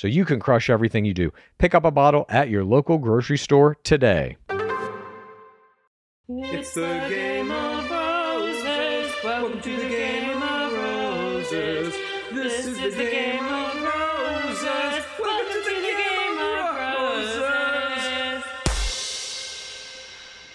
so 0.00 0.08
you 0.08 0.24
can 0.24 0.40
crush 0.40 0.70
everything 0.70 1.04
you 1.04 1.12
do. 1.12 1.30
Pick 1.58 1.74
up 1.74 1.84
a 1.84 1.90
bottle 1.90 2.24
at 2.30 2.48
your 2.48 2.64
local 2.64 2.96
grocery 2.96 3.36
store 3.36 3.76
today. 3.84 4.38
It's 6.26 6.72
the 6.72 7.04
game 7.10 7.50
of 7.50 7.90
roses. 7.90 9.12
Welcome 9.22 9.60
to 9.60 9.76
the 9.76 9.88
game 9.90 10.42
of 10.42 10.72
roses. 10.72 11.94
This 12.32 12.66
is 12.66 12.78
the 12.78 13.10
game 13.10 13.44
of 13.44 13.74
roses. 13.74 15.04
Welcome 15.20 15.62
to 15.64 15.74
the 15.76 15.94
game 15.98 16.38
of 16.38 16.76
roses. 17.04 18.44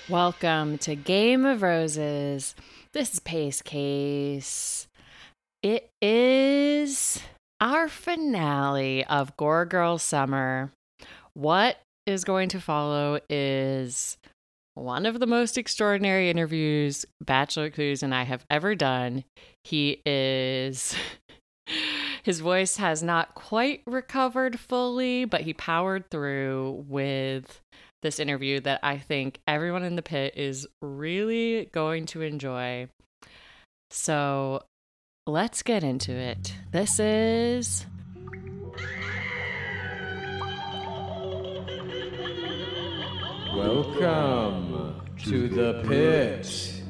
Welcome 0.10 0.80
to 0.80 0.96
Game 0.96 1.46
of 1.46 1.62
Roses. 1.62 2.56
This 2.94 3.14
is 3.14 3.20
Pace 3.20 3.62
Case. 3.62 4.88
It 5.62 5.92
is 6.02 7.22
our 7.66 7.88
finale 7.88 9.04
of 9.06 9.36
Gore 9.38 9.66
Girl 9.66 9.98
Summer. 9.98 10.72
What 11.34 11.78
is 12.06 12.24
going 12.24 12.48
to 12.50 12.62
follow 12.62 13.20
is 13.28 14.18
one 14.76 15.08
of 15.08 15.20
the 15.20 15.26
most 15.26 15.58
extraordinary 15.58 16.30
interviews 16.30 17.08
Bachelor 17.26 17.72
Clues 17.72 18.04
and 18.04 18.14
I 18.14 18.22
have 18.22 18.46
ever 18.52 18.76
done. 18.76 19.24
He 19.64 20.00
is. 20.06 20.96
His 22.24 22.40
voice 22.40 22.78
has 22.78 23.02
not 23.02 23.34
quite 23.34 23.82
recovered 23.88 24.60
fully, 24.60 25.26
but 25.26 25.42
he 25.42 25.54
powered 25.54 26.10
through 26.12 26.86
with 26.88 27.62
this 28.04 28.20
interview 28.20 28.60
that 28.62 28.80
I 28.84 29.00
think 29.00 29.40
everyone 29.48 29.84
in 29.84 29.96
the 29.96 30.02
pit 30.04 30.34
is 30.36 30.68
really 30.84 31.68
going 31.72 32.06
to 32.08 32.22
enjoy. 32.22 32.90
So 33.90 34.64
let's 35.28 35.64
get 35.64 35.84
into 35.84 36.12
it. 36.12 36.54
This 36.72 37.00
is. 37.00 37.88
Welcome 43.56 45.02
to 45.24 45.48
the 45.48 45.84
pit. 45.88 46.84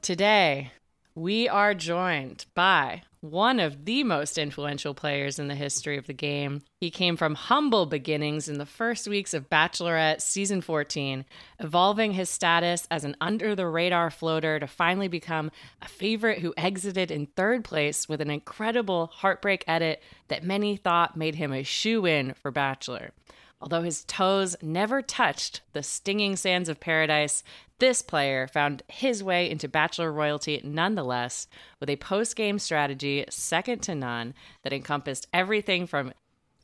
Today, 0.00 0.72
we 1.14 1.50
are 1.50 1.74
joined 1.74 2.46
by 2.54 3.02
one 3.20 3.58
of 3.58 3.84
the 3.84 4.04
most 4.04 4.38
influential 4.38 4.94
players 4.94 5.38
in 5.38 5.48
the 5.48 5.54
history 5.54 5.96
of 5.98 6.06
the 6.06 6.12
game. 6.12 6.62
He 6.80 6.90
came 6.90 7.16
from 7.16 7.34
humble 7.34 7.86
beginnings 7.86 8.48
in 8.48 8.58
the 8.58 8.66
first 8.66 9.08
weeks 9.08 9.34
of 9.34 9.50
Bachelorette 9.50 10.20
season 10.20 10.60
14, 10.60 11.24
evolving 11.58 12.12
his 12.12 12.30
status 12.30 12.86
as 12.90 13.04
an 13.04 13.16
under 13.20 13.54
the 13.54 13.66
radar 13.66 14.10
floater 14.10 14.60
to 14.60 14.66
finally 14.66 15.08
become 15.08 15.50
a 15.82 15.88
favorite 15.88 16.38
who 16.38 16.54
exited 16.56 17.10
in 17.10 17.26
third 17.26 17.64
place 17.64 18.08
with 18.08 18.20
an 18.20 18.30
incredible 18.30 19.10
heartbreak 19.12 19.64
edit 19.66 20.02
that 20.28 20.44
many 20.44 20.76
thought 20.76 21.16
made 21.16 21.34
him 21.34 21.52
a 21.52 21.62
shoe 21.62 22.06
in 22.06 22.34
for 22.34 22.50
Bachelor. 22.50 23.12
Although 23.60 23.82
his 23.82 24.04
toes 24.04 24.56
never 24.62 25.02
touched 25.02 25.62
the 25.72 25.82
stinging 25.82 26.36
sands 26.36 26.68
of 26.68 26.78
paradise, 26.78 27.42
this 27.80 28.02
player 28.02 28.46
found 28.46 28.82
his 28.88 29.22
way 29.22 29.50
into 29.50 29.68
Bachelor 29.68 30.12
royalty 30.12 30.60
nonetheless, 30.62 31.48
with 31.80 31.90
a 31.90 31.96
post 31.96 32.36
game 32.36 32.58
strategy 32.58 33.24
second 33.30 33.82
to 33.82 33.94
none 33.94 34.34
that 34.62 34.72
encompassed 34.72 35.26
everything 35.32 35.86
from 35.86 36.12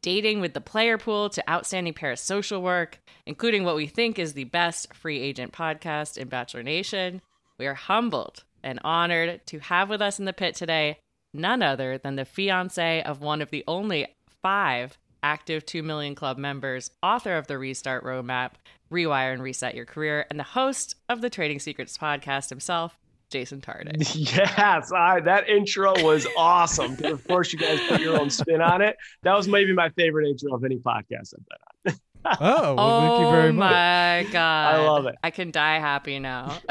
dating 0.03 0.41
with 0.41 0.53
the 0.53 0.61
player 0.61 0.99
pool 0.99 1.31
to 1.31 1.51
outstanding 1.51 1.95
parasocial 1.95 2.61
work, 2.61 3.01
including 3.27 3.65
what 3.65 3.77
we 3.77 3.87
think 3.87 4.19
is 4.19 4.35
the 4.35 4.45
best 4.45 4.93
free 4.93 5.21
agent 5.21 5.53
podcast 5.53 6.19
in 6.19 6.29
Bachelor 6.29 6.63
Nation. 6.63 7.23
We 7.59 7.67
are 7.67 7.75
humbled 7.75 8.45
and 8.63 8.79
honored 8.85 9.47
to 9.47 9.59
have 9.61 9.89
with 9.89 10.03
us 10.03 10.19
in 10.19 10.27
the 10.27 10.33
pit 10.33 10.55
today 10.55 10.99
none 11.33 11.63
other 11.63 11.99
than 11.99 12.17
the 12.17 12.25
fiance 12.25 13.03
of 13.03 13.21
one 13.21 13.43
of 13.43 13.51
the 13.51 13.65
only 13.67 14.07
five 14.43 14.99
active 15.25 15.65
2 15.67 15.83
million 15.83 16.15
club 16.15 16.39
members, 16.39 16.91
author 17.03 17.37
of 17.37 17.49
the 17.49 17.59
Restart 17.59 18.05
Roadmap, 18.05 18.53
Rewire 18.93 19.33
and 19.33 19.43
Reset 19.43 19.75
Your 19.75 19.87
Career, 19.87 20.27
and 20.31 20.39
the 20.39 20.45
host 20.45 20.95
of 21.09 21.23
the 21.23 21.31
Trading 21.31 21.59
Secrets 21.59 21.97
podcast 21.99 22.51
himself, 22.51 22.97
Jason 23.31 23.61
Tartick. 23.61 24.15
Yes, 24.15 24.93
I, 24.93 25.21
that 25.21 25.49
intro 25.49 25.95
was 26.05 26.27
awesome. 26.37 26.97
of 27.05 27.27
course, 27.27 27.53
you 27.53 27.59
guys 27.59 27.81
put 27.89 28.01
your 28.01 28.21
own 28.21 28.31
spin 28.31 28.61
on 28.61 28.83
it. 28.83 28.97
That 29.23 29.35
was 29.35 29.49
maybe 29.49 29.73
my 29.73 29.89
favorite 29.91 30.29
intro 30.29 30.55
of 30.55 30.63
any 30.63 30.77
podcast 30.77 31.35
I've 31.35 31.47
been 31.47 31.59
on. 31.93 32.01
Oh, 32.41 32.75
well, 32.75 33.01
thank 33.01 33.21
you 33.21 33.27
oh 33.27 33.31
very 33.33 33.49
oh 33.51 33.53
much. 33.53 33.71
my 33.71 34.27
god! 34.33 34.75
I 34.75 34.79
love 34.89 35.07
it. 35.07 35.17
I 35.23 35.31
can 35.31 35.51
die 35.51 35.79
happy 35.79 36.19
now. 36.19 36.57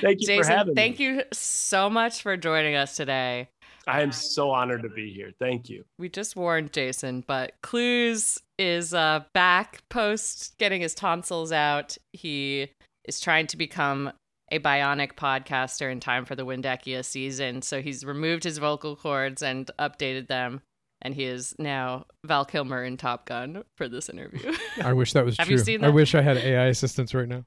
thank 0.00 0.20
you 0.20 0.26
Jason, 0.26 0.42
for 0.42 0.50
having 0.50 0.74
thank 0.74 0.98
me. 0.98 1.04
you 1.04 1.22
so 1.32 1.88
much 1.88 2.22
for 2.22 2.36
joining 2.36 2.74
us 2.74 2.96
today. 2.96 3.48
I 3.86 4.02
am 4.02 4.12
so 4.12 4.50
honored 4.50 4.82
to 4.82 4.88
be 4.88 5.12
here. 5.12 5.32
Thank 5.38 5.68
you. 5.68 5.84
We 5.98 6.08
just 6.08 6.36
warned 6.36 6.72
Jason, 6.72 7.24
but 7.26 7.52
Clues 7.62 8.40
is 8.58 8.94
uh, 8.94 9.24
back 9.34 9.82
post 9.90 10.56
getting 10.58 10.80
his 10.80 10.94
tonsils 10.94 11.52
out. 11.52 11.96
He 12.12 12.68
is 13.04 13.20
trying 13.20 13.46
to 13.48 13.56
become 13.56 14.12
a 14.50 14.58
bionic 14.58 15.14
podcaster 15.14 15.90
in 15.90 16.00
time 16.00 16.24
for 16.24 16.34
the 16.34 16.46
Windekia 16.46 17.04
season. 17.04 17.62
So 17.62 17.80
he's 17.82 18.04
removed 18.04 18.44
his 18.44 18.58
vocal 18.58 18.96
cords 18.96 19.42
and 19.42 19.70
updated 19.78 20.28
them. 20.28 20.62
And 21.02 21.14
he 21.14 21.24
is 21.24 21.54
now 21.58 22.06
Val 22.24 22.44
Kilmer 22.46 22.82
in 22.82 22.96
Top 22.96 23.26
Gun 23.26 23.64
for 23.76 23.88
this 23.88 24.08
interview. 24.08 24.54
I 24.82 24.94
wish 24.94 25.12
that 25.12 25.24
was 25.24 25.36
Have 25.36 25.48
true. 25.48 25.56
you 25.56 25.62
seen 25.62 25.84
I 25.84 25.90
wish 25.90 26.14
I 26.14 26.22
had 26.22 26.38
AI 26.38 26.66
assistants 26.66 27.12
right 27.14 27.28
now. 27.28 27.44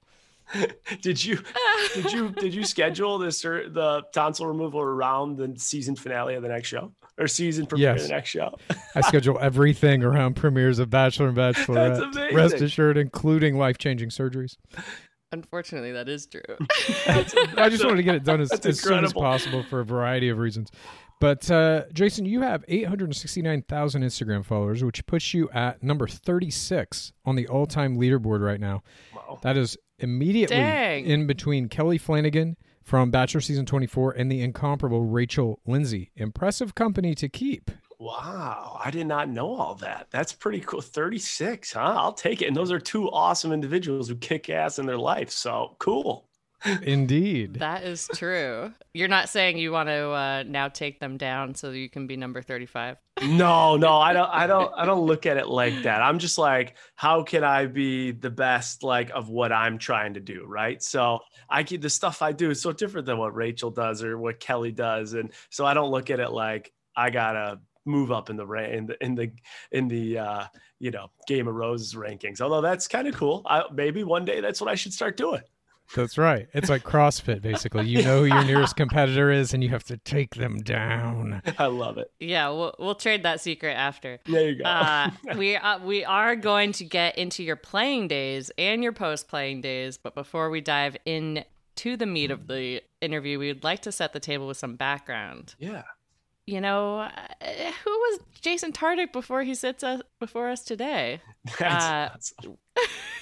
Did 1.02 1.24
you 1.24 1.40
did 1.94 2.12
you 2.12 2.30
did 2.30 2.54
you 2.54 2.64
schedule 2.64 3.18
this 3.18 3.44
or 3.44 3.70
the 3.70 4.04
tonsil 4.14 4.48
removal 4.48 4.80
around 4.80 5.38
the 5.38 5.54
season 5.58 5.96
finale 5.96 6.36
of 6.36 6.42
the 6.44 6.48
next 6.48 6.70
show 6.70 6.94
or 7.18 7.28
season 7.28 7.66
premiere 7.66 7.92
of 7.92 8.02
the 8.02 8.08
next 8.08 8.30
show? 8.30 8.56
I 8.96 9.02
schedule 9.02 9.38
everything 9.42 10.04
around 10.04 10.36
premieres 10.36 10.80
of 10.80 10.90
Bachelor 10.90 11.28
and 11.28 11.38
Bachelorette. 11.38 12.02
amazing. 12.02 12.36
Rest 12.36 12.56
assured, 12.56 12.98
including 12.98 13.58
life 13.58 13.78
changing 13.78 14.10
surgeries. 14.10 14.56
Unfortunately, 15.34 15.92
that 15.92 16.08
is 16.08 16.26
true. 16.26 16.42
I 17.08 17.68
just 17.70 17.84
wanted 17.84 17.98
to 17.98 18.04
get 18.04 18.16
it 18.16 18.24
done 18.24 18.40
as, 18.40 18.52
as 18.52 18.80
soon 18.80 19.04
as 19.04 19.12
possible 19.12 19.62
for 19.64 19.82
a 19.82 19.86
variety 19.86 20.30
of 20.30 20.38
reasons. 20.38 20.72
But 21.20 21.50
uh, 21.52 21.84
Jason, 21.92 22.26
you 22.26 22.42
have 22.42 22.64
869,000 22.68 24.04
Instagram 24.04 24.46
followers, 24.46 24.84
which 24.84 25.06
puts 25.06 25.34
you 25.34 25.50
at 25.50 25.84
number 25.84 26.08
36 26.08 27.12
on 27.26 27.36
the 27.36 27.48
all 27.48 27.66
time 27.66 27.98
leaderboard 27.98 28.40
right 28.42 28.60
now. 28.60 28.84
Wow. 29.14 29.40
That 29.42 29.58
is 29.58 29.78
immediately 30.00 30.58
Dang. 30.58 31.06
in 31.06 31.28
between 31.28 31.70
Kelly 31.70 31.98
Flanagan 31.98 32.58
from 32.84 33.12
Bachelor 33.12 33.42
Season 33.42 33.66
24 33.66 34.14
and 34.14 34.32
the 34.32 34.42
incomparable 34.42 35.04
Rachel 35.04 35.60
Lindsay. 35.66 36.12
Impressive 36.16 36.76
company 36.76 37.14
to 37.16 37.28
keep. 37.28 37.72
Wow, 38.00 38.80
I 38.84 38.92
did 38.92 39.08
not 39.08 39.28
know 39.28 39.56
all 39.56 39.76
that. 39.76 40.08
That's 40.12 40.32
pretty 40.32 40.60
cool. 40.62 40.82
36, 40.82 41.74
huh? 41.74 41.96
I'll 41.98 42.14
take 42.14 42.42
it. 42.42 42.48
And 42.48 42.56
those 42.56 42.72
are 42.72 42.80
two 42.80 43.10
awesome 43.10 43.52
individuals 43.52 44.08
who 44.08 44.16
kick 44.16 44.50
ass 44.50 44.78
in 44.78 44.86
their 44.86 44.98
life. 44.98 45.32
So 45.32 45.76
cool. 45.80 46.26
Indeed. 46.81 47.56
that 47.56 47.83
is 47.83 48.09
true. 48.15 48.74
You're 48.94 49.07
not 49.07 49.30
saying 49.30 49.57
you 49.57 49.71
want 49.71 49.89
to 49.89 50.09
uh, 50.09 50.44
now 50.48 50.68
take 50.69 51.00
them 51.00 51.18
down 51.18 51.56
so 51.56 51.71
you 51.71 51.89
can 51.89 52.07
be 52.07 52.18
number 52.18 52.42
35. 52.42 52.98
No, 53.24 53.77
no, 53.77 53.98
I 53.98 54.13
don't 54.13 54.30
I 54.30 54.48
don't 54.48 54.71
I 54.75 54.86
don't 54.86 55.06
look 55.06 55.25
at 55.25 55.38
it 55.38 55.48
like 55.48 55.83
that. 55.83 56.01
I'm 56.01 56.19
just 56.19 56.38
like, 56.38 56.75
how 56.95 57.24
can 57.24 57.44
I 57.44 57.65
be 57.65 58.12
the 58.12 58.30
best 58.30 58.83
like 58.83 59.09
of 59.12 59.30
what 59.30 59.51
I'm 59.51 59.77
trying 59.77 60.13
to 60.15 60.19
do, 60.19 60.45
right? 60.45 60.81
So 60.81 61.19
I 61.50 61.63
keep 61.63 61.81
the 61.81 61.89
stuff 61.89 62.21
I 62.21 62.31
do 62.31 62.51
is 62.51 62.62
so 62.62 62.71
different 62.71 63.06
than 63.07 63.18
what 63.18 63.36
Rachel 63.36 63.71
does 63.71 64.04
or 64.04 64.18
what 64.18 64.39
Kelly 64.39 64.71
does. 64.71 65.13
And 65.13 65.31
so 65.50 65.65
I 65.65 65.74
don't 65.74 65.92
look 65.92 66.09
at 66.09 66.19
it 66.19 66.31
like 66.31 66.71
I 66.95 67.09
gotta 67.09 67.59
move 67.86 68.12
up 68.12 68.30
in 68.30 68.36
the 68.36 68.45
ra- 68.45 68.63
in 68.63 68.86
the 68.86 69.04
in 69.04 69.15
the 69.15 69.31
in 69.71 69.88
the 69.88 70.18
uh 70.18 70.44
you 70.80 70.92
know 70.92 71.09
Game 71.27 71.48
of 71.48 71.56
Roses 71.56 71.95
rankings. 71.95 72.42
Although 72.42 72.62
that's 72.62 72.88
kind 72.88 73.07
of 73.07 73.15
cool. 73.15 73.42
I, 73.45 73.63
maybe 73.74 74.04
one 74.04 74.25
day 74.25 74.42
that's 74.42 74.62
what 74.62 74.69
I 74.69 74.75
should 74.75 74.94
start 74.94 75.18
doing. 75.18 75.42
That's 75.95 76.18
right. 76.18 76.48
It's 76.54 76.69
like 76.69 76.84
CrossFit, 76.84 77.42
basically. 77.42 77.88
You 77.88 78.04
know 78.04 78.19
who 78.19 78.25
your 78.25 78.44
nearest 78.44 78.75
competitor 78.75 79.31
is, 79.31 79.54
and 79.54 79.63
you 79.63 79.69
have 79.69 79.84
to 79.86 79.98
take 79.98 80.36
them 80.36 80.57
down. 80.60 81.42
I 81.57 81.68
love 81.68 81.98
it. 81.98 82.12
Yeah, 82.19 82.50
we'll, 82.50 82.75
we'll 82.78 82.95
trade 82.95 83.24
that 83.24 83.42
secret 83.42 83.74
after. 83.74 84.19
There 84.25 84.50
you 84.50 84.56
go. 84.62 84.66
Uh, 84.66 85.12
we 85.38 85.56
uh, 85.56 85.80
we 85.80 86.04
are 86.06 86.36
going 86.36 86.72
to 86.74 86.84
get 86.84 87.18
into 87.18 87.44
your 87.44 87.56
playing 87.56 88.07
days 88.10 88.51
and 88.57 88.84
your 88.84 88.94
post 88.94 89.28
playing 89.28 89.62
days, 89.62 89.98
but 89.98 90.13
before 90.16 90.50
we 90.50 90.62
dive 90.62 90.98
in 91.06 91.44
to 91.78 91.95
the 91.95 92.06
meat 92.06 92.31
of 92.31 92.48
the 92.48 92.81
interview, 93.01 93.40
we 93.40 93.48
would 93.48 93.63
like 93.63 93.81
to 93.83 93.92
set 93.92 94.13
the 94.13 94.19
table 94.19 94.48
with 94.48 94.57
some 94.57 94.75
background. 94.75 95.56
yeah. 95.60 95.83
You 96.48 96.62
know, 96.62 97.00
uh, 97.00 97.12
who 97.84 97.92
was 97.92 98.20
Jason 98.42 98.72
Tartick 98.72 99.12
before 99.12 99.44
he 99.44 99.54
sits 99.54 99.84
us 99.84 100.02
before 100.20 100.50
us 100.50 100.64
today? 100.64 101.22
That's, 101.60 101.86
Uh, 101.86 102.10
that's- 102.10 102.34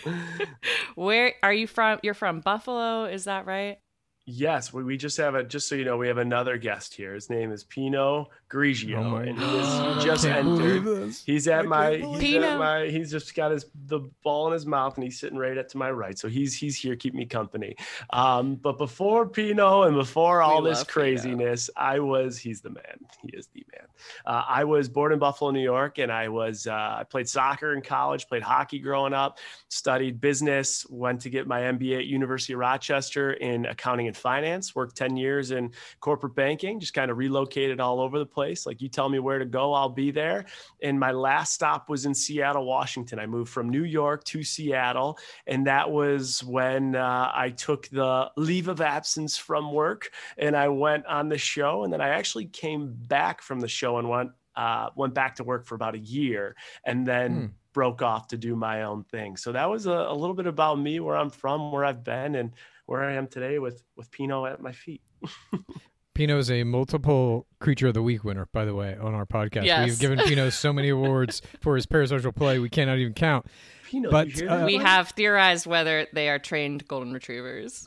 Where 0.96 1.34
are 1.42 1.54
you 1.54 1.66
from? 1.68 2.00
You're 2.04 2.14
from 2.14 2.42
Buffalo, 2.42 3.06
is 3.06 3.24
that 3.26 3.46
right? 3.48 3.80
Yes, 4.28 4.74
we, 4.74 4.84
we 4.84 4.98
just 4.98 5.18
have 5.18 5.36
a 5.36 5.44
just 5.44 5.70
so 5.70 5.76
you 5.76 5.86
know, 5.86 5.98
we 5.98 6.08
have 6.08 6.18
another 6.18 6.58
guest 6.58 6.96
here. 6.96 7.14
His 7.14 7.30
name 7.30 7.52
is 7.52 7.64
Pino 7.64 8.30
Grigio, 8.50 8.98
Oh 8.98 9.16
and 9.18 9.38
he, 9.38 9.46
is, 9.46 10.04
he 10.04 10.04
just 10.04 10.26
entered. 10.26 11.14
He's 11.28 11.48
at 11.48 11.66
I 11.66 11.68
my 11.68 11.92
he's 11.92 12.02
believe 12.02 12.42
at 12.42 12.58
my 12.58 12.88
he's 12.88 13.12
just 13.12 13.36
got 13.36 13.52
his 13.52 13.68
the 13.86 14.00
ball 14.24 14.48
in 14.48 14.54
his 14.54 14.66
mouth 14.66 14.96
and 14.96 15.04
he's 15.04 15.20
sitting 15.20 15.38
right 15.38 15.56
at 15.56 15.70
to 15.70 15.78
my 15.78 15.92
right. 15.92 16.18
So 16.18 16.28
he's 16.28 16.56
he's 16.58 16.76
here, 16.76 16.96
keep 16.96 17.14
me 17.14 17.28
company. 17.28 17.76
Um, 18.10 18.56
but 18.56 18.80
before 18.80 19.28
Pino 19.28 19.84
and 19.84 19.96
before 19.96 20.42
all 20.42 20.64
We 20.64 20.72
this 20.72 20.80
love 20.80 20.88
Pino. 20.88 20.94
craziness, 20.94 21.70
I 21.78 22.00
was 22.00 22.40
he's 22.40 22.62
the 22.62 22.72
man. 22.72 22.98
He 23.22 23.38
is 23.38 23.48
the 23.54 23.64
man. 23.78 23.86
Uh, 24.26 24.44
I 24.48 24.64
was 24.64 24.90
born 24.90 25.14
in 25.14 25.20
Buffalo, 25.20 25.52
New 25.52 25.62
York, 25.62 26.00
and 26.00 26.12
I 26.12 26.30
was 26.30 26.66
uh, 26.66 26.96
I 27.00 27.04
played 27.08 27.30
soccer 27.30 27.74
in 27.74 27.84
college, 27.84 28.28
played 28.28 28.42
hockey 28.42 28.80
growing 28.80 29.14
up, 29.14 29.38
studied 29.70 30.20
business, 30.20 30.84
went 30.90 31.22
to 31.22 31.30
get 31.30 31.46
my 31.46 31.62
MBA 31.62 32.00
at 32.00 32.06
University 32.06 32.54
of 32.54 32.60
Rochester 32.60 33.34
in 33.34 33.68
accounting 33.68 34.08
and 34.08 34.15
finance, 34.16 34.76
worked 34.76 34.96
10 34.98 35.18
years 35.18 35.52
in 35.52 35.72
corporate 36.00 36.36
banking, 36.36 36.80
just 36.80 36.94
kind 36.94 37.12
of 37.12 37.18
relocated 37.18 37.80
all 37.80 38.00
over 38.00 38.18
the 38.20 38.26
place. 38.26 38.66
Like 38.66 38.82
you 38.82 38.90
tell 38.90 39.10
me 39.10 39.20
where 39.20 39.40
to 39.40 39.46
go, 39.46 39.74
I'll 39.74 39.90
be 39.90 40.12
there. 40.12 40.46
And 40.82 41.00
my 41.00 41.12
last 41.12 41.54
stop 41.54 41.90
was 41.90 42.06
in 42.06 42.14
Seattle, 42.14 42.66
Washington. 42.66 43.20
I 43.20 43.26
moved 43.26 43.52
from 43.52 43.70
New 43.70 43.84
York 43.84 44.24
to 44.26 44.44
Seattle, 44.44 45.18
and 45.48 45.68
that 45.68 45.92
was 45.92 46.44
when 46.44 46.96
uh, 46.96 47.32
I 47.34 47.50
took 47.52 47.88
the 47.90 48.32
leave 48.38 48.68
of 48.68 48.82
absence 48.82 49.38
from 49.38 49.72
work 49.74 50.10
and 50.38 50.56
I 50.56 50.68
went 50.70 51.06
on 51.06 51.30
the 51.30 51.38
show. 51.38 51.84
And 51.84 51.92
then 51.94 52.02
I 52.02 52.10
actually 52.10 52.46
came 52.46 52.94
back 52.94 53.42
from 53.42 53.60
the 53.60 53.68
show 53.68 53.98
and 53.98 54.10
went 54.10 54.32
uh, 54.56 54.90
went 54.96 55.14
back 55.14 55.36
to 55.36 55.44
work 55.44 55.66
for 55.66 55.76
about 55.76 55.96
a 55.96 56.00
year, 56.00 56.56
and 56.86 57.06
then 57.06 57.46
Hmm. 57.46 57.56
broke 57.74 58.02
off 58.02 58.30
to 58.30 58.38
do 58.38 58.56
my 58.56 58.84
own 58.84 59.04
thing. 59.04 59.36
So 59.36 59.52
that 59.52 59.70
was 59.70 59.86
a, 59.86 59.92
a 59.92 60.14
little 60.14 60.34
bit 60.34 60.48
about 60.48 60.80
me, 60.80 61.02
where 61.02 61.18
I'm 61.18 61.30
from, 61.30 61.74
where 61.74 61.84
I've 61.84 62.06
been, 62.06 62.36
and 62.36 62.54
where 62.86 63.04
I 63.04 63.14
am 63.14 63.28
today 63.28 63.60
with 63.60 63.84
with 63.96 64.12
Pino 64.12 64.46
at 64.46 64.62
my 64.62 64.72
feet. 64.72 65.02
Pino 66.14 66.38
is 66.38 66.50
a 66.50 66.64
multiple 66.64 67.46
Creature 67.60 67.88
of 67.90 67.94
the 67.94 68.02
Week 68.02 68.24
winner, 68.24 68.48
by 68.54 68.64
the 68.64 68.74
way, 68.74 68.96
on 68.96 69.14
our 69.14 69.26
podcast. 69.26 69.66
Yes. 69.66 69.90
We've 69.90 70.00
given 70.00 70.20
Pino 70.20 70.50
so 70.50 70.72
many 70.72 70.88
awards 70.98 71.42
for 71.62 71.76
his 71.76 71.86
parasocial 71.86 72.34
play, 72.34 72.58
we 72.58 72.70
cannot 72.70 73.00
even 73.00 73.14
count. 73.14 73.46
Pino, 73.86 74.10
But, 74.10 74.30
you, 74.30 74.34
hear 74.48 74.50
uh, 74.50 74.66
we 74.66 74.78
buddy? 74.78 74.86
have 74.90 75.10
theorized 75.10 75.66
whether 75.68 76.08
they 76.14 76.30
are 76.30 76.40
trained 76.40 76.88
golden 76.88 77.12
retrievers. 77.12 77.86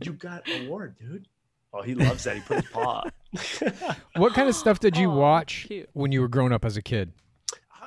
you 0.00 0.12
got 0.12 0.48
an 0.48 0.66
award, 0.66 0.96
dude. 1.00 1.26
Oh, 1.72 1.82
he 1.82 1.96
loves 1.96 2.22
that. 2.22 2.36
He 2.36 2.42
put 2.42 2.58
his 2.62 2.70
paw. 2.70 3.02
What 4.14 4.34
kind 4.34 4.48
of 4.48 4.54
stuff 4.54 4.78
did 4.78 4.96
you 4.96 5.10
Aw, 5.10 5.16
watch 5.16 5.64
cute. 5.66 5.90
when 5.94 6.12
you 6.12 6.20
were 6.20 6.28
growing 6.28 6.52
up 6.52 6.64
as 6.64 6.76
a 6.76 6.82
kid? 6.82 7.12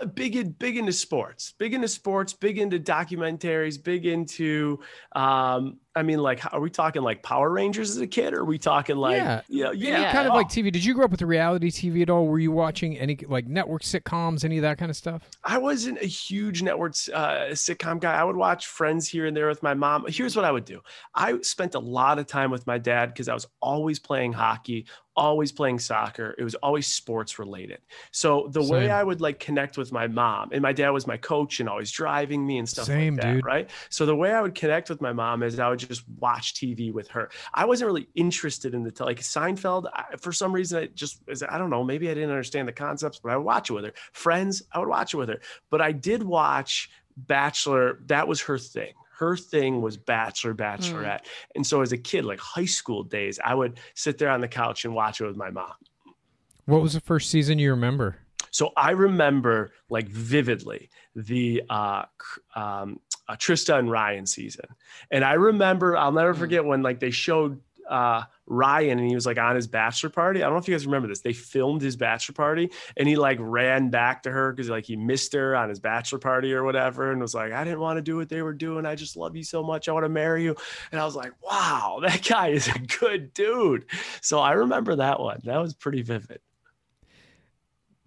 Uh, 0.01 0.05
big 0.05 0.35
in, 0.35 0.51
big 0.51 0.75
into 0.75 0.91
sports, 0.91 1.53
big 1.57 1.73
into 1.73 1.87
sports, 1.87 2.33
big 2.33 2.57
into 2.57 2.77
documentaries, 2.79 3.81
big 3.81 4.05
into. 4.05 4.79
Um, 5.15 5.79
I 5.97 6.03
mean, 6.03 6.19
like, 6.19 6.41
are 6.53 6.59
we 6.61 6.69
talking 6.69 7.01
like 7.01 7.23
Power 7.23 7.49
Rangers 7.51 7.89
as 7.89 7.97
a 7.97 8.07
kid, 8.07 8.33
or 8.33 8.39
are 8.41 8.45
we 8.45 8.57
talking 8.57 8.95
like, 8.95 9.17
Yeah. 9.17 9.41
yeah, 9.49 9.69
Any 9.69 9.79
yeah, 9.79 10.11
kind 10.11 10.27
of 10.27 10.33
Oh, 10.33 10.35
like 10.37 10.47
TV. 10.47 10.71
Did 10.71 10.85
you 10.85 10.93
grow 10.93 11.05
up 11.05 11.11
with 11.11 11.21
reality 11.21 11.69
TV 11.71 12.01
at 12.03 12.09
all? 12.09 12.27
Were 12.27 12.39
you 12.39 12.51
watching 12.51 12.97
any 12.97 13.17
like 13.27 13.47
network 13.47 13.81
sitcoms, 13.83 14.45
any 14.45 14.57
of 14.57 14.61
that 14.61 14.77
kind 14.77 14.89
of 14.89 14.95
stuff? 14.95 15.23
I 15.43 15.57
wasn't 15.57 15.99
a 16.01 16.05
huge 16.05 16.61
network 16.61 16.93
uh, 17.13 17.47
sitcom 17.51 17.99
guy. 17.99 18.13
I 18.13 18.23
would 18.23 18.35
watch 18.37 18.67
Friends 18.67 19.07
here 19.09 19.25
and 19.25 19.35
there 19.35 19.47
with 19.47 19.63
my 19.63 19.73
mom. 19.73 20.05
Here's 20.07 20.35
what 20.35 20.45
I 20.45 20.51
would 20.51 20.65
do 20.65 20.79
I 21.15 21.39
spent 21.41 21.75
a 21.75 21.79
lot 21.79 22.19
of 22.19 22.27
time 22.27 22.51
with 22.51 22.65
my 22.67 22.77
dad 22.77 23.07
because 23.07 23.27
I 23.27 23.33
was 23.33 23.47
always 23.61 23.99
playing 23.99 24.33
hockey, 24.33 24.85
always 25.15 25.51
playing 25.51 25.79
soccer. 25.79 26.35
It 26.37 26.43
was 26.43 26.55
always 26.55 26.87
sports 26.87 27.39
related. 27.39 27.79
So 28.11 28.47
the 28.51 28.63
way 28.63 28.89
I 28.91 29.03
would 29.03 29.19
like 29.21 29.39
connect 29.39 29.77
with 29.77 29.91
my 29.91 30.07
mom, 30.07 30.49
and 30.51 30.61
my 30.61 30.73
dad 30.73 30.91
was 30.91 31.07
my 31.07 31.17
coach 31.17 31.59
and 31.59 31.67
always 31.67 31.89
driving 31.91 32.45
me 32.45 32.59
and 32.59 32.69
stuff 32.69 32.85
Same, 32.85 33.15
like 33.15 33.23
that, 33.23 33.33
dude. 33.33 33.45
right? 33.45 33.69
So 33.89 34.05
the 34.05 34.15
way 34.15 34.31
I 34.31 34.41
would 34.41 34.53
connect 34.55 34.89
with 34.89 35.01
my 35.01 35.13
mom 35.13 35.41
is 35.43 35.59
I 35.59 35.69
would 35.69 35.79
just 35.88 36.03
watch 36.20 36.53
TV 36.53 36.91
with 36.91 37.08
her. 37.10 37.29
I 37.53 37.65
wasn't 37.65 37.88
really 37.88 38.08
interested 38.15 38.74
in 38.74 38.84
the 38.84 38.91
te- 38.91 39.03
like 39.03 39.20
Seinfeld. 39.20 39.86
I, 39.94 40.15
for 40.17 40.32
some 40.32 40.53
reason, 40.53 40.84
I 40.84 40.88
just 40.88 41.22
I 41.50 41.58
don't 41.58 41.70
know. 41.70 41.84
Maybe 41.84 42.10
I 42.10 42.13
didn't 42.13 42.29
understand 42.29 42.67
the 42.67 42.74
concepts, 42.74 43.20
but 43.20 43.32
I 43.32 43.38
would 43.38 43.46
watch 43.46 43.70
it 43.70 43.74
with 43.74 43.86
her. 43.86 43.94
Friends, 44.13 44.63
I 44.72 44.79
would 44.79 44.89
watch 44.89 45.13
it 45.13 45.17
with 45.17 45.29
her. 45.29 45.39
But 45.70 45.82
I 45.82 45.91
did 45.91 46.24
watch 46.24 46.89
Bachelor. 47.15 48.00
That 48.08 48.27
was 48.27 48.41
her 48.41 48.58
thing. 48.58 48.94
Her 49.17 49.36
thing 49.36 49.82
was 49.82 49.98
Bachelor, 49.98 50.53
Bachelorette. 50.53 51.25
And 51.56 51.65
so 51.65 51.82
as 51.82 51.91
a 51.91 51.98
kid, 51.98 52.24
like 52.24 52.39
high 52.39 52.65
school 52.65 53.03
days, 53.03 53.39
I 53.44 53.56
would 53.56 53.79
sit 53.96 54.20
there 54.20 54.29
on 54.29 54.41
the 54.41 54.48
couch 54.48 54.86
and 54.86 54.94
watch 54.94 55.22
it 55.22 55.25
with 55.25 55.36
my 55.36 55.50
mom. 55.50 55.74
What 56.65 56.84
was 56.84 56.94
the 56.94 57.00
first 57.00 57.32
season 57.32 57.58
you 57.58 57.72
remember? 57.72 58.17
So 58.51 58.74
I 58.75 58.91
remember 58.91 59.72
like 59.89 60.08
vividly 60.08 60.89
the 61.15 61.63
uh, 61.70 62.06
um, 62.56 63.00
uh, 63.27 63.36
Trista 63.36 63.77
and 63.77 63.89
Ryan 63.91 64.25
season, 64.25 64.65
and 65.12 65.24
I 65.24 65.34
remember 65.34 65.96
I'll 65.98 66.12
never 66.12 66.34
Hmm. 66.34 66.39
forget 66.39 66.65
when 66.65 66.81
like 66.81 67.00
they 67.00 67.12
showed 67.12 67.62
uh, 67.89 68.24
Ryan 68.48 69.00
and 69.00 69.07
he 69.07 69.15
was 69.15 69.25
like 69.25 69.38
on 69.38 69.55
his 69.55 69.65
bachelor 69.65 70.10
party. 70.10 70.41
I 70.41 70.48
don't 70.48 70.55
know 70.55 70.60
if 70.60 70.67
you 70.67 70.74
guys 70.74 70.86
remember 70.86 71.07
this. 71.07 71.22
They 71.22 71.31
filmed 71.31 71.81
his 71.81 71.96
bachelor 71.96 72.34
party 72.34 72.69
and 72.98 73.07
he 73.07 73.15
like 73.15 73.38
ran 73.39 73.89
back 73.91 74.24
to 74.24 74.31
her 74.31 74.51
because 74.51 74.69
like 74.69 74.84
he 74.84 74.98
missed 74.98 75.31
her 75.31 75.55
on 75.55 75.69
his 75.69 75.79
bachelor 75.79 76.19
party 76.19 76.53
or 76.53 76.65
whatever 76.65 77.13
and 77.13 77.22
was 77.22 77.34
like, 77.34 77.53
I 77.53 77.63
didn't 77.63 77.79
want 77.79 77.96
to 77.96 78.01
do 78.01 78.17
what 78.17 78.27
they 78.27 78.41
were 78.41 78.51
doing. 78.53 78.86
I 78.86 78.96
just 78.96 79.15
love 79.15 79.38
you 79.38 79.43
so 79.46 79.63
much. 79.63 79.88
I 79.88 79.93
want 79.93 80.03
to 80.03 80.10
marry 80.10 80.43
you. 80.43 80.53
And 80.91 81.00
I 81.00 81.05
was 81.05 81.15
like, 81.15 81.31
wow, 81.41 82.00
that 82.03 82.27
guy 82.27 82.50
is 82.50 82.67
a 82.67 82.77
good 82.77 83.34
dude. 83.34 83.86
So 84.19 84.39
I 84.39 84.51
remember 84.51 84.98
that 84.98 85.22
one. 85.22 85.39
That 85.46 85.62
was 85.62 85.74
pretty 85.74 86.01
vivid. 86.01 86.41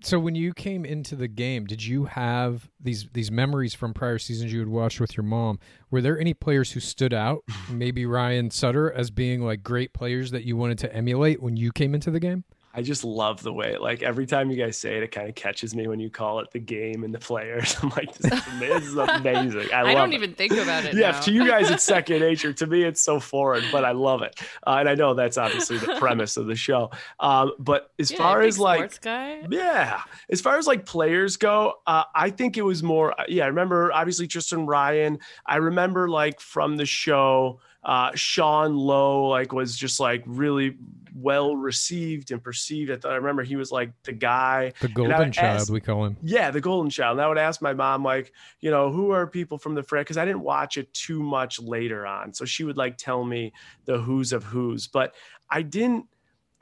So 0.03 0.19
when 0.19 0.35
you 0.35 0.55
came 0.55 0.85
into 0.85 1.15
the 1.15 1.29
game, 1.29 1.67
did 1.67 1.85
you 1.85 2.07
have 2.07 2.71
these 2.81 3.07
these 3.13 3.31
memories 3.31 3.75
from 3.75 3.93
prior 3.93 4.19
seasons 4.19 4.53
you 4.53 4.59
had 4.61 4.69
watched 4.69 5.01
with 5.01 5.17
your 5.17 5.25
mom? 5.25 5.59
Were 5.91 6.01
there 6.01 6.19
any 6.19 6.33
players 6.33 6.73
who 6.73 6.81
stood 6.81 7.13
out, 7.13 7.45
maybe 7.71 8.07
Ryan 8.07 8.51
Sutter, 8.51 8.91
as 8.91 9.11
being 9.11 9.43
like 9.43 9.63
great 9.63 9.93
players 9.93 10.31
that 10.31 10.45
you 10.45 10.57
wanted 10.57 10.79
to 10.79 10.95
emulate 10.95 11.43
when 11.43 11.57
you 11.57 11.71
came 11.71 11.95
into 11.95 12.11
the 12.11 12.21
game? 12.21 12.45
I 12.73 12.83
just 12.83 13.03
love 13.03 13.43
the 13.43 13.53
way, 13.53 13.77
like 13.79 14.03
every 14.05 14.27
time 14.27 14.49
you 14.49 14.57
guys 14.57 14.79
say 14.79 14.97
it, 14.97 15.03
it 15.03 15.11
kind 15.11 15.29
of 15.29 15.35
catches 15.35 15.75
me 15.75 15.89
when 15.89 15.99
you 15.99 16.09
call 16.09 16.39
it 16.39 16.53
the 16.53 16.61
game 16.61 17.03
and 17.03 17.13
the 17.13 17.19
players. 17.19 17.77
I'm 17.83 17.89
like, 17.91 18.15
this 18.17 18.33
is, 18.33 18.61
this 18.61 18.85
is 18.85 18.97
amazing. 18.97 19.73
I, 19.73 19.81
I, 19.91 19.95
don't 19.95 20.13
it. 20.13 20.15
even 20.15 20.35
think 20.35 20.53
about 20.53 20.85
it. 20.85 20.95
yeah, 20.95 21.19
to 21.21 21.33
you 21.33 21.47
guys, 21.49 21.69
it's 21.69 21.83
second 21.97 22.21
nature. 22.21 22.53
To 22.53 22.67
me, 22.69 22.85
it's 22.85 23.01
so 23.01 23.19
foreign, 23.19 23.65
but 23.73 23.85
I 23.85 23.91
love 23.91 24.23
it. 24.23 24.39
Uh, 24.65 24.77
and 24.79 24.89
I 24.89 24.95
know 24.95 25.15
that's 25.15 25.37
obviously 25.37 25.79
the 25.79 25.97
premise 25.99 26.37
of 26.37 26.47
the 26.47 26.55
show. 26.55 26.91
Um, 27.19 27.53
but 27.59 27.91
as 27.99 28.13
Yeah, 28.13 28.19
far 28.19 28.43
as 28.43 28.57
like, 28.59 29.01
guy. 29.01 29.43
yeah, 29.51 30.03
as 30.31 30.41
far 30.41 30.57
as 30.57 30.69
like 30.69 30.87
players 30.87 31.37
go, 31.37 31.75
uh, 31.89 32.05
I 32.15 32.31
think 32.31 32.57
it 32.57 32.63
was 32.63 32.85
more. 32.85 33.15
Yeah, 33.27 33.45
I 33.45 33.49
remember 33.49 33.93
obviously 33.93 34.29
Tristan 34.29 34.67
Ryan. 34.67 35.19
I 35.45 35.57
remember 35.57 36.09
like 36.09 36.39
from 36.41 36.77
the 36.77 36.87
show, 36.87 37.59
uh, 37.83 38.11
Sean 38.15 38.77
Lowe 38.77 39.29
like 39.29 39.53
was 39.53 39.77
just 39.77 40.01
like 40.01 40.23
really 40.27 40.77
well 41.15 41.57
received 41.57 42.31
and 42.31 42.43
perceived. 42.43 42.91
I 42.91 42.97
thought 42.97 43.13
I 43.13 43.17
remember 43.17 43.43
he 43.43 43.57
was 43.57 43.73
like 43.73 43.91
the 44.05 44.13
guy. 44.13 44.73
The 44.81 44.89
golden 44.89 45.33
child, 45.33 45.61
ask- 45.61 45.73
we 45.73 45.81
call 45.81 46.05
him. 46.05 46.17
yeah, 46.23 46.51
the 46.51 46.61
Golden 46.61 46.91
Child. 46.91 47.19
And 47.19 47.25
I 47.25 47.29
would 47.29 47.39
ask 47.39 47.61
my 47.61 47.73
mom, 47.73 48.05
like, 48.05 48.33
you 48.61 48.71
know, 48.71 48.91
who 48.91 49.11
are 49.11 49.27
people 49.27 49.59
from 49.59 49.75
the 49.75 49.83
frat? 49.83 50.07
Because 50.07 50.19
I 50.19 50.25
didn't 50.25 50.43
watch 50.43 50.77
it 50.77 50.93
too 50.95 51.23
much 51.23 51.61
later 51.61 52.07
on. 52.07 52.33
So 52.35 52.45
she 52.45 52.65
would 52.65 52.77
like 52.77 52.97
tell 52.97 53.25
me 53.25 53.53
the 53.87 53.99
who's 53.99 54.33
of 54.33 54.45
who's. 54.45 54.87
But 54.87 55.15
I 55.49 55.63
didn't. 55.63 56.07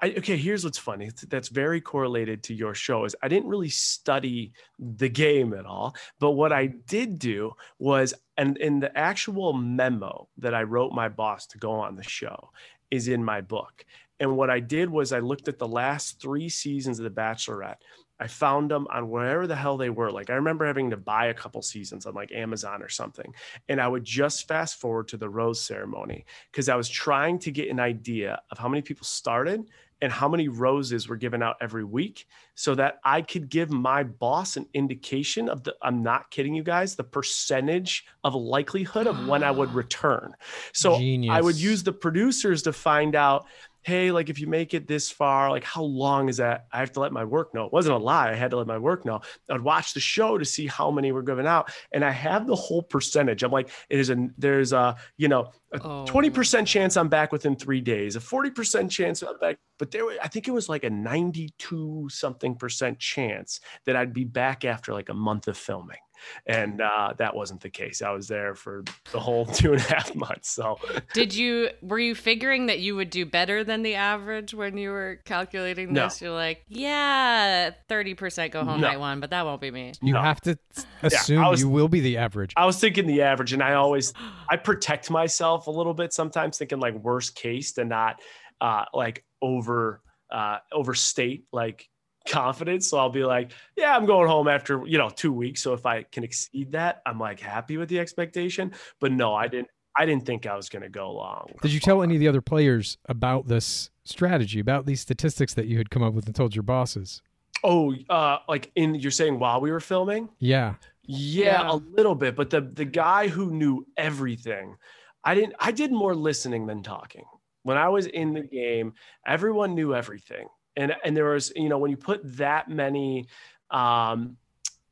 I, 0.00 0.10
okay, 0.18 0.36
here's 0.36 0.64
what's 0.64 0.78
funny. 0.78 1.10
That's 1.28 1.48
very 1.48 1.80
correlated 1.80 2.44
to 2.44 2.54
your 2.54 2.74
show. 2.74 3.04
Is 3.04 3.16
I 3.22 3.28
didn't 3.28 3.48
really 3.48 3.68
study 3.68 4.52
the 4.78 5.08
game 5.08 5.52
at 5.54 5.66
all. 5.66 5.96
But 6.20 6.32
what 6.32 6.52
I 6.52 6.66
did 6.66 7.18
do 7.18 7.52
was, 7.78 8.14
and 8.36 8.56
in 8.58 8.78
the 8.78 8.96
actual 8.96 9.52
memo 9.52 10.28
that 10.38 10.54
I 10.54 10.62
wrote 10.62 10.92
my 10.92 11.08
boss 11.08 11.46
to 11.48 11.58
go 11.58 11.72
on 11.72 11.96
the 11.96 12.04
show, 12.04 12.50
is 12.90 13.08
in 13.08 13.24
my 13.24 13.40
book. 13.40 13.84
And 14.20 14.36
what 14.36 14.50
I 14.50 14.60
did 14.60 14.88
was 14.90 15.12
I 15.12 15.20
looked 15.20 15.48
at 15.48 15.58
the 15.58 15.68
last 15.68 16.20
three 16.20 16.48
seasons 16.48 16.98
of 16.98 17.04
The 17.04 17.10
Bachelorette. 17.10 17.76
I 18.20 18.26
found 18.26 18.70
them 18.70 18.88
on 18.90 19.08
wherever 19.08 19.46
the 19.46 19.54
hell 19.54 19.76
they 19.76 19.90
were. 19.90 20.10
Like 20.10 20.28
I 20.28 20.34
remember 20.34 20.66
having 20.66 20.90
to 20.90 20.96
buy 20.96 21.26
a 21.26 21.34
couple 21.34 21.62
seasons 21.62 22.04
on 22.04 22.14
like 22.14 22.32
Amazon 22.32 22.82
or 22.82 22.88
something. 22.88 23.32
And 23.68 23.80
I 23.80 23.86
would 23.86 24.04
just 24.04 24.48
fast 24.48 24.80
forward 24.80 25.06
to 25.08 25.16
the 25.16 25.28
rose 25.28 25.60
ceremony 25.60 26.24
because 26.50 26.68
I 26.68 26.74
was 26.74 26.88
trying 26.88 27.38
to 27.40 27.52
get 27.52 27.70
an 27.70 27.78
idea 27.78 28.40
of 28.50 28.58
how 28.58 28.68
many 28.68 28.82
people 28.82 29.04
started 29.04 29.68
and 30.00 30.12
how 30.12 30.28
many 30.28 30.48
roses 30.48 31.08
were 31.08 31.16
given 31.16 31.42
out 31.42 31.56
every 31.60 31.84
week 31.84 32.26
so 32.54 32.74
that 32.74 32.98
I 33.04 33.22
could 33.22 33.48
give 33.48 33.70
my 33.70 34.02
boss 34.02 34.56
an 34.56 34.66
indication 34.74 35.48
of 35.48 35.64
the 35.64 35.74
I'm 35.82 36.02
not 36.02 36.30
kidding 36.30 36.54
you 36.54 36.62
guys, 36.62 36.96
the 36.96 37.04
percentage 37.04 38.06
of 38.24 38.34
likelihood 38.34 39.06
of 39.06 39.26
when 39.26 39.42
I 39.42 39.50
would 39.50 39.72
return. 39.74 40.34
So 40.72 40.94
I 41.30 41.40
would 41.40 41.56
use 41.56 41.82
the 41.82 41.92
producers 41.92 42.62
to 42.62 42.72
find 42.72 43.14
out 43.14 43.46
hey, 43.82 44.10
like 44.10 44.28
if 44.28 44.38
you 44.38 44.46
make 44.46 44.74
it 44.74 44.86
this 44.86 45.10
far, 45.10 45.50
like 45.50 45.64
how 45.64 45.82
long 45.82 46.28
is 46.28 46.38
that? 46.38 46.66
I 46.72 46.78
have 46.78 46.92
to 46.92 47.00
let 47.00 47.12
my 47.12 47.24
work 47.24 47.54
know. 47.54 47.64
It 47.64 47.72
wasn't 47.72 47.96
a 47.96 47.98
lie. 47.98 48.30
I 48.30 48.34
had 48.34 48.50
to 48.50 48.56
let 48.56 48.66
my 48.66 48.78
work 48.78 49.04
know. 49.04 49.20
I'd 49.50 49.60
watch 49.60 49.94
the 49.94 50.00
show 50.00 50.36
to 50.36 50.44
see 50.44 50.66
how 50.66 50.90
many 50.90 51.12
were 51.12 51.22
given 51.22 51.46
out. 51.46 51.72
And 51.92 52.04
I 52.04 52.10
have 52.10 52.46
the 52.46 52.54
whole 52.54 52.82
percentage. 52.82 53.42
I'm 53.42 53.50
like, 53.50 53.70
it 53.88 53.98
is 53.98 54.10
a 54.10 54.28
there's 54.36 54.72
a, 54.72 54.96
you 55.16 55.28
know, 55.28 55.52
a 55.72 55.80
Oh. 55.82 56.04
20% 56.08 56.66
chance 56.66 56.96
I'm 56.96 57.08
back 57.08 57.30
within 57.30 57.54
three 57.54 57.80
days, 57.80 58.16
a 58.16 58.20
40% 58.20 58.90
chance 58.90 59.22
I'm 59.22 59.38
back. 59.38 59.58
But 59.78 59.90
there, 59.90 60.04
I 60.22 60.28
think 60.28 60.48
it 60.48 60.50
was 60.50 60.68
like 60.68 60.84
a 60.84 60.90
92 60.90 62.08
something 62.10 62.54
percent 62.56 62.98
chance 62.98 63.60
that 63.84 63.94
I'd 63.96 64.12
be 64.12 64.24
back 64.24 64.64
after 64.64 64.92
like 64.92 65.08
a 65.08 65.14
month 65.14 65.46
of 65.46 65.56
filming. 65.56 65.98
And 66.46 66.80
uh, 66.80 67.14
that 67.18 67.34
wasn't 67.34 67.60
the 67.60 67.70
case. 67.70 68.02
I 68.02 68.10
was 68.10 68.28
there 68.28 68.54
for 68.54 68.84
the 69.12 69.20
whole 69.20 69.44
two 69.60 69.72
and 69.72 69.80
a 69.80 69.84
half 69.84 70.14
months. 70.14 70.50
So 70.50 70.78
Did 71.14 71.34
you 71.34 71.70
were 71.82 71.98
you 71.98 72.14
figuring 72.14 72.66
that 72.66 72.80
you 72.80 72.96
would 72.96 73.10
do 73.10 73.24
better 73.26 73.64
than 73.64 73.82
the 73.82 73.94
average 73.94 74.54
when 74.54 74.76
you 74.76 74.90
were 74.90 75.20
calculating 75.24 75.92
No. 75.92 76.04
this? 76.04 76.20
You're 76.22 76.32
like, 76.34 76.64
yeah, 76.68 77.70
thirty 77.88 78.14
percent 78.14 78.52
go 78.52 78.64
home 78.64 78.80
No. 78.80 78.88
night 78.88 79.00
one, 79.00 79.20
but 79.20 79.30
that 79.30 79.44
won't 79.44 79.60
be 79.60 79.70
me. 79.70 79.92
You 80.02 80.14
No. 80.14 80.22
have 80.22 80.40
to 80.42 80.58
assume 81.02 81.44
was- 81.48 81.60
you 81.60 81.68
will 81.68 81.88
be 81.88 82.00
the 82.00 82.16
average. 82.18 82.52
I 82.56 82.66
was 82.66 82.78
thinking 82.78 83.06
the 83.06 83.22
average, 83.22 83.52
and 83.52 83.62
I 83.62 83.74
always 83.74 84.12
I 84.48 84.56
protect 84.68 85.10
myself 85.10 85.66
a 85.66 85.70
little 85.70 85.94
bit 85.94 86.12
sometimes, 86.12 86.58
thinking 86.58 86.80
like 86.80 86.94
worst 86.94 87.34
case 87.34 87.72
to 87.72 87.84
not 87.84 88.20
uh, 88.60 88.84
like 88.92 89.24
over 89.40 90.02
uh, 90.30 90.58
overstate 90.72 91.44
like 91.52 91.88
confidence. 92.28 92.88
So 92.88 92.98
I'll 92.98 93.10
be 93.10 93.24
like, 93.24 93.52
yeah, 93.76 93.96
I'm 93.96 94.06
going 94.06 94.28
home 94.28 94.46
after 94.48 94.86
you 94.86 94.98
know 94.98 95.08
two 95.10 95.32
weeks. 95.32 95.62
So 95.62 95.72
if 95.72 95.86
I 95.86 96.02
can 96.04 96.22
exceed 96.24 96.72
that, 96.72 97.02
I'm 97.06 97.18
like 97.18 97.40
happy 97.40 97.76
with 97.76 97.88
the 97.88 97.98
expectation. 97.98 98.72
But 99.00 99.12
no, 99.12 99.34
I 99.34 99.48
didn't. 99.48 99.68
I 99.96 100.06
didn't 100.06 100.26
think 100.26 100.46
I 100.46 100.54
was 100.54 100.68
going 100.68 100.82
to 100.82 100.88
go 100.88 101.10
long. 101.12 101.50
Did 101.60 101.72
you 101.72 101.80
tell 101.80 102.02
any 102.02 102.14
of 102.14 102.20
the 102.20 102.28
other 102.28 102.40
players 102.42 102.98
about 103.06 103.48
this 103.48 103.90
strategy, 104.04 104.60
about 104.60 104.86
these 104.86 105.00
statistics 105.00 105.54
that 105.54 105.66
you 105.66 105.76
had 105.78 105.90
come 105.90 106.04
up 106.04 106.14
with 106.14 106.26
and 106.26 106.36
told 106.36 106.54
your 106.54 106.62
bosses? 106.62 107.20
Oh, 107.64 107.92
uh, 108.08 108.38
like 108.48 108.70
in 108.76 108.94
you're 108.94 109.10
saying 109.10 109.40
while 109.40 109.60
we 109.60 109.72
were 109.72 109.80
filming? 109.80 110.28
Yeah. 110.38 110.74
Yeah, 111.02 111.62
Yeah. 111.62 111.72
a 111.72 111.76
little 111.96 112.14
bit, 112.14 112.36
but 112.36 112.50
the 112.50 112.60
the 112.60 112.84
guy 112.84 113.26
who 113.26 113.50
knew 113.50 113.86
everything, 113.96 114.76
I 115.24 115.34
didn't 115.34 115.54
I 115.58 115.72
did 115.72 115.90
more 115.90 116.14
listening 116.14 116.66
than 116.66 116.82
talking. 116.84 117.24
When 117.64 117.76
I 117.76 117.88
was 117.88 118.06
in 118.06 118.34
the 118.34 118.42
game, 118.42 118.92
everyone 119.26 119.74
knew 119.74 119.94
everything. 119.94 120.46
And 120.78 120.94
and 121.04 121.16
there 121.16 121.30
was, 121.30 121.52
you 121.54 121.68
know, 121.68 121.78
when 121.78 121.90
you 121.90 121.96
put 121.96 122.20
that 122.38 122.70
many 122.70 123.26
um 123.70 124.36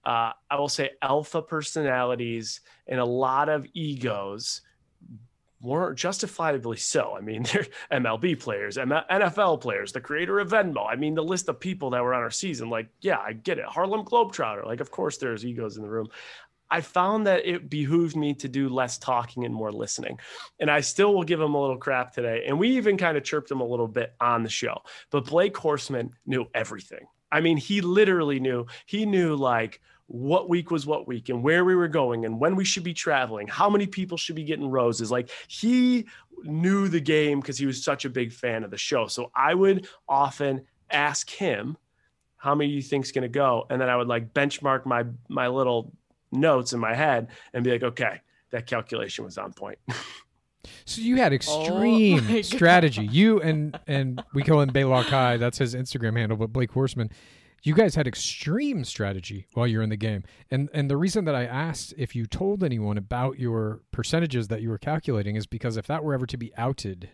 uh 0.05 0.33
I 0.51 0.59
will 0.59 0.69
say 0.69 0.91
alpha 1.01 1.41
personalities 1.41 2.61
and 2.87 3.01
a 3.01 3.05
lot 3.05 3.49
of 3.49 3.67
egos 3.73 4.61
more 5.61 5.95
justifiably 5.95 6.77
so. 6.77 7.17
I 7.17 7.21
mean, 7.21 7.43
they're 7.53 7.67
MLB 7.91 8.39
players, 8.39 8.77
NFL 8.77 9.61
players, 9.61 9.93
the 9.93 10.01
creator 10.01 10.39
of 10.39 10.51
Venmo. 10.51 10.87
I 10.89 10.97
mean, 10.97 11.15
the 11.15 11.25
list 11.25 11.49
of 11.49 11.59
people 11.59 11.91
that 11.91 12.03
were 12.03 12.15
on 12.15 12.23
our 12.23 12.31
season, 12.31 12.69
like, 12.71 12.89
yeah, 13.01 13.19
I 13.19 13.33
get 13.33 13.59
it. 13.59 13.65
Harlem 13.65 14.05
Globetrotter. 14.05 14.65
Like, 14.65 14.81
of 14.81 14.91
course, 14.91 15.17
there's 15.17 15.45
egos 15.45 15.77
in 15.77 15.83
the 15.83 15.89
room. 15.89 16.09
I 16.71 16.81
found 16.81 17.27
that 17.27 17.47
it 17.47 17.71
behooved 17.71 18.17
me 18.17 18.35
to 18.35 18.49
do 18.49 18.69
less 18.69 18.99
talking 18.99 19.45
and 19.45 19.55
more 19.55 19.73
listening. 19.73 20.19
And 20.61 20.71
I 20.71 20.81
still 20.81 21.15
will 21.15 21.25
give 21.25 21.41
him 21.41 21.55
a 21.55 21.61
little 21.61 21.77
crap 21.77 22.13
today. 22.13 22.45
And 22.47 22.59
we 22.59 22.77
even 22.77 22.97
kind 22.97 23.17
of 23.17 23.25
chirped 23.25 23.51
him 23.51 23.61
a 23.61 23.67
little 23.67 23.89
bit 23.89 24.15
on 24.21 24.43
the 24.43 24.49
show. 24.49 24.83
But 25.11 25.27
Blake 25.27 25.55
Horstmann 25.55 26.11
knew 26.27 26.47
everything. 26.55 27.07
I 27.31 27.41
mean, 27.41 27.57
he 27.57 27.81
literally 27.81 28.41
knew, 28.41 28.67
he 28.87 29.07
knew 29.07 29.37
like, 29.37 29.81
what 30.09 30.49
week 30.49 30.71
was 30.71 30.87
what 30.87 31.09
week 31.09 31.29
and 31.29 31.43
where 31.43 31.65
we 31.65 31.75
were 31.75 31.89
going 31.89 32.25
and 32.25 32.39
when 32.39 32.55
we 32.55 32.65
should 32.65 32.85
be 32.85 32.95
traveling, 32.95 33.49
how 33.49 33.69
many 33.69 33.87
people 33.87 34.17
should 34.17 34.37
be 34.37 34.45
getting 34.45 34.69
roses. 34.69 35.11
Like 35.11 35.31
he 35.49 36.07
knew 36.45 36.89
the 36.89 37.01
game 37.01 37.41
because 37.41 37.59
he 37.59 37.67
was 37.67 37.83
such 37.83 38.05
a 38.05 38.11
big 38.11 38.33
fan 38.33 38.63
of 38.63 38.71
the 38.71 38.79
show. 38.79 39.09
So 39.09 39.31
I 39.35 39.55
would 39.55 39.89
often 40.09 40.63
ask 40.91 41.29
him, 41.29 41.77
how 42.37 42.55
many 42.55 42.71
you 42.71 42.83
think's 42.83 43.11
going 43.11 43.23
to 43.23 43.29
go? 43.29 43.67
And 43.71 43.81
then 43.81 43.89
I 43.89 43.97
would 43.97 44.07
like 44.07 44.33
benchmark 44.33 44.87
my 44.87 45.05
my 45.29 45.49
little 45.49 45.93
notes 46.37 46.73
in 46.73 46.81
my 46.81 46.95
head 46.95 47.29
and 47.53 47.65
be 47.65 47.71
like, 47.71 47.83
okay, 47.83 48.21
that 48.51 48.67
calculation 48.67 49.25
was 49.25 49.39
on 49.39 49.53
point. 49.53 49.79
So 50.85 51.01
you 51.01 51.17
had 51.17 51.33
Oh 51.33 51.37
extreme 51.37 52.27
my 52.27 52.33
God. 52.37 52.45
strategy. 52.45 53.05
You 53.07 53.41
and 53.41 53.79
and 53.87 54.23
we 54.35 54.43
call 54.43 54.61
him 54.61 54.71
Baylock 54.71 55.05
High. 55.05 55.37
That's 55.37 55.59
his 55.59 55.75
Instagram 55.77 56.17
handle. 56.17 56.37
But 56.37 56.53
Blake 56.53 56.73
Horstmann, 56.73 57.13
you 57.63 57.73
guys 57.75 57.95
had 57.95 58.09
extreme 58.09 58.83
strategy 58.85 59.47
while 59.55 59.67
you're 59.69 59.83
in 59.83 59.91
the 59.91 59.97
game. 59.97 60.25
And 60.51 60.69
and 60.75 60.91
the 60.91 60.97
reason 60.97 61.25
that 61.27 61.37
I 61.37 61.45
asked 61.45 61.95
if 61.97 62.17
you 62.17 62.27
told 62.27 62.65
anyone 62.65 62.99
about 62.99 63.39
your 63.39 63.83
percentages 63.93 64.49
that 64.49 64.61
you 64.61 64.69
were 64.71 64.79
calculating 64.79 65.37
is 65.37 65.47
because 65.47 65.77
if 65.77 65.87
that 65.87 66.03
were 66.03 66.15
ever 66.15 66.27
to 66.27 66.37
be 66.37 66.53
outed 66.57 67.11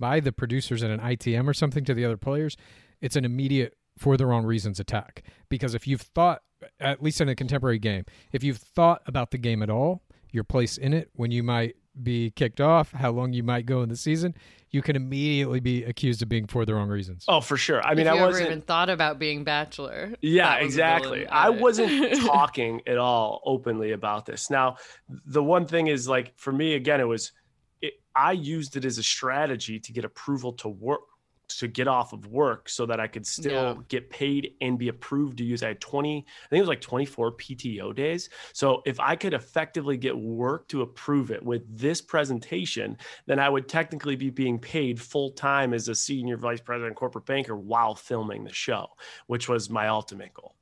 by 0.00 0.18
the 0.18 0.32
producers 0.32 0.82
in 0.82 0.90
an 0.90 0.98
ITM 0.98 1.46
or 1.48 1.54
something 1.54 1.84
to 1.84 1.94
the 1.94 2.04
other 2.04 2.16
players, 2.16 2.56
it's 3.00 3.14
an 3.14 3.24
immediate 3.24 3.74
for 3.98 4.16
the 4.16 4.26
wrong 4.26 4.44
reasons 4.44 4.80
attack. 4.80 5.22
Because 5.48 5.74
if 5.74 5.86
you've 5.86 6.02
thought, 6.02 6.42
at 6.80 7.02
least 7.02 7.20
in 7.20 7.28
a 7.28 7.34
contemporary 7.34 7.78
game, 7.78 8.04
if 8.32 8.42
you've 8.42 8.58
thought 8.58 9.02
about 9.06 9.30
the 9.30 9.38
game 9.38 9.62
at 9.62 9.70
all, 9.70 10.02
your 10.30 10.44
place 10.44 10.76
in 10.76 10.92
it, 10.92 11.10
when 11.14 11.30
you 11.30 11.42
might 11.42 11.76
be 12.02 12.30
kicked 12.30 12.60
off, 12.60 12.92
how 12.92 13.10
long 13.10 13.32
you 13.32 13.42
might 13.42 13.66
go 13.66 13.82
in 13.82 13.88
the 13.88 13.96
season, 13.96 14.34
you 14.70 14.82
can 14.82 14.96
immediately 14.96 15.60
be 15.60 15.84
accused 15.84 16.22
of 16.22 16.28
being 16.28 16.46
for 16.46 16.64
the 16.64 16.74
wrong 16.74 16.88
reasons. 16.88 17.24
Oh, 17.28 17.40
for 17.40 17.56
sure. 17.56 17.82
I 17.82 17.94
mean, 17.94 18.06
if 18.06 18.12
I 18.12 18.14
you 18.14 18.20
ever 18.20 18.28
wasn't 18.28 18.46
even 18.48 18.60
thought 18.60 18.90
about 18.90 19.18
being 19.18 19.44
bachelor. 19.44 20.14
Yeah, 20.20 20.50
that 20.50 20.56
was 20.56 20.62
a 20.62 20.66
exactly. 20.66 21.26
I 21.26 21.48
wasn't 21.48 22.20
talking 22.26 22.82
at 22.86 22.98
all 22.98 23.40
openly 23.44 23.92
about 23.92 24.26
this. 24.26 24.50
Now, 24.50 24.76
the 25.08 25.42
one 25.42 25.66
thing 25.66 25.86
is 25.86 26.06
like 26.06 26.34
for 26.36 26.52
me 26.52 26.74
again, 26.74 27.00
it 27.00 27.08
was 27.08 27.32
it, 27.80 27.94
I 28.14 28.32
used 28.32 28.76
it 28.76 28.84
as 28.84 28.98
a 28.98 29.02
strategy 29.02 29.80
to 29.80 29.92
get 29.92 30.04
approval 30.04 30.52
to 30.54 30.68
work 30.68 31.00
to 31.48 31.68
get 31.68 31.86
off 31.86 32.12
of 32.12 32.26
work 32.26 32.68
so 32.68 32.86
that 32.86 32.98
I 32.98 33.06
could 33.06 33.26
still 33.26 33.52
Yeah. 33.52 33.82
get 33.88 34.10
paid 34.10 34.54
and 34.60 34.78
be 34.78 34.88
approved 34.88 35.38
to 35.38 35.44
use. 35.44 35.62
I 35.62 35.68
had 35.68 35.80
20, 35.80 36.18
I 36.18 36.48
think 36.48 36.58
it 36.58 36.62
was 36.62 36.68
like 36.68 36.80
24 36.80 37.32
PTO 37.32 37.94
days. 37.94 38.28
So 38.52 38.82
if 38.84 38.98
I 38.98 39.14
could 39.16 39.32
effectively 39.32 39.96
get 39.96 40.16
work 40.16 40.66
to 40.68 40.82
approve 40.82 41.30
it 41.30 41.42
with 41.42 41.62
this 41.78 42.00
presentation, 42.00 42.98
then 43.26 43.38
I 43.38 43.48
would 43.48 43.68
technically 43.68 44.16
be 44.16 44.30
being 44.30 44.58
paid 44.58 45.00
full 45.00 45.30
time 45.30 45.72
as 45.72 45.88
a 45.88 45.94
senior 45.94 46.36
vice 46.36 46.60
president 46.60 46.96
corporate 46.96 47.26
banker 47.26 47.56
while 47.56 47.94
filming 47.94 48.42
the 48.44 48.52
show, 48.52 48.88
which 49.28 49.48
was 49.48 49.70
my 49.70 49.88
ultimate 49.88 50.34
goal. 50.34 50.54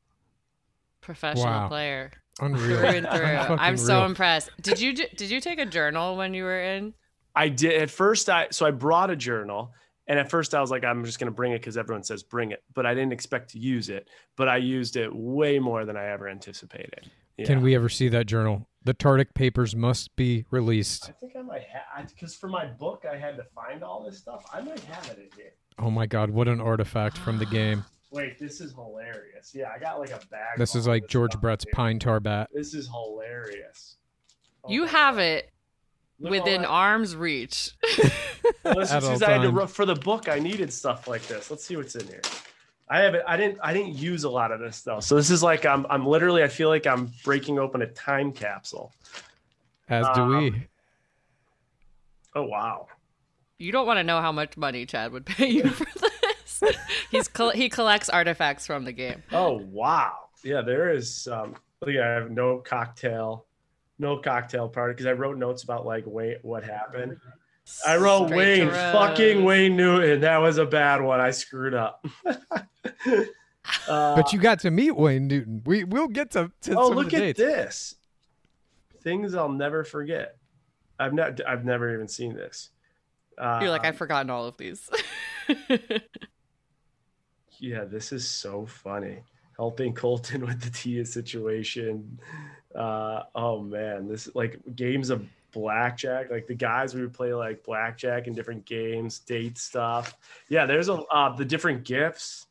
professional 1.00 1.44
Wow. 1.46 1.68
player 1.68 2.10
Unreal. 2.40 2.78
through 2.78 2.88
and 2.88 3.06
through. 3.08 3.56
I'm 3.58 3.76
so 3.76 3.98
real. 3.98 4.06
impressed. 4.06 4.50
Did 4.60 4.80
you 4.80 4.94
did 4.94 5.30
you 5.30 5.40
take 5.40 5.58
a 5.58 5.66
journal 5.66 6.16
when 6.16 6.32
you 6.34 6.44
were 6.44 6.60
in? 6.62 6.94
I 7.36 7.48
did 7.48 7.80
at 7.82 7.90
first. 7.90 8.28
I 8.30 8.48
so 8.50 8.64
I 8.64 8.70
brought 8.70 9.10
a 9.10 9.16
journal, 9.16 9.72
and 10.06 10.18
at 10.18 10.30
first 10.30 10.54
I 10.54 10.60
was 10.60 10.70
like, 10.70 10.84
I'm 10.84 11.04
just 11.04 11.18
going 11.18 11.30
to 11.30 11.34
bring 11.34 11.52
it 11.52 11.60
because 11.60 11.76
everyone 11.76 12.02
says 12.04 12.22
bring 12.22 12.50
it, 12.50 12.62
but 12.74 12.86
I 12.86 12.94
didn't 12.94 13.12
expect 13.12 13.50
to 13.50 13.58
use 13.58 13.88
it. 13.88 14.08
But 14.36 14.48
I 14.48 14.58
used 14.58 14.96
it 14.96 15.14
way 15.14 15.58
more 15.58 15.84
than 15.84 15.96
I 15.96 16.06
ever 16.08 16.28
anticipated. 16.28 17.10
Yeah. 17.36 17.46
Can 17.46 17.62
we 17.62 17.74
ever 17.74 17.88
see 17.88 18.08
that 18.10 18.26
journal? 18.26 18.68
The 18.84 18.94
Tartick 18.94 19.34
papers 19.34 19.74
must 19.74 20.14
be 20.14 20.44
released. 20.50 21.08
I 21.08 21.12
think 21.12 21.34
I 21.36 21.42
might 21.42 21.64
have 21.64 22.08
because 22.08 22.34
for 22.34 22.48
my 22.48 22.66
book 22.66 23.04
I 23.10 23.16
had 23.16 23.36
to 23.36 23.44
find 23.54 23.82
all 23.82 24.04
this 24.04 24.18
stuff. 24.18 24.44
I 24.52 24.60
might 24.60 24.80
have 24.80 25.06
it 25.08 25.18
in 25.18 25.28
here. 25.36 25.52
Oh 25.78 25.90
my 25.90 26.06
God, 26.06 26.30
what 26.30 26.46
an 26.48 26.60
artifact 26.60 27.18
from 27.18 27.38
the 27.38 27.46
game. 27.46 27.84
Wait, 28.12 28.38
this 28.38 28.60
is 28.60 28.72
hilarious. 28.74 29.52
Yeah, 29.54 29.70
I 29.74 29.80
got 29.80 29.98
like 29.98 30.10
a 30.10 30.20
bag. 30.30 30.56
This 30.58 30.76
is 30.76 30.86
all 30.86 30.92
like 30.92 31.08
George 31.08 31.40
Brett's 31.40 31.64
here. 31.64 31.72
pine 31.74 31.98
tar 31.98 32.20
bat. 32.20 32.48
This 32.52 32.74
is 32.74 32.86
hilarious. 32.88 33.96
Oh 34.62 34.70
You 34.70 34.84
have 34.84 35.16
God. 35.16 35.22
it 35.22 35.44
Look 35.46 35.53
within 36.30 36.64
arm's 36.64 37.14
reach. 37.16 37.72
Well, 38.64 38.74
this 38.76 38.90
is 38.92 38.94
because 39.02 39.22
I 39.22 39.32
had 39.32 39.42
to 39.42 39.52
times. 39.52 39.72
for 39.72 39.86
the 39.86 39.94
book. 39.94 40.28
I 40.28 40.38
needed 40.38 40.72
stuff 40.72 41.06
like 41.08 41.26
this. 41.26 41.50
Let's 41.50 41.64
see 41.64 41.76
what's 41.76 41.94
in 41.96 42.06
here. 42.06 42.22
I 42.88 43.00
haven't. 43.00 43.22
I 43.26 43.36
didn't. 43.36 43.58
I 43.62 43.72
didn't 43.72 43.94
use 43.96 44.24
a 44.24 44.30
lot 44.30 44.52
of 44.52 44.60
this 44.60 44.82
though. 44.82 45.00
So 45.00 45.16
this 45.16 45.30
is 45.30 45.42
like 45.42 45.64
I'm. 45.64 45.86
I'm 45.88 46.06
literally. 46.06 46.42
I 46.42 46.48
feel 46.48 46.68
like 46.68 46.86
I'm 46.86 47.10
breaking 47.24 47.58
open 47.58 47.82
a 47.82 47.86
time 47.86 48.32
capsule. 48.32 48.92
As 49.88 50.06
do 50.14 50.26
we. 50.26 50.48
Um, 50.48 50.64
Oh 52.36 52.42
wow. 52.42 52.88
you 53.58 53.70
don't 53.70 53.86
want 53.86 53.98
to 53.98 54.02
know 54.02 54.20
how 54.20 54.32
much 54.32 54.56
money 54.56 54.86
Chad 54.86 55.12
would 55.12 55.24
pay 55.24 55.46
you 55.48 55.68
for 55.68 55.86
this. 56.00 56.62
He's 57.10 57.28
col- 57.28 57.50
he 57.52 57.68
collects 57.68 58.08
artifacts 58.08 58.66
from 58.66 58.84
the 58.84 58.92
game. 58.92 59.22
Oh 59.30 59.62
wow. 59.70 60.14
Yeah, 60.42 60.60
there 60.62 60.90
is. 60.92 61.28
Um, 61.28 61.54
look, 61.80 61.96
I 61.96 62.06
have 62.06 62.30
no 62.30 62.58
cocktail, 62.58 63.46
no 63.98 64.18
cocktail 64.18 64.68
party 64.68 64.94
because 64.94 65.06
I 65.06 65.12
wrote 65.12 65.38
notes 65.38 65.62
about 65.62 65.86
like 65.86 66.04
Wayne, 66.06 66.36
what 66.42 66.64
happened. 66.64 67.16
I 67.86 67.96
wrote 67.96 68.26
Straight 68.26 68.60
Wayne, 68.60 68.70
fucking 68.70 69.44
Wayne 69.44 69.76
Newton. 69.76 70.20
That 70.20 70.38
was 70.38 70.58
a 70.58 70.66
bad 70.66 71.00
one. 71.00 71.20
I 71.20 71.30
screwed 71.30 71.74
up. 71.74 72.04
uh, 72.26 73.24
But 73.86 74.32
you 74.32 74.38
got 74.38 74.60
to 74.60 74.70
meet 74.70 74.90
Wayne 74.90 75.28
Newton. 75.28 75.62
We 75.64 75.84
we'll 75.84 76.08
get 76.08 76.32
to, 76.32 76.50
to 76.62 76.78
oh, 76.78 76.88
some 76.88 76.96
look 76.96 77.06
of 77.06 77.12
the 77.12 77.16
at 77.28 77.36
dates. 77.36 77.38
this. 77.38 77.94
Things 79.02 79.34
I'll 79.34 79.48
never 79.48 79.84
forget. 79.84 80.36
I've 80.98 81.14
not. 81.14 81.40
I've 81.46 81.64
never 81.64 81.92
even 81.94 82.08
seen 82.08 82.34
this. 82.34 82.70
Uh, 83.36 83.58
You're 83.62 83.70
like 83.70 83.84
I've 83.84 83.96
forgotten 83.96 84.30
all 84.30 84.46
of 84.46 84.56
these. 84.56 84.88
Yeah, 87.58 87.84
this 87.84 88.12
is 88.12 88.28
so 88.28 88.66
funny. 88.66 89.22
Helping 89.56 89.94
Colton 89.94 90.44
with 90.46 90.60
the 90.60 90.70
Tia 90.70 91.06
situation. 91.06 92.18
Uh, 92.74 93.22
oh 93.34 93.60
man, 93.60 94.08
this 94.08 94.28
like 94.34 94.60
games 94.74 95.10
of 95.10 95.24
blackjack. 95.52 96.30
Like 96.30 96.46
the 96.46 96.54
guys 96.54 96.94
we 96.94 97.00
would 97.02 97.14
play 97.14 97.32
like 97.32 97.64
blackjack 97.64 98.26
and 98.26 98.36
different 98.36 98.64
games, 98.66 99.20
date 99.20 99.56
stuff. 99.56 100.16
Yeah, 100.48 100.66
there's 100.66 100.88
a 100.88 100.94
uh, 100.94 101.34
the 101.34 101.44
different 101.44 101.84
gifts. 101.84 102.46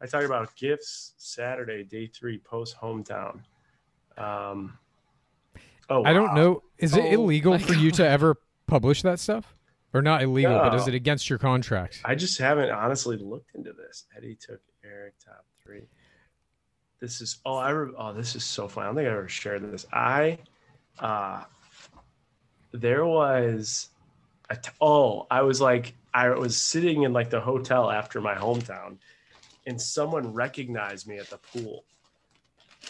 I 0.00 0.06
talk 0.06 0.24
about 0.24 0.54
gifts 0.56 1.14
Saturday, 1.16 1.84
day 1.84 2.06
three, 2.06 2.38
post 2.38 2.76
hometown. 2.76 3.40
Um, 4.16 4.78
oh, 5.88 6.04
I 6.04 6.12
don't 6.12 6.28
wow. 6.28 6.34
know. 6.34 6.62
Is 6.78 6.96
it 6.96 7.04
Oh 7.04 7.12
illegal 7.12 7.52
my 7.52 7.58
for 7.58 7.74
you 7.74 7.90
to 7.92 8.06
ever 8.06 8.36
publish 8.66 9.02
that 9.02 9.20
stuff? 9.20 9.54
Or 9.94 10.02
not 10.02 10.22
illegal, 10.22 10.58
but 10.58 10.74
is 10.74 10.86
it 10.86 10.92
against 10.92 11.30
your 11.30 11.38
contract? 11.38 12.02
I 12.04 12.14
just 12.14 12.38
haven't 12.38 12.70
honestly 12.70 13.16
looked 13.16 13.54
into 13.54 13.72
this. 13.72 14.04
Eddie 14.14 14.34
took 14.34 14.60
Eric 14.84 15.14
top 15.24 15.46
three. 15.56 15.88
This 17.00 17.20
is 17.20 17.38
oh 17.44 17.56
I 17.56 17.70
re- 17.70 17.94
oh 17.96 18.12
this 18.12 18.34
is 18.34 18.44
so 18.44 18.68
fun. 18.68 18.84
I 18.84 18.86
don't 18.86 18.96
think 18.96 19.08
I 19.08 19.12
ever 19.12 19.28
shared 19.28 19.72
this. 19.72 19.86
I 19.92 20.38
uh 20.98 21.44
there 22.72 23.06
was 23.06 23.88
a 24.50 24.56
t- 24.56 24.70
oh 24.80 25.26
I 25.30 25.42
was 25.42 25.60
like 25.60 25.94
I 26.12 26.30
was 26.30 26.60
sitting 26.60 27.02
in 27.02 27.12
like 27.12 27.30
the 27.30 27.40
hotel 27.40 27.90
after 27.90 28.20
my 28.20 28.34
hometown, 28.34 28.96
and 29.66 29.80
someone 29.80 30.32
recognized 30.32 31.06
me 31.06 31.18
at 31.18 31.30
the 31.30 31.38
pool. 31.38 31.84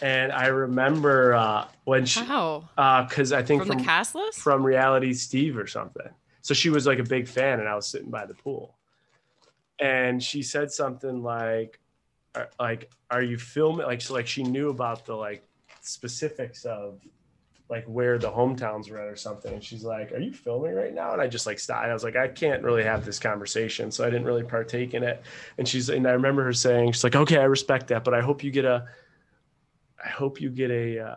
And 0.01 0.31
I 0.33 0.47
remember 0.47 1.35
uh, 1.35 1.67
when 1.85 2.07
she, 2.07 2.21
How? 2.21 2.69
because 2.77 3.33
I 3.33 3.43
think 3.43 3.67
From, 3.67 3.79
the 3.79 3.85
cast 3.85 4.15
list? 4.15 4.39
from 4.39 4.63
Reality 4.63 5.13
Steve 5.13 5.59
or 5.59 5.67
something. 5.67 6.09
So 6.43 6.55
she 6.55 6.71
was 6.71 6.87
like 6.87 7.01
a 7.01 7.05
big 7.05 7.27
fan, 7.27 7.59
and 7.59 7.69
I 7.69 7.75
was 7.75 7.89
sitting 7.89 8.11
by 8.11 8.25
the 8.27 8.35
pool, 8.35 8.77
and 9.81 10.23
she 10.23 10.43
said 10.43 10.71
something 10.71 11.23
like, 11.23 11.81
are- 12.39 12.51
"Like, 12.59 12.91
are 13.11 13.23
you 13.23 13.39
filming?" 13.39 13.87
Like, 13.87 14.01
so 14.01 14.15
like 14.15 14.27
she 14.27 14.43
knew 14.43 14.71
about 14.71 15.05
the 15.05 15.15
like 15.15 15.47
specifics 15.81 16.65
of 16.65 17.01
like 17.71 17.85
where 17.85 18.19
the 18.19 18.31
hometowns 18.31 18.91
were 18.91 18.99
at 18.99 19.09
or 19.09 19.17
something. 19.17 19.53
And 19.53 19.63
she's 19.63 19.85
like, 19.85 20.13
"Are 20.13 20.19
you 20.19 20.33
filming 20.33 20.75
right 20.75 20.95
now?" 20.95 21.13
And 21.13 21.21
I 21.21 21.27
just 21.27 21.47
like 21.47 21.59
stopped. 21.59 21.87
I 21.87 21.93
was 21.93 22.03
like, 22.05 22.17
"I 22.17 22.29
can't 22.29 22.63
really 22.63 22.83
have 22.85 23.05
this 23.05 23.19
conversation," 23.19 23.91
so 23.91 24.05
I 24.05 24.11
didn't 24.11 24.25
really 24.25 24.43
partake 24.45 24.95
in 24.95 25.03
it. 25.03 25.23
And 25.59 25.69
she's 25.69 25.91
and 25.91 26.07
I 26.07 26.13
remember 26.13 26.45
her 26.45 26.53
saying, 26.55 26.93
"She's 26.93 27.05
like, 27.05 27.17
okay, 27.17 27.37
I 27.39 27.45
respect 27.45 27.89
that, 27.89 28.05
but 28.05 28.15
I 28.15 28.21
hope 28.23 28.43
you 28.43 28.51
get 28.51 28.65
a, 28.65 28.87
I 30.03 30.09
hope 30.09 30.41
you 30.41 30.49
get 30.51 30.71
a, 30.71 30.99
uh, 30.99 31.17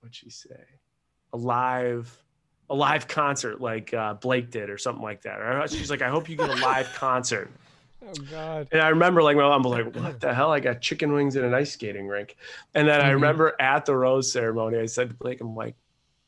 what'd 0.00 0.14
she 0.14 0.30
say, 0.30 0.64
a 1.32 1.36
live." 1.36 2.18
A 2.70 2.74
live 2.74 3.06
concert 3.06 3.60
like 3.60 3.92
uh, 3.92 4.14
Blake 4.14 4.50
did, 4.50 4.70
or 4.70 4.78
something 4.78 5.02
like 5.02 5.22
that. 5.22 5.38
Or 5.40 5.68
she's 5.68 5.90
like, 5.90 6.00
"I 6.00 6.08
hope 6.08 6.30
you 6.30 6.36
get 6.36 6.48
a 6.48 6.54
live 6.54 6.90
concert." 6.94 7.50
Oh 8.04 8.12
God. 8.30 8.68
And 8.72 8.80
I 8.80 8.88
remember 8.88 9.22
like 9.22 9.36
my 9.36 9.42
mom 9.42 9.62
was 9.62 9.72
like, 9.72 9.94
what 9.96 10.20
the 10.20 10.34
hell? 10.34 10.50
I 10.52 10.60
got 10.60 10.80
chicken 10.80 11.12
wings 11.12 11.36
in 11.36 11.44
an 11.44 11.54
ice 11.54 11.72
skating 11.72 12.06
rink. 12.08 12.36
And 12.74 12.88
then 12.88 13.00
I 13.00 13.10
Mhm. 13.10 13.14
remember 13.14 13.54
at 13.60 13.86
the 13.86 13.94
rose 13.96 14.32
ceremony, 14.32 14.78
I 14.78 14.86
said 14.86 15.10
to 15.10 15.14
Blake, 15.14 15.40
I'm 15.40 15.54
like, 15.54 15.76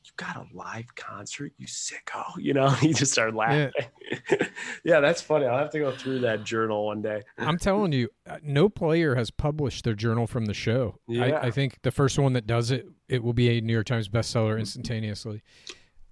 you 0.05 0.11
got 0.17 0.37
a 0.37 0.45
live 0.55 0.95
concert, 0.95 1.53
you 1.57 1.67
sicko. 1.67 2.23
You 2.39 2.53
know, 2.55 2.69
he 2.69 2.93
just 2.93 3.13
started 3.13 3.35
laughing. 3.35 3.73
Yeah. 4.85 5.01
that's 5.01 5.21
funny. 5.23 5.47
I'll 5.47 5.59
have 5.59 5.71
to 5.71 5.79
go 5.79 5.91
through 5.93 6.21
that 6.21 6.45
journal 6.45 6.87
one 6.87 7.01
day. 7.03 7.23
I'm 7.39 7.59
telling 7.59 7.93
you, 7.93 8.09
uh, 8.29 8.37
no 8.43 8.69
player 8.69 9.15
has 9.15 9.31
published 9.31 9.85
their 9.85 9.95
journal 9.95 10.27
from 10.27 10.45
the 10.45 10.55
show. 10.55 10.99
Yeah. 11.09 11.25
I, 11.25 11.47
I 11.47 11.51
think 11.51 11.79
the 11.83 11.91
first 11.91 12.19
one 12.19 12.35
that 12.35 12.47
does 12.47 12.71
it, 12.71 12.87
it 13.09 13.23
will 13.25 13.33
be 13.33 13.57
a 13.59 13.61
New 13.61 13.73
York 13.73 13.87
Times 13.87 14.09
bestseller 14.09 14.59
instantaneously. 14.59 15.43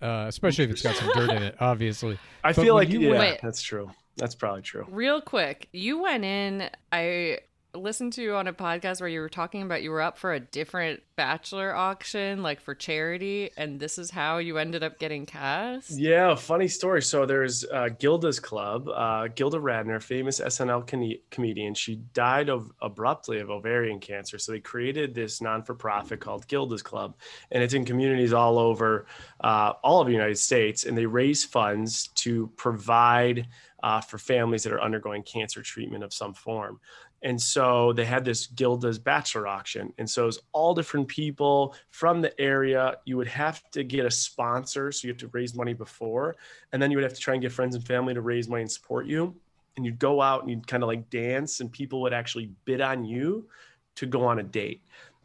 Uh, 0.01 0.25
especially 0.27 0.65
if 0.65 0.71
it's 0.71 0.83
got 0.83 0.97
some 0.97 1.09
dirt 1.15 1.31
in 1.31 1.43
it, 1.45 1.55
obviously. 1.61 2.19
I 2.43 2.53
But 2.53 2.63
feel 2.65 2.75
like, 2.75 2.89
you 2.89 2.99
yeah, 3.01 3.11
went- 3.11 3.21
Wait. 3.21 3.41
that's 3.41 3.63
true. 3.63 3.89
That's 4.17 4.35
probably 4.35 4.63
true. 4.63 4.87
Real 4.91 5.21
quick, 5.21 5.69
you 5.73 6.03
went 6.03 6.25
in. 6.25 6.69
I 6.91 7.39
listened 7.75 8.13
to 8.13 8.23
you 8.23 8.35
on 8.35 8.47
a 8.47 8.53
podcast 8.53 9.01
where 9.01 9.09
you 9.09 9.21
were 9.21 9.29
talking 9.29 9.63
about 9.63 9.83
you 9.83 9.91
were 9.91 10.03
up 10.03 10.19
for 10.19 10.35
a 10.35 10.41
different 10.41 11.03
bachelor 11.17 11.75
auction, 11.75 12.43
like 12.43 12.61
for 12.61 12.75
charity, 12.75 13.51
and 13.57 13.81
this 13.81 13.99
is 13.99 14.11
how 14.11 14.39
you 14.39 14.59
ended 14.59 14.83
up 14.83 14.99
getting 14.99 15.25
cast. 15.25 15.91
Yeah, 15.99 16.35
funny 16.35 16.69
story. 16.69 17.03
So 17.03 17.25
there's 17.25 17.65
uh, 17.65 17.89
Gilda's 17.99 18.41
Club. 18.41 18.89
Uh, 18.89 19.29
Gilda 19.29 19.59
Radner, 19.59 20.03
famous 20.03 20.41
SNL 20.41 20.87
com- 20.87 21.15
comedian, 21.31 21.75
she 21.75 21.97
died 22.13 22.49
of 22.49 22.71
abruptly 22.81 23.41
of 23.41 23.51
ovarian 23.51 24.01
cancer. 24.01 24.39
So 24.39 24.53
they 24.53 24.61
created 24.61 25.15
this 25.15 25.41
non-for-profit 25.41 26.21
called 26.21 26.47
Gilda's 26.49 26.83
Club, 26.83 27.17
and 27.51 27.63
it's 27.63 27.75
in 27.75 27.85
communities 27.85 28.33
all 28.33 28.59
over 28.59 29.07
uh, 29.41 29.73
all 29.83 30.01
of 30.01 30.07
the 30.07 30.13
United 30.13 30.39
States, 30.39 30.85
and 30.85 30.97
they 30.97 31.07
raise 31.07 31.45
funds 31.45 32.09
to 32.17 32.49
provide 32.57 33.47
uh, 33.83 34.01
for 34.01 34.19
families 34.19 34.63
that 34.63 34.73
are 34.73 34.81
undergoing 34.81 35.23
cancer 35.23 35.63
treatment 35.63 36.05
of 36.05 36.13
some 36.13 36.35
form. 36.35 36.81
And 37.23 37.41
so 37.41 37.93
they 37.93 38.05
had 38.05 38.25
this 38.25 38.49
Gilda's 38.49 38.99
Bachelor 38.99 39.47
auction. 39.47 39.93
And 39.99 40.11
so 40.11 40.25
it 40.25 40.27
was 40.27 40.41
all 40.53 40.75
different 40.75 41.07
people 41.07 41.75
from 41.91 42.21
the 42.21 42.39
area. 42.41 42.97
You 43.05 43.17
would 43.17 43.29
have 43.29 43.63
to 43.73 43.85
get 43.85 44.07
a 44.07 44.11
sponsor. 44.11 44.91
So 44.91 45.07
you 45.07 45.13
have 45.13 45.21
to 45.21 45.29
raise 45.29 45.55
money 45.55 45.73
before. 45.73 46.35
And 46.73 46.83
then 46.83 46.91
you 46.91 46.97
would 46.97 47.05
have 47.05 47.15
to 47.15 47.21
try 47.21 47.35
and 47.35 47.43
get 47.43 47.53
friends 47.53 47.77
and 47.77 47.87
family 47.87 48.15
to 48.15 48.21
raise 48.21 48.49
money 48.49 48.63
and 48.63 48.71
support 48.71 49.07
you. 49.07 49.37
And 49.77 49.87
you'd 49.87 49.99
go 49.99 50.21
out 50.21 50.43
and 50.43 50.51
you'd 50.51 50.67
kind 50.67 50.83
of 50.83 50.89
like 50.89 51.09
dance, 51.09 51.61
and 51.61 51.73
people 51.73 52.03
would 52.03 52.13
actually 52.13 52.51
bid 52.65 52.81
on 52.81 53.05
you 53.05 53.49
to 53.95 54.07
go 54.07 54.25
on 54.25 54.39
a 54.39 54.43
date. 54.43 54.83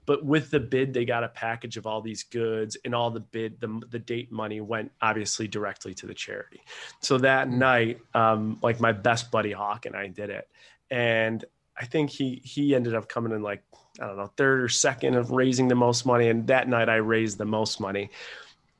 But 0.08 0.26
with 0.26 0.50
the 0.50 0.60
bid, 0.60 0.94
they 0.94 1.04
got 1.04 1.26
a 1.26 1.28
package 1.28 1.76
of 1.76 1.86
all 1.86 2.02
these 2.02 2.24
goods, 2.24 2.78
and 2.86 2.96
all 2.96 3.12
the 3.12 3.20
bid, 3.20 3.60
the 3.60 3.82
the 3.92 4.00
date 4.00 4.32
money 4.32 4.62
went 4.62 4.92
obviously 5.02 5.48
directly 5.48 5.94
to 5.96 6.08
the 6.08 6.14
charity. 6.14 6.62
So 7.02 7.20
that 7.20 7.50
night, 7.50 8.00
um, 8.16 8.58
like 8.64 8.80
my 8.80 8.94
best 8.94 9.30
buddy 9.30 9.52
Hawk 9.52 9.86
and 9.86 9.96
I 9.96 10.08
did 10.08 10.30
it, 10.32 10.48
and 10.90 11.44
I 11.78 11.86
think 11.86 12.10
he 12.10 12.42
he 12.44 12.74
ended 12.74 12.96
up 12.96 13.10
coming 13.10 13.34
in 13.34 13.44
like 13.44 13.62
I 14.00 14.08
don't 14.08 14.18
know 14.18 14.32
third 14.38 14.62
or 14.62 14.70
second 14.70 15.16
of 15.16 15.32
raising 15.32 15.68
the 15.68 15.76
most 15.76 16.06
money, 16.06 16.30
and 16.30 16.48
that 16.48 16.70
night 16.70 16.88
I 16.88 16.96
raised 16.96 17.38
the 17.38 17.46
most 17.46 17.82
money, 17.82 18.10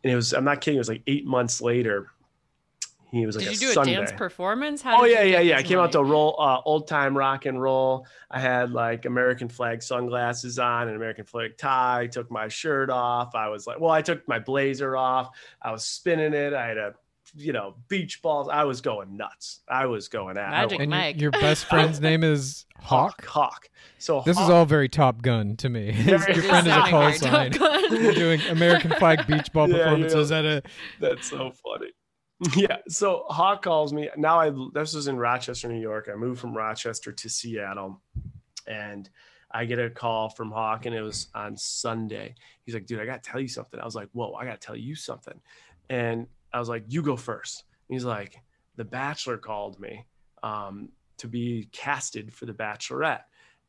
and 0.04 0.14
it 0.14 0.16
was 0.16 0.34
I'm 0.34 0.46
not 0.46 0.62
kidding, 0.62 0.78
it 0.78 0.80
was 0.80 0.90
like 0.90 1.04
eight 1.08 1.26
months 1.26 1.62
later. 1.62 2.10
He 3.12 3.26
was 3.26 3.36
like 3.38 3.46
Did 3.46 3.52
a 3.52 3.66
you 3.66 3.74
do 3.74 3.82
a 3.82 3.86
dance 3.86 4.12
performance? 4.12 4.82
How 4.82 5.02
Oh 5.02 5.06
yeah, 5.06 5.24
yeah, 5.24 5.40
yeah. 5.40 5.58
I 5.58 5.64
came 5.64 5.80
out 5.80 5.94
to 5.94 6.04
roll 6.04 6.36
uh, 6.40 6.60
old 6.66 6.88
time 6.88 7.18
rock 7.18 7.46
and 7.46 7.62
roll. 7.62 8.06
I 8.30 8.40
had 8.40 8.72
like 8.72 9.06
American 9.06 9.48
flag 9.48 9.82
sunglasses 9.82 10.60
on, 10.60 10.88
and 10.88 10.96
American 10.98 11.24
flag 11.24 11.58
tie. 11.58 12.02
I 12.02 12.08
took 12.08 12.30
my 12.30 12.50
shirt 12.50 12.90
off. 12.90 13.34
I 13.34 13.48
was 13.48 13.66
like, 13.66 13.80
well, 13.80 13.92
I 13.92 14.02
took 14.02 14.28
my 14.28 14.40
blazer 14.40 14.98
off. 14.98 15.30
I 15.62 15.72
was 15.72 15.86
spinning 15.86 16.34
it. 16.34 16.54
I 16.54 16.68
had 16.68 16.78
a, 16.78 16.96
you 17.34 17.54
know, 17.54 17.76
beach 17.88 18.22
balls. 18.22 18.50
I 18.52 18.66
was 18.66 18.82
going 18.82 19.16
nuts. 19.16 19.62
I 19.70 19.86
was 19.86 20.10
going 20.10 20.38
at 20.38 20.50
Magic 20.50 20.80
And 20.82 20.92
your, 20.92 21.00
Mike. 21.00 21.22
your 21.22 21.32
best 21.32 21.66
friend's 21.70 22.02
name 22.02 22.26
is 22.26 22.66
Hawk. 22.82 23.24
Hawk. 23.24 23.26
Hawk. 23.26 23.70
So 24.00 24.22
This 24.26 24.38
is 24.38 24.50
all 24.50 24.66
very 24.66 24.90
Top 24.90 25.22
Gun 25.22 25.56
to 25.58 25.70
me. 25.70 25.92
your 26.06 26.20
friend 26.20 26.38
is 26.38 26.46
a 26.46 26.68
Sounding 26.68 26.92
call 26.92 27.14
sign. 27.14 27.54
You're 27.90 28.14
doing 28.14 28.42
American 28.50 28.92
flag 28.92 29.26
beach 29.28 29.52
ball 29.54 29.70
Yeah, 29.70 29.78
performances 29.78 30.30
yeah. 30.30 30.40
at 30.40 30.46
a 30.46 30.64
That's 31.00 31.30
so 31.30 31.52
funny. 31.52 31.92
Yeah. 32.56 32.78
So 32.88 33.24
Hawk 33.30 33.64
calls 33.64 33.94
me. 33.94 34.10
Now 34.16 34.40
I 34.40 34.52
this 34.74 34.94
was 34.94 35.08
in 35.08 35.18
Rochester, 35.18 35.68
New 35.68 35.80
York. 35.82 36.08
I 36.12 36.16
moved 36.16 36.40
from 36.40 36.56
Rochester 36.56 37.12
to 37.12 37.30
Seattle, 37.30 38.02
and 38.68 39.10
I 39.52 39.66
get 39.66 39.80
a 39.80 39.90
call 39.90 40.30
from 40.30 40.52
Hawk, 40.52 40.86
and 40.86 40.96
it 40.96 41.02
was 41.02 41.28
on 41.34 41.58
Sunday. 41.58 42.36
He's 42.64 42.76
like, 42.76 42.86
"Dude, 42.86 43.00
I 43.00 43.06
gotta 43.06 43.22
tell 43.22 43.40
you 43.42 43.48
something." 43.48 43.80
I 43.80 43.86
was 43.86 43.96
like, 43.96 44.10
"Whoa, 44.12 44.34
I 44.34 44.46
gotta 44.46 44.60
tell 44.60 44.76
you 44.76 44.96
something," 44.96 45.40
and 45.90 46.28
I 46.54 46.60
was 46.60 46.70
like, 46.70 46.84
"You 46.88 47.02
go 47.02 47.16
first. 47.16 47.64
He's 47.90 48.06
like, 48.06 48.38
"The 48.76 48.86
Bachelor 48.86 49.38
called 49.38 49.80
me 49.80 50.06
um, 50.44 50.90
to 51.18 51.28
be 51.28 51.70
casted 51.72 52.32
for 52.34 52.46
The 52.46 52.54
Bachelorette," 52.54 53.24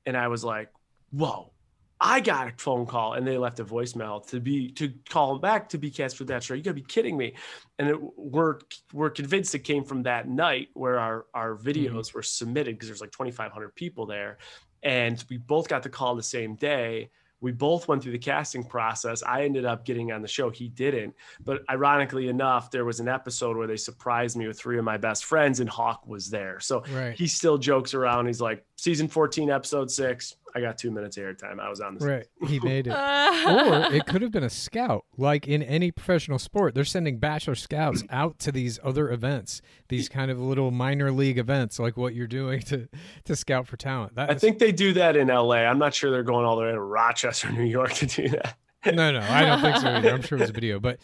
and 0.04 0.16
I 0.16 0.28
was 0.28 0.44
like, 0.44 0.70
"Whoa." 1.11 1.52
I 2.00 2.20
got 2.20 2.48
a 2.48 2.52
phone 2.56 2.87
call 2.87 3.14
and 3.14 3.26
they 3.26 3.38
left 3.38 3.58
a 3.58 3.64
voicemail 3.64 4.24
to 4.28 4.40
be 4.40 4.70
to 4.72 4.92
call 5.08 5.34
him 5.34 5.40
back 5.40 5.68
to 5.70 5.78
be 5.78 5.90
cast 5.90 6.16
for 6.16 6.24
that 6.24 6.42
show. 6.42 6.54
You 6.54 6.62
gotta 6.62 6.74
be 6.74 6.82
kidding 6.82 7.16
me. 7.16 7.34
And 7.78 7.88
it, 7.88 7.98
we're 8.16 8.58
we're 8.92 9.11
convinced 9.11 9.54
it 9.54 9.61
came 9.61 9.84
from 9.84 10.04
that 10.04 10.28
night 10.28 10.68
where 10.74 10.98
our 10.98 11.26
our 11.34 11.56
mm-hmm. 11.56 11.68
videos 11.68 12.14
were 12.14 12.22
submitted 12.22 12.76
because 12.76 12.88
there's 12.88 13.00
like 13.00 13.12
2,500 13.12 13.74
people 13.74 14.06
there, 14.06 14.38
and 14.82 15.22
we 15.28 15.38
both 15.38 15.68
got 15.68 15.82
the 15.82 15.88
call 15.88 16.14
the 16.14 16.22
same 16.22 16.54
day. 16.54 17.11
We 17.40 17.53
both 17.53 17.87
went 17.88 18.03
through 18.03 18.12
the 18.12 18.18
casting 18.18 18.64
process. 18.64 19.22
I 19.22 19.44
ended 19.44 19.64
up 19.64 19.85
getting 19.85 20.11
on 20.12 20.22
the 20.22 20.29
show. 20.29 20.51
He 20.51 20.68
didn't. 20.68 21.14
But 21.44 21.62
ironically 21.70 22.29
enough, 22.29 22.70
there 22.70 22.85
was 22.85 22.98
an 23.01 23.09
episode 23.09 23.57
where 23.57 23.66
they 23.66 23.77
surprised 23.77 24.37
me 24.37 24.46
with 24.48 24.59
three 24.59 24.79
of 24.79 24.85
my 24.85 24.96
best 24.96 25.24
friends, 25.24 25.61
and 25.61 25.68
Hawk 25.70 26.07
was 26.07 26.31
there. 26.31 26.59
So 26.61 26.83
Right. 26.92 27.14
he 27.16 27.27
still 27.29 27.59
jokes 27.59 27.94
around. 27.94 28.27
He's 28.27 28.40
like, 28.40 28.64
season 28.77 29.09
14, 29.09 29.51
episode 29.51 29.90
six. 29.90 30.37
I 30.55 30.61
got 30.62 30.79
two 30.79 30.90
minutes 30.90 31.18
airtime. 31.18 31.61
I 31.61 31.68
was 31.68 31.81
on 31.81 31.96
the 31.98 32.07
right. 32.07 32.27
He 32.46 32.59
made 32.62 32.87
it. 32.87 32.94
Or 33.38 33.92
it 33.94 34.07
could 34.07 34.22
have 34.22 34.33
been 34.33 34.42
a 34.44 34.51
scout. 34.51 35.05
Like 35.16 35.46
in 35.46 35.62
any 35.62 35.90
professional 35.90 36.38
sport, 36.38 36.74
they're 36.74 36.85
sending 36.85 37.18
bachelor 37.18 37.55
scouts 37.55 38.03
out 38.11 38.38
to 38.40 38.53
these 38.53 38.79
other 38.83 39.11
events, 39.11 39.61
these 39.88 40.09
kind 40.09 40.31
of 40.31 40.40
little 40.40 40.70
minor 40.70 41.12
league 41.12 41.38
events, 41.38 41.79
like 41.79 41.96
what 41.96 42.14
you're 42.14 42.27
doing 42.27 42.61
to 42.62 42.88
to 43.24 43.37
scout 43.37 43.66
for 43.68 43.77
talent. 43.77 44.14
That 44.16 44.31
I 44.31 44.35
is- 44.35 44.40
think 44.40 44.59
they 44.59 44.72
do 44.72 44.92
that 44.94 45.16
in 45.16 45.29
LA. 45.29 45.57
I'm 45.66 45.79
not 45.79 45.94
sure 45.94 46.11
they're 46.11 46.22
going 46.22 46.44
all 46.46 46.57
the 46.57 46.62
way 46.62 46.72
to 46.72 46.81
Rochester, 46.81 47.27
New 47.52 47.64
York 47.64 47.92
to 47.94 48.06
do 48.06 48.28
that. 48.28 48.56
no, 48.86 49.12
no, 49.12 49.20
I 49.20 49.44
don't 49.44 49.60
think 49.60 49.76
so 49.76 49.88
either. 49.96 50.10
I'm 50.10 50.22
sure 50.22 50.38
it 50.38 50.42
was 50.42 50.50
a 50.50 50.52
video. 50.52 50.78
But 50.80 50.98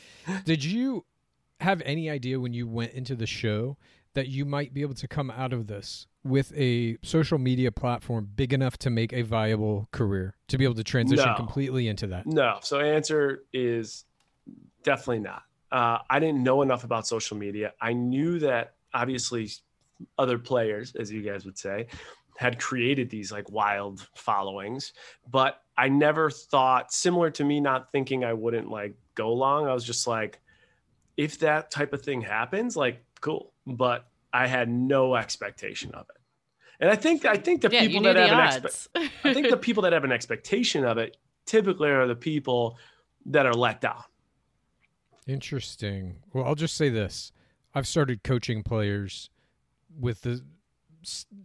did 0.45 0.65
you 0.65 1.05
have 1.61 1.83
any 1.85 2.09
idea 2.11 2.39
when 2.41 2.53
you 2.53 2.67
went 2.69 2.93
into 2.93 3.15
the 3.15 3.27
show 3.27 3.77
that 4.15 4.29
you 4.29 4.45
might 4.45 4.73
be 4.73 4.83
able 4.83 4.95
to 4.95 5.09
come 5.09 5.31
out 5.31 5.53
of 5.53 5.67
this 5.67 6.07
with 6.23 6.53
a 6.57 6.97
social 7.03 7.37
media 7.39 7.71
platform 7.73 8.29
big 8.37 8.53
enough 8.53 8.79
to 8.79 8.91
make 8.91 9.13
a 9.13 9.23
viable 9.23 9.89
career, 9.93 10.37
to 10.49 10.57
be 10.57 10.65
able 10.65 10.75
to 10.77 10.85
transition 10.85 11.27
No. 11.29 11.35
completely 11.35 11.89
into 11.89 12.07
that? 12.09 12.27
No. 12.27 12.59
So 12.63 12.81
answer 12.81 13.43
is 13.53 14.05
definitely 14.85 15.19
not. 15.21 15.43
Uh, 15.73 15.99
I 16.09 16.21
didn't 16.21 16.43
know 16.45 16.63
enough 16.63 16.85
about 16.85 17.07
social 17.07 17.37
media. 17.37 17.73
I 17.81 17.93
knew 17.93 18.39
that 18.41 18.75
obviously 18.93 19.51
other 20.19 20.39
players, 20.39 20.95
as 20.95 21.11
you 21.11 21.23
guys 21.23 21.45
would 21.45 21.59
say, 21.59 21.87
had 22.37 22.59
created 22.59 23.11
these 23.11 23.31
like 23.31 23.51
wild 23.51 24.07
followings, 24.17 24.93
but 25.31 25.61
I 25.77 25.89
never 25.89 26.31
thought 26.31 26.93
similar 26.93 27.31
to 27.33 27.45
me 27.45 27.61
not 27.61 27.93
thinking 27.93 28.25
I 28.25 28.33
wouldn't 28.33 28.71
like 28.71 28.95
go 29.15 29.33
long. 29.33 29.67
I 29.67 29.75
was 29.75 29.85
just 29.85 30.07
like, 30.07 30.41
if 31.17 31.39
that 31.41 31.71
type 31.71 31.93
of 31.93 32.03
thing 32.03 32.21
happens, 32.21 32.77
like 32.77 33.05
cool. 33.21 33.53
But 33.67 34.07
I 34.33 34.47
had 34.47 34.69
no 34.69 35.15
expectation 35.15 35.93
of 35.95 36.07
it. 36.11 36.21
And 36.81 36.91
I 36.91 36.97
think 36.97 37.25
I 37.25 37.37
think 37.37 37.63
the 37.63 37.71
yeah, 37.71 37.81
people 37.81 38.03
that 38.03 38.15
the 38.15 38.27
have 38.27 38.39
an 38.39 38.45
expectation. 38.45 39.11
I 39.25 39.35
think 39.35 39.49
the 39.49 39.57
people 39.57 39.83
that 39.85 39.93
have 39.93 40.05
an 40.05 40.13
expectation 40.13 40.85
of 40.85 40.99
it 40.99 41.17
typically 41.47 41.91
are 41.91 42.07
the 42.07 42.17
people 42.17 42.79
that 43.27 43.47
are 43.47 43.55
let 43.55 43.81
down. 43.81 44.03
Interesting. 45.27 46.17
Well, 46.33 46.45
I'll 46.45 46.55
just 46.55 46.77
say 46.77 46.89
this. 46.89 47.33
I've 47.75 47.87
started 47.87 48.23
coaching 48.23 48.63
players 48.63 49.31
with 49.99 50.23
the 50.23 50.33
s- 50.33 50.41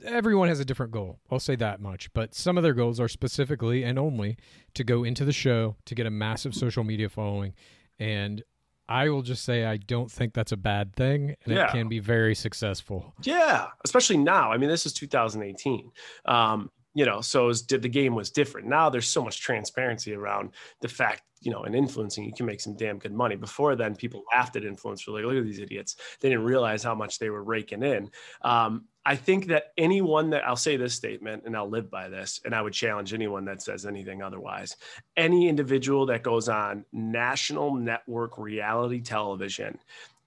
everyone 0.05 0.47
has 0.49 0.59
a 0.59 0.65
different 0.65 0.91
goal. 0.91 1.19
I'll 1.31 1.39
say 1.39 1.55
that 1.57 1.79
much, 1.81 2.11
but 2.13 2.33
some 2.35 2.57
of 2.57 2.63
their 2.63 2.73
goals 2.73 2.99
are 2.99 3.07
specifically 3.07 3.83
and 3.83 3.97
only 3.99 4.37
to 4.75 4.83
go 4.83 5.03
into 5.03 5.25
the 5.25 5.31
show 5.33 5.75
to 5.85 5.95
get 5.95 6.05
a 6.05 6.11
massive 6.11 6.53
social 6.55 6.83
media 6.83 7.09
following 7.09 7.53
and 7.99 8.43
I 8.87 9.09
will 9.09 9.21
just 9.21 9.43
say 9.45 9.65
I 9.65 9.77
don't 9.77 10.11
think 10.11 10.33
that's 10.33 10.51
a 10.51 10.57
bad 10.57 10.95
thing 10.95 11.35
and 11.45 11.53
Yeah. 11.53 11.65
it 11.67 11.71
can 11.71 11.89
be 11.89 11.99
very 11.99 12.33
successful. 12.33 13.13
Yeah, 13.21 13.67
especially 13.85 14.17
now. 14.17 14.51
I 14.51 14.57
mean, 14.57 14.69
this 14.69 14.85
is 14.87 14.93
2018. 14.93 15.91
Um, 16.25 16.71
you 16.93 17.05
know, 17.05 17.21
so 17.21 17.47
was, 17.47 17.61
did 17.61 17.81
the 17.81 17.89
game 17.89 18.15
was 18.15 18.31
different. 18.31 18.67
Now 18.67 18.89
there's 18.89 19.07
so 19.07 19.23
much 19.23 19.41
transparency 19.41 20.13
around 20.13 20.51
the 20.81 20.87
fact, 20.87 21.23
you 21.41 21.51
know, 21.51 21.63
in 21.63 21.73
influencing, 21.73 22.25
you 22.25 22.33
can 22.33 22.45
make 22.45 22.59
some 22.59 22.75
damn 22.75 22.99
good 22.99 23.13
money. 23.13 23.35
Before 23.35 23.75
then, 23.75 23.95
people 23.95 24.23
laughed 24.35 24.57
at 24.57 24.63
influencers, 24.63 25.07
like, 25.07 25.23
look 25.23 25.37
at 25.37 25.45
these 25.45 25.59
idiots. 25.59 25.95
They 26.19 26.29
didn't 26.29 26.43
realize 26.43 26.83
how 26.83 26.95
much 26.95 27.17
they 27.17 27.29
were 27.29 27.43
raking 27.43 27.83
in. 27.83 28.09
Um, 28.41 28.85
I 29.05 29.15
think 29.15 29.47
that 29.47 29.71
anyone 29.77 30.31
that 30.31 30.45
I'll 30.45 30.57
say 30.57 30.75
this 30.75 30.93
statement 30.93 31.43
and 31.45 31.55
I'll 31.55 31.69
live 31.69 31.89
by 31.89 32.09
this, 32.09 32.41
and 32.43 32.53
I 32.53 32.61
would 32.61 32.73
challenge 32.73 33.13
anyone 33.13 33.45
that 33.45 33.61
says 33.61 33.85
anything 33.85 34.21
otherwise. 34.21 34.75
Any 35.15 35.47
individual 35.47 36.07
that 36.07 36.23
goes 36.23 36.49
on 36.49 36.83
national 36.91 37.73
network 37.73 38.37
reality 38.37 39.01
television, 39.01 39.79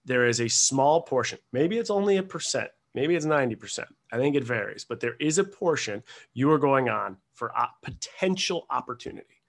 there 0.07 0.27
is 0.27 0.41
a 0.41 0.49
small 0.49 1.03
portion, 1.03 1.39
maybe 1.53 1.77
it's 1.77 1.91
only 1.91 2.17
a 2.17 2.23
percent, 2.23 2.71
maybe 2.95 3.15
it's 3.15 3.27
90%. 3.27 3.85
I 4.13 4.17
think 4.17 4.37
it 4.37 4.45
varies, 4.45 4.85
but 4.85 5.01
there 5.01 5.17
is 5.21 5.39
a 5.39 5.45
portion 5.45 6.03
you 6.35 6.51
are 6.51 6.59
going 6.59 6.89
on 6.89 7.17
for 7.35 7.49
a 7.49 7.69
potential 7.83 8.67
opportunity. 8.71 9.43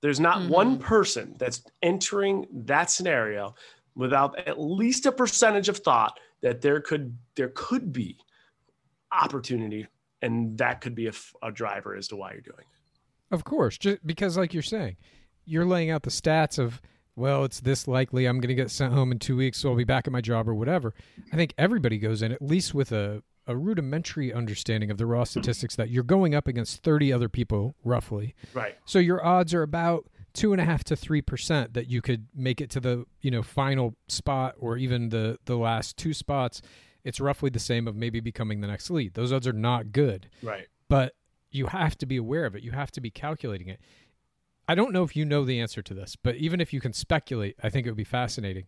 There's 0.00 0.20
not 0.20 0.38
mm-hmm. 0.38 0.48
one 0.48 0.78
person 0.78 1.36
that's 1.38 1.62
entering 1.82 2.46
that 2.52 2.90
scenario 2.90 3.54
without 3.94 4.38
at 4.48 4.60
least 4.60 5.06
a 5.06 5.12
percentage 5.12 5.68
of 5.68 5.78
thought 5.78 6.18
that 6.40 6.60
there 6.60 6.80
could 6.80 7.16
there 7.36 7.52
could 7.54 7.92
be 7.92 8.18
opportunity 9.12 9.86
and 10.22 10.58
that 10.58 10.80
could 10.80 10.94
be 10.94 11.08
a 11.42 11.52
driver 11.52 11.94
as 11.94 12.08
to 12.08 12.16
why 12.16 12.32
you're 12.32 12.40
doing 12.40 12.58
it. 12.58 13.34
Of 13.34 13.44
course, 13.44 13.78
just 13.78 14.04
because 14.06 14.36
like 14.36 14.54
you're 14.54 14.62
saying, 14.62 14.96
you're 15.44 15.66
laying 15.66 15.90
out 15.90 16.02
the 16.02 16.10
stats 16.10 16.58
of 16.58 16.80
well, 17.16 17.44
it's 17.44 17.60
this 17.60 17.86
likely 17.86 18.26
I'm 18.26 18.38
going 18.40 18.48
to 18.48 18.54
get 18.54 18.70
sent 18.70 18.92
home 18.94 19.12
in 19.12 19.18
2 19.18 19.36
weeks 19.36 19.58
so 19.58 19.70
I'll 19.70 19.76
be 19.76 19.84
back 19.84 20.06
at 20.06 20.12
my 20.12 20.20
job 20.20 20.48
or 20.48 20.54
whatever. 20.54 20.94
I 21.32 21.36
think 21.36 21.54
everybody 21.58 21.98
goes 21.98 22.22
in 22.22 22.32
at 22.32 22.42
least 22.42 22.74
with 22.74 22.92
a 22.92 23.22
a 23.48 23.56
rudimentary 23.56 24.32
understanding 24.32 24.88
of 24.88 24.98
the 24.98 25.04
raw 25.06 25.24
statistics 25.24 25.74
that 25.74 25.90
you're 25.90 26.04
going 26.04 26.32
up 26.32 26.46
against 26.46 26.84
30 26.84 27.12
other 27.12 27.28
people 27.28 27.74
roughly. 27.82 28.36
Right. 28.54 28.76
So 28.84 29.00
your 29.00 29.24
odds 29.26 29.52
are 29.52 29.62
about 29.62 30.06
two 30.32 30.52
and 30.52 30.60
a 30.60 30.64
half 30.64 30.84
to 30.84 30.94
three 30.96 31.20
percent 31.22 31.74
that 31.74 31.88
you 31.88 32.00
could 32.00 32.28
make 32.34 32.60
it 32.60 32.70
to 32.70 32.80
the 32.80 33.04
you 33.20 33.30
know 33.32 33.42
final 33.42 33.96
spot 34.08 34.54
or 34.58 34.76
even 34.76 35.08
the 35.08 35.38
the 35.46 35.56
last 35.56 35.96
two 35.96 36.14
spots. 36.14 36.62
It's 37.04 37.18
roughly 37.18 37.50
the 37.50 37.58
same 37.58 37.88
of 37.88 37.96
maybe 37.96 38.20
becoming 38.20 38.60
the 38.60 38.68
next 38.68 38.88
lead. 38.88 39.14
Those 39.14 39.32
odds 39.32 39.48
are 39.48 39.52
not 39.52 39.90
good, 39.90 40.28
Right. 40.40 40.68
but 40.88 41.14
you 41.50 41.66
have 41.66 41.98
to 41.98 42.06
be 42.06 42.16
aware 42.16 42.46
of 42.46 42.54
it. 42.54 42.62
You 42.62 42.70
have 42.70 42.92
to 42.92 43.00
be 43.00 43.10
calculating 43.10 43.66
it. 43.66 43.80
I 44.68 44.74
don't 44.74 44.92
know 44.92 45.02
if 45.02 45.16
you 45.16 45.24
know 45.24 45.44
the 45.44 45.60
answer 45.60 45.82
to 45.82 45.94
this, 45.94 46.16
but 46.16 46.36
even 46.36 46.60
if 46.60 46.72
you 46.72 46.80
can 46.80 46.92
speculate, 46.92 47.56
I 47.62 47.68
think 47.68 47.86
it 47.86 47.90
would 47.90 47.96
be 47.96 48.04
fascinating. 48.04 48.66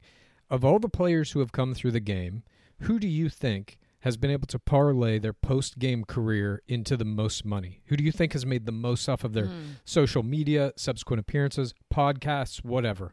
Of 0.50 0.64
all 0.64 0.78
the 0.78 0.88
players 0.88 1.32
who 1.32 1.40
have 1.40 1.52
come 1.52 1.74
through 1.74 1.92
the 1.92 2.00
game, 2.00 2.42
who 2.80 2.98
do 2.98 3.06
you 3.06 3.28
think 3.28 3.78
has 4.00 4.16
been 4.16 4.30
able 4.30 4.46
to 4.48 4.58
parlay 4.58 5.18
their 5.18 5.32
post 5.32 5.78
game 5.78 6.04
career 6.04 6.62
into 6.68 6.96
the 6.96 7.04
most 7.04 7.44
money? 7.44 7.80
Who 7.86 7.96
do 7.96 8.04
you 8.04 8.12
think 8.12 8.32
has 8.32 8.44
made 8.44 8.66
the 8.66 8.72
most 8.72 9.08
off 9.08 9.24
of 9.24 9.32
their 9.32 9.46
hmm. 9.46 9.62
social 9.84 10.22
media, 10.22 10.72
subsequent 10.76 11.20
appearances, 11.20 11.74
podcasts, 11.92 12.62
whatever? 12.64 13.12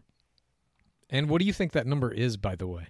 And 1.09 1.29
what 1.29 1.39
do 1.39 1.45
you 1.45 1.53
think 1.53 1.71
that 1.73 1.87
number 1.87 2.11
is, 2.11 2.35
by 2.35 2.55
the 2.55 2.67
way? 2.67 2.87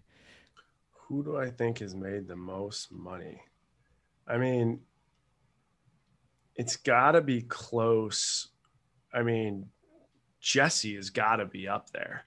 Who 1.08 1.24
do 1.24 1.38
I 1.38 1.50
think 1.50 1.80
has 1.80 1.94
made 1.94 2.28
the 2.28 2.36
most 2.36 2.92
money? 2.92 3.42
I 4.28 4.38
mean, 4.38 4.80
it's 6.56 6.78
got 6.78 7.12
to 7.12 7.22
be 7.22 7.42
close 7.42 8.52
I 9.14 9.24
mean, 9.24 9.68
Jesse 10.42 10.96
has 10.96 11.10
got 11.10 11.38
to 11.38 11.46
be 11.46 11.68
up 11.68 11.92
there. 11.92 12.26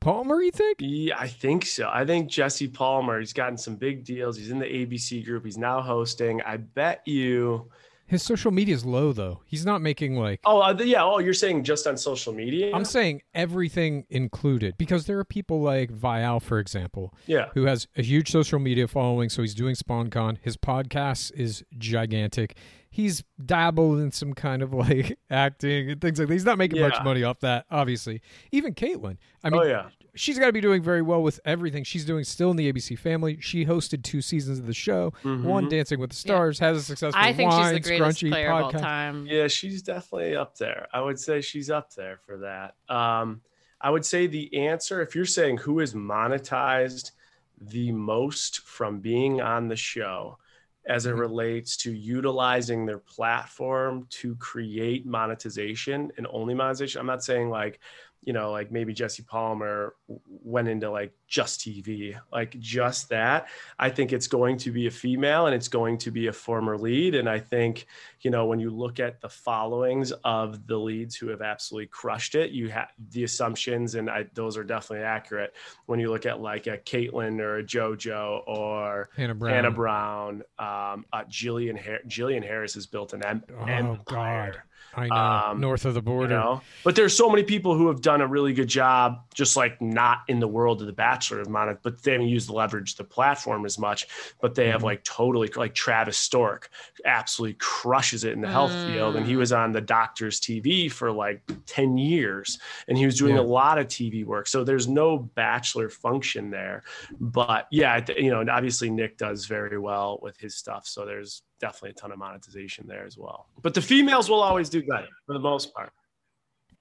Palmer, 0.00 0.40
you 0.42 0.50
think? 0.50 0.78
Yeah, 0.80 1.18
I 1.18 1.28
think 1.28 1.66
so. 1.66 1.90
I 1.92 2.06
think 2.06 2.30
Jesse 2.30 2.68
Palmer, 2.68 3.20
he's 3.20 3.34
gotten 3.34 3.58
some 3.58 3.76
big 3.76 4.02
deals. 4.04 4.36
He's 4.38 4.50
in 4.50 4.58
the 4.58 4.64
ABC 4.64 5.24
group. 5.24 5.44
He's 5.44 5.58
now 5.58 5.80
hosting. 5.82 6.40
I 6.42 6.56
bet 6.56 7.02
you. 7.06 7.70
His 8.06 8.22
social 8.24 8.50
media 8.50 8.74
is 8.74 8.84
low 8.84 9.12
though. 9.12 9.42
He's 9.44 9.64
not 9.64 9.82
making 9.82 10.16
like 10.16 10.40
Oh, 10.44 10.60
uh, 10.62 10.74
yeah. 10.80 11.04
Oh, 11.04 11.18
you're 11.18 11.32
saying 11.34 11.62
just 11.64 11.86
on 11.86 11.96
social 11.96 12.32
media? 12.32 12.72
I'm 12.74 12.84
saying 12.84 13.22
everything 13.34 14.04
included 14.10 14.76
because 14.78 15.06
there 15.06 15.18
are 15.20 15.24
people 15.24 15.60
like 15.60 15.92
Viall, 15.92 16.42
for 16.42 16.58
example, 16.58 17.14
Yeah. 17.26 17.50
who 17.54 17.66
has 17.66 17.86
a 17.94 18.02
huge 18.02 18.30
social 18.32 18.58
media 18.58 18.88
following. 18.88 19.28
So 19.28 19.42
he's 19.42 19.54
doing 19.54 19.76
SpawnCon. 19.76 20.38
His 20.42 20.56
podcast 20.56 21.30
is 21.34 21.62
gigantic. 21.78 22.56
He's 22.92 23.22
dabbled 23.44 24.00
in 24.00 24.10
some 24.10 24.34
kind 24.34 24.62
of 24.62 24.72
like 24.74 25.18
acting 25.30 25.90
and 25.92 26.00
things 26.00 26.18
like 26.18 26.28
that. 26.28 26.34
He's 26.34 26.44
not 26.44 26.58
making 26.58 26.80
much 26.80 27.02
money 27.04 27.22
off 27.22 27.40
that, 27.40 27.66
obviously. 27.70 28.20
Even 28.50 28.74
Kaitlyn. 28.74 29.16
I 29.44 29.50
mean, 29.50 29.60
oh, 29.60 29.64
yeah. 29.64 29.86
she's 30.14 30.38
got 30.38 30.46
to 30.46 30.52
be 30.52 30.60
doing 30.60 30.82
very 30.82 31.00
well 31.00 31.22
with 31.22 31.38
everything 31.44 31.84
she's 31.84 32.04
doing 32.04 32.24
still 32.24 32.50
in 32.50 32.56
the 32.56 32.70
ABC 32.72 32.98
family. 32.98 33.38
She 33.40 33.64
hosted 33.64 34.02
two 34.02 34.20
seasons 34.20 34.58
of 34.58 34.66
the 34.66 34.74
show, 34.74 35.12
Mm-hmm. 35.22 35.44
one 35.44 35.68
Dancing 35.68 36.00
with 36.00 36.10
the 36.10 36.16
Stars, 36.16 36.58
has 36.58 36.76
a 36.78 36.82
successful 36.82 37.22
I 37.22 37.32
think 37.32 37.52
she's 37.52 37.70
the 37.70 37.80
greatest 37.80 38.20
scrunchy 38.20 38.30
player 38.30 38.50
of 38.52 38.64
all 38.64 38.72
podcast. 38.72 38.80
time. 38.80 39.26
Yeah, 39.28 39.46
she's 39.46 39.82
definitely 39.82 40.34
up 40.36 40.56
there. 40.58 40.88
I 40.92 41.00
would 41.00 41.18
say 41.18 41.40
she's 41.40 41.70
up 41.70 41.94
there 41.94 42.18
for 42.26 42.38
that. 42.38 42.74
Um, 42.94 43.40
I 43.80 43.90
would 43.90 44.04
say 44.04 44.26
the 44.26 44.66
answer, 44.66 45.00
if 45.00 45.14
you're 45.14 45.24
saying 45.24 45.58
who 45.58 45.78
is 45.80 45.94
monetized 45.94 47.12
the 47.60 47.92
most 47.92 48.60
from 48.60 49.00
being 49.00 49.40
on 49.40 49.68
the 49.68 49.76
show 49.76 50.38
as 50.86 51.06
it 51.06 51.10
mm-hmm. 51.10 51.20
relates 51.20 51.76
to 51.78 51.92
utilizing 51.92 52.86
their 52.86 52.98
platform 52.98 54.06
to 54.10 54.34
create 54.36 55.06
monetization 55.06 56.10
and 56.16 56.26
only 56.30 56.54
monetization, 56.54 57.00
I'm 57.00 57.06
not 57.06 57.24
saying 57.24 57.50
like, 57.50 57.80
you 58.22 58.34
know, 58.34 58.50
like 58.50 58.70
maybe 58.70 58.92
Jesse 58.92 59.22
Palmer 59.22 59.94
went 60.28 60.68
into 60.68 60.90
like 60.90 61.12
just 61.26 61.60
TV, 61.60 62.18
like 62.30 62.58
just 62.60 63.08
that. 63.08 63.48
I 63.78 63.88
think 63.88 64.12
it's 64.12 64.26
going 64.26 64.58
to 64.58 64.70
be 64.70 64.86
a 64.86 64.90
female 64.90 65.46
and 65.46 65.54
it's 65.54 65.68
going 65.68 65.96
to 65.98 66.10
be 66.10 66.26
a 66.26 66.32
former 66.32 66.76
lead. 66.76 67.14
And 67.14 67.28
I 67.30 67.38
think, 67.38 67.86
you 68.20 68.30
know, 68.30 68.44
when 68.44 68.60
you 68.60 68.70
look 68.70 69.00
at 69.00 69.20
the 69.22 69.28
followings 69.30 70.12
of 70.24 70.66
the 70.66 70.76
leads 70.76 71.16
who 71.16 71.28
have 71.28 71.40
absolutely 71.40 71.86
crushed 71.86 72.34
it, 72.34 72.50
you 72.50 72.68
have 72.68 72.88
the 73.10 73.24
assumptions, 73.24 73.94
and 73.94 74.10
I, 74.10 74.26
those 74.34 74.56
are 74.58 74.64
definitely 74.64 75.04
accurate. 75.06 75.54
When 75.86 75.98
you 75.98 76.10
look 76.10 76.26
at 76.26 76.40
like 76.42 76.66
a 76.66 76.76
Kaitlyn 76.76 77.40
or 77.40 77.58
a 77.58 77.64
JoJo 77.64 78.42
or 78.46 79.08
Hannah 79.16 79.34
Brown. 79.34 79.54
Hannah 79.54 79.70
Brown, 79.70 80.34
um, 80.58 81.06
uh, 81.12 81.24
Jillian, 81.30 81.78
Har- 81.82 82.02
Jillian 82.06 82.42
Harris 82.44 82.74
has 82.74 82.86
built 82.86 83.14
an 83.14 83.24
em- 83.24 83.44
Oh, 83.58 83.64
empire. 83.64 84.52
God. 84.52 84.62
I 84.94 85.10
know. 85.10 85.44
Um, 85.50 85.60
North 85.60 85.84
of 85.84 85.94
the 85.94 86.02
You 86.18 86.28
border. 86.28 86.28
know, 86.28 86.64
but 86.84 86.96
there's 86.96 87.16
so 87.16 87.30
many 87.30 87.42
people 87.44 87.74
who 87.76 87.88
have 87.88 88.02
done 88.02 88.20
a 88.20 88.26
really 88.26 88.52
good 88.52 88.68
job, 88.68 89.20
just 89.34 89.56
like 89.56 89.80
not 89.80 90.18
in 90.28 90.38
the 90.40 90.48
world 90.48 90.80
of 90.82 90.86
the 90.86 90.92
Bachelor 90.92 91.40
of 91.40 91.48
Monet, 91.48 91.76
but 91.82 92.02
they 92.02 92.12
haven't 92.12 92.28
used 92.28 92.48
the 92.48 92.52
leverage 92.52 92.96
the 92.96 93.04
platform 93.04 93.64
as 93.64 93.78
much. 93.78 94.06
But 94.40 94.54
they 94.54 94.68
Mm-hmm. 94.68 94.70
have 94.70 94.82
like 94.82 95.02
totally 95.04 95.48
like 95.56 95.74
Travis 95.74 96.18
Stork 96.18 96.70
absolutely 97.06 97.56
crushes 97.58 98.24
it 98.24 98.32
in 98.32 98.40
the 98.40 98.48
health 98.48 98.76
field, 98.82 99.16
and 99.16 99.26
he 99.26 99.36
was 99.36 99.52
on 99.52 99.72
the 99.72 99.80
Doctor's 99.80 100.40
TV 100.40 100.90
for 100.92 101.10
like 101.12 101.42
ten 101.66 101.96
years, 101.96 102.58
and 102.88 102.98
he 102.98 103.06
was 103.06 103.16
doing 103.18 103.36
Yeah. 103.36 103.38
a 103.38 103.42
lot 103.42 103.78
of 103.78 103.86
TV 103.88 104.24
work. 104.24 104.46
So 104.48 104.64
there's 104.64 104.88
no 104.88 105.18
Bachelor 105.18 105.88
function 105.88 106.50
there, 106.50 106.82
but 107.18 107.66
yeah, 107.70 108.04
you 108.16 108.30
know, 108.30 108.40
and 108.40 108.50
obviously 108.50 108.90
Nick 108.90 109.16
does 109.16 109.46
very 109.46 109.78
well 109.78 110.18
with 110.22 110.36
his 110.38 110.54
stuff. 110.56 110.86
So 110.86 111.04
there's 111.06 111.42
definitely 111.60 111.90
a 111.90 111.94
ton 111.94 112.12
of 112.12 112.18
monetization 112.18 112.86
there 112.88 113.04
as 113.04 113.16
well. 113.16 113.46
But 113.62 113.74
the 113.74 113.82
females 113.82 114.28
will 114.28 114.40
always 114.42 114.68
do 114.68 114.82
better 114.82 115.08
for 115.26 115.32
the 115.34 115.38
most 115.40 115.72
part. 115.74 115.92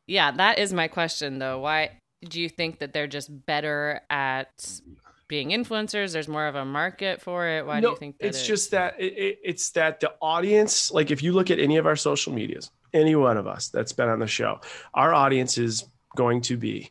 Yeah, 0.08 0.32
that 0.32 0.58
is 0.60 0.74
my 0.74 0.88
question 0.88 1.38
though. 1.40 1.60
Why 1.60 1.92
do 2.28 2.42
you 2.42 2.50
think 2.50 2.80
that 2.80 2.94
they're 2.94 3.08
just 3.08 3.46
better 3.46 4.02
at 4.10 4.82
being 5.28 5.50
influencers? 5.50 6.14
There's 6.14 6.28
more 6.28 6.48
of 6.48 6.56
a 6.56 6.66
market 6.66 7.22
for 7.22 7.48
it. 7.48 7.66
Why 7.66 7.80
do 7.82 7.90
you 7.90 7.96
think 7.98 8.18
that 8.18 8.28
it's 8.28 8.46
just 8.48 8.72
that 8.72 9.00
it, 9.00 9.14
it- 9.14 9.40
it's 9.44 9.70
that 9.72 10.00
the 10.00 10.14
audience 10.22 10.92
like 10.92 11.12
if 11.12 11.22
you 11.22 11.32
look 11.34 11.52
at 11.52 11.60
any 11.60 11.78
of 11.78 11.86
our 11.86 11.96
social 11.96 12.34
medias 12.34 12.72
any 12.94 13.16
one 13.16 13.38
of 13.38 13.46
us 13.46 13.68
that's 13.68 13.94
been 13.94 14.10
on 14.10 14.18
the 14.18 14.26
show 14.26 14.60
our 14.96 15.14
audience 15.14 15.60
is 15.60 15.86
going 16.16 16.42
to 16.42 16.58
be 16.58 16.90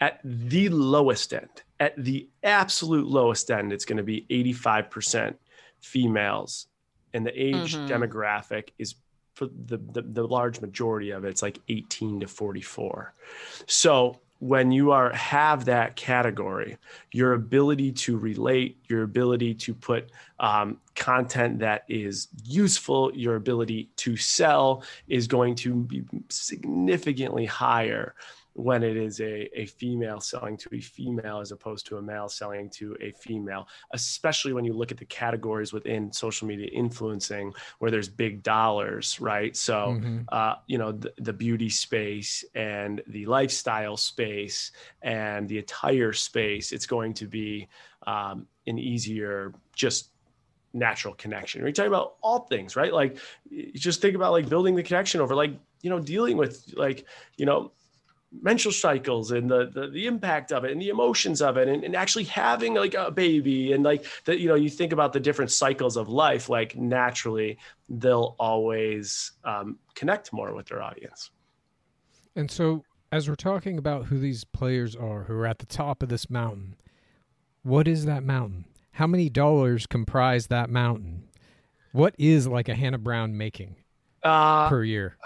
at 0.00 0.20
the 0.22 0.68
lowest 0.68 1.34
end 1.34 1.48
at 1.80 1.92
the 2.04 2.28
absolute 2.44 3.06
lowest 3.08 3.50
end 3.50 3.72
it's 3.72 3.84
going 3.84 3.96
to 3.96 4.04
be 4.04 4.24
85% 4.30 5.34
females 5.80 6.66
and 7.12 7.26
the 7.26 7.32
age 7.34 7.74
Mhm. 7.74 7.86
demographic 7.88 8.70
is 8.78 8.94
for 9.34 9.46
the, 9.46 9.78
the 9.78 10.02
the 10.02 10.26
large 10.26 10.60
majority 10.60 11.10
of 11.10 11.24
it, 11.24 11.28
it's 11.30 11.42
like 11.42 11.58
18 11.68 12.20
to 12.20 12.26
44 12.26 13.14
so 13.66 14.20
when 14.40 14.72
you 14.72 14.90
are 14.90 15.12
have 15.12 15.66
that 15.66 15.96
category 15.96 16.76
your 17.12 17.34
ability 17.34 17.92
to 17.92 18.18
relate 18.18 18.78
your 18.88 19.02
ability 19.02 19.54
to 19.54 19.74
put 19.74 20.10
um, 20.40 20.78
content 20.94 21.58
that 21.58 21.84
is 21.88 22.28
useful 22.44 23.12
your 23.14 23.36
ability 23.36 23.90
to 23.96 24.16
sell 24.16 24.82
is 25.08 25.26
going 25.26 25.54
to 25.54 25.74
be 25.74 26.02
significantly 26.28 27.46
higher 27.46 28.14
when 28.54 28.82
it 28.82 28.96
is 28.96 29.20
a, 29.20 29.48
a 29.58 29.66
female 29.66 30.20
selling 30.20 30.56
to 30.56 30.68
a 30.74 30.80
female 30.80 31.40
as 31.40 31.52
opposed 31.52 31.86
to 31.86 31.98
a 31.98 32.02
male 32.02 32.28
selling 32.28 32.68
to 32.70 32.96
a 33.00 33.12
female, 33.12 33.68
especially 33.92 34.52
when 34.52 34.64
you 34.64 34.72
look 34.72 34.90
at 34.90 34.98
the 34.98 35.04
categories 35.04 35.72
within 35.72 36.12
social 36.12 36.48
media 36.48 36.68
influencing 36.72 37.52
where 37.78 37.90
there's 37.90 38.08
big 38.08 38.42
dollars, 38.42 39.20
right? 39.20 39.56
So, 39.56 39.98
Mhm. 40.00 40.24
uh, 40.32 40.56
you 40.66 40.78
know, 40.78 40.92
the, 40.92 41.12
the 41.18 41.32
beauty 41.32 41.68
space 41.68 42.44
and 42.54 43.02
the 43.06 43.26
lifestyle 43.26 43.96
space 43.96 44.72
and 45.02 45.48
the 45.48 45.58
attire 45.58 46.12
space, 46.12 46.72
it's 46.72 46.86
going 46.86 47.14
to 47.14 47.26
be 47.26 47.68
um, 48.06 48.46
an 48.66 48.78
easier, 48.78 49.52
just 49.74 50.10
natural 50.72 51.14
connection. 51.14 51.62
We're 51.62 51.72
talking 51.72 51.88
about 51.88 52.16
all 52.22 52.40
things, 52.40 52.76
right? 52.76 52.92
Like, 52.92 53.18
just 53.74 54.00
think 54.00 54.14
about 54.14 54.32
like 54.32 54.48
building 54.48 54.74
the 54.74 54.82
connection 54.82 55.20
over, 55.20 55.34
like, 55.34 55.52
you 55.82 55.90
know, 55.90 55.98
dealing 55.98 56.36
with 56.36 56.72
like, 56.76 57.06
you 57.36 57.46
know, 57.46 57.72
menstrual 58.32 58.72
cycles 58.72 59.32
and 59.32 59.50
the, 59.50 59.70
the 59.74 59.88
the 59.88 60.06
impact 60.06 60.52
of 60.52 60.64
it 60.64 60.70
and 60.70 60.80
the 60.80 60.88
emotions 60.88 61.42
of 61.42 61.56
it 61.56 61.68
and, 61.68 61.82
and 61.84 61.96
actually 61.96 62.24
having 62.24 62.74
like 62.74 62.94
a 62.94 63.10
baby 63.10 63.72
and 63.72 63.82
like 63.82 64.04
that 64.24 64.38
you 64.38 64.48
know 64.48 64.54
you 64.54 64.70
think 64.70 64.92
about 64.92 65.12
the 65.12 65.20
different 65.20 65.50
cycles 65.50 65.96
of 65.96 66.08
life 66.08 66.48
like 66.48 66.76
naturally 66.76 67.58
they'll 67.88 68.36
always 68.38 69.32
um, 69.44 69.78
connect 69.94 70.32
more 70.32 70.54
with 70.54 70.66
their 70.66 70.80
audience 70.82 71.30
And 72.36 72.50
so, 72.50 72.84
as 73.12 73.28
we're 73.28 73.34
talking 73.34 73.78
about 73.78 74.06
who 74.06 74.18
these 74.18 74.44
players 74.44 74.94
are 74.94 75.24
who 75.24 75.34
are 75.34 75.46
at 75.46 75.58
the 75.58 75.66
top 75.66 76.02
of 76.02 76.08
this 76.08 76.30
mountain, 76.30 76.76
what 77.62 77.88
is 77.88 78.04
that 78.06 78.22
mountain? 78.22 78.64
How 78.92 79.06
many 79.06 79.28
dollars 79.28 79.86
comprise 79.86 80.46
that 80.48 80.70
mountain? 80.70 81.28
What 81.92 82.14
is 82.18 82.46
like 82.46 82.68
a 82.68 82.74
Hannah 82.74 82.98
Brown 82.98 83.36
making 83.36 83.76
uh, 84.22 84.68
per 84.68 84.84
year? 84.84 85.16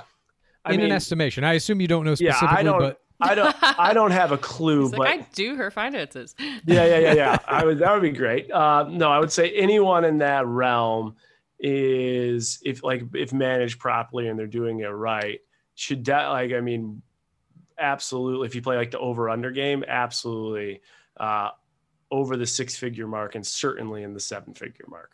I 0.64 0.72
In 0.72 0.80
mean, 0.80 0.86
an 0.86 0.92
estimation. 0.96 1.44
I 1.44 1.54
assume 1.54 1.80
you 1.80 1.88
don't 1.88 2.04
know 2.04 2.14
specifically, 2.14 2.48
yeah 2.48 2.56
specifically, 2.56 2.68
i 2.68 2.78
don't 2.78 2.78
but 2.80 3.00
i 3.20 3.34
don't 3.34 3.78
i 3.78 3.92
don't 3.92 4.10
have 4.10 4.32
a 4.32 4.38
clue 4.38 4.82
He's 4.82 4.90
but 4.90 5.00
like, 5.00 5.20
I 5.20 5.26
do 5.34 5.56
her 5.56 5.70
finances. 5.70 6.34
yeah, 6.38 6.58
yeah, 6.66 6.98
yeah, 6.98 7.12
yeah. 7.14 7.38
I 7.46 7.64
would 7.64 7.78
that 7.78 7.92
would 7.92 8.02
be 8.02 8.10
great. 8.10 8.50
Uh, 8.50 8.86
no, 8.88 9.10
I 9.10 9.18
would 9.18 9.30
say 9.30 9.50
anyone 9.50 10.04
in 10.04 10.18
that 10.18 10.46
realm 10.46 11.16
is 11.60 12.58
if 12.64 12.82
like 12.82 13.04
if 13.14 13.32
managed 13.32 13.78
properly 13.78 14.28
and 14.28 14.38
they're 14.38 14.46
doing 14.46 14.80
it 14.80 14.86
right 14.88 15.40
should 15.74 16.02
de- 16.02 16.28
like 16.28 16.52
I 16.52 16.60
mean 16.60 17.02
absolutely 17.78 18.46
if 18.46 18.54
you 18.54 18.62
play 18.62 18.76
like 18.76 18.90
the 18.90 18.98
over 18.98 19.30
under 19.30 19.50
game 19.50 19.84
absolutely 19.86 20.80
uh, 21.18 21.50
over 22.10 22.36
the 22.36 22.46
six 22.46 22.76
figure 22.76 23.06
mark 23.06 23.34
and 23.34 23.46
certainly 23.46 24.02
in 24.02 24.14
the 24.14 24.20
seven 24.20 24.54
figure 24.54 24.84
mark. 24.88 25.12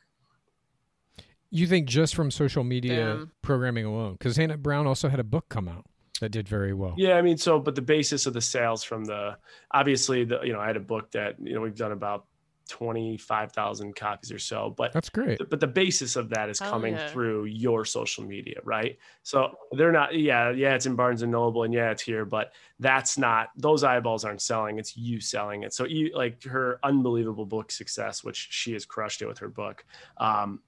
You 1.51 1.67
think 1.67 1.89
just 1.89 2.15
from 2.15 2.31
social 2.31 2.65
media 2.65 3.17
Damn. 3.17 3.33
programming 3.43 3.85
alone? 3.85 4.13
Because 4.13 4.37
Hannah 4.37 4.57
Brown 4.57 4.87
also 4.87 5.09
had 5.09 5.21
a 5.21 5.25
book 5.25 5.49
come 5.49 5.69
out 5.69 5.85
that 6.21 6.31
did 6.31 6.49
very 6.49 6.73
well. 6.73 6.95
Yeah, 6.97 7.15
I 7.17 7.23
mean, 7.23 7.39
so 7.39 7.59
but 7.59 7.75
the 7.75 7.83
basis 7.83 8.27
of 8.27 8.35
the 8.35 8.41
sales 8.41 8.85
from 8.85 9.05
the 9.05 9.37
obviously 9.73 10.25
the 10.25 10.41
you 10.43 10.53
know 10.53 10.61
I 10.61 10.67
had 10.67 10.77
a 10.77 10.81
book 10.81 11.11
that 11.13 11.37
you 11.41 11.55
know 11.55 11.61
we've 11.61 11.77
done 11.77 11.93
about 11.93 12.27
twenty 12.69 13.17
five 13.17 13.51
thousand 13.53 13.97
copies 13.97 14.31
or 14.31 14.39
so, 14.39 14.73
but 14.77 14.93
That's 14.93 15.09
great. 15.09 15.41
but 15.51 15.59
the 15.59 15.67
basis 15.67 16.15
of 16.15 16.31
that 16.31 16.49
is 16.49 16.61
Hell 16.61 16.71
coming 16.71 16.95
yeah. 16.95 17.09
through 17.09 17.47
your 17.47 17.85
social 17.85 18.23
media, 18.23 18.61
right? 18.63 18.97
So 19.25 19.57
they're 19.73 19.91
not, 19.91 20.17
yeah, 20.17 20.51
yeah, 20.51 20.77
it's 20.77 20.87
in 20.87 20.95
Barnes 20.95 21.23
and 21.23 21.33
Noble 21.33 21.65
and 21.65 21.75
yeah, 21.75 21.91
it's 21.91 22.03
here, 22.03 22.25
but 22.25 22.53
that's 22.79 23.19
not, 23.19 23.49
those 23.57 23.83
eyeballs 23.83 24.25
aren't 24.25 24.41
selling. 24.41 24.79
It's 24.79 24.97
you 24.97 25.21
selling 25.21 25.65
it. 25.65 25.75
So 25.75 25.85
you 25.85 26.13
like 26.15 26.45
her 26.45 26.79
unbelievable 26.85 27.45
book 27.45 27.73
success, 27.73 28.23
which 28.23 28.49
she 28.53 28.73
has 28.75 28.87
crushed 28.87 29.21
it 29.21 29.27
with 29.27 29.39
her 29.41 29.49
book. 29.49 29.85
Um, 30.19 30.61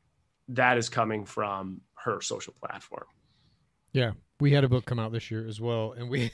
that 0.55 0.79
is 0.79 0.88
coming 0.88 1.25
from 1.25 1.81
her 1.95 2.21
social 2.21 2.55
platform. 2.61 3.05
Yeah, 3.93 4.12
we 4.41 4.53
had 4.53 4.65
a 4.65 4.69
book 4.69 4.85
come 4.87 4.99
out 4.99 5.12
this 5.12 5.31
year 5.31 5.47
as 5.47 5.61
well, 5.61 5.93
and 5.93 6.09
we 6.09 6.31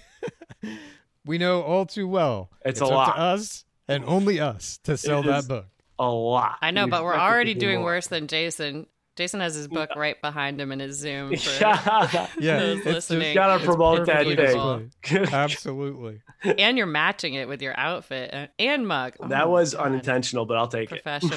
we 1.27 1.39
know 1.39 1.63
all 1.63 1.87
too 1.87 2.07
well 2.09 2.51
It's 2.65 2.81
a 2.81 2.85
up 2.85 2.91
lot. 2.91 3.15
to 3.15 3.21
us 3.21 3.65
and 3.89 4.05
only 4.05 4.41
us 4.41 4.79
to 4.85 4.97
sell 4.97 5.23
that 5.25 5.49
book. 5.49 5.67
A 5.99 6.09
lot. 6.09 6.57
I 6.63 6.71
know, 6.71 6.85
You 6.85 6.91
but 6.91 7.03
we're 7.03 7.11
expect 7.15 7.23
it 7.25 7.27
to 7.29 7.33
already 7.35 7.55
doing 7.55 7.77
more. 7.81 7.85
worse 7.87 8.07
than 8.07 8.29
Jason 8.29 8.87
Jason 9.17 9.41
has 9.41 9.57
his 9.57 9.67
book 9.67 9.91
right 9.97 10.21
behind 10.23 10.61
him 10.61 10.71
in 10.71 10.79
his 10.79 10.97
Zoom. 10.97 11.37
For 11.37 11.51
yeah, 11.61 12.29
Yeah, 12.39 12.59
those 12.61 12.87
it's 12.87 13.09
just- 13.09 13.35
gotta 13.35 13.57
It's 13.57 13.65
promote 13.65 14.07
that 14.07 14.25
thing. 14.27 14.93
Absolutely. 15.33 16.21
and 16.45 16.79
you're 16.79 16.87
matching 16.87 17.35
it 17.35 17.49
with 17.49 17.61
your 17.61 17.75
outfit 17.77 18.33
uh, 18.33 18.47
and 18.61 18.87
mug. 18.87 19.15
Oh 19.19 19.27
that 19.27 19.49
was 19.51 19.75
God. 19.75 19.87
unintentional, 19.87 20.47
but 20.47 20.57
I'll 20.57 20.69
take 20.69 20.93
it. 20.93 21.03
professional. 21.03 21.37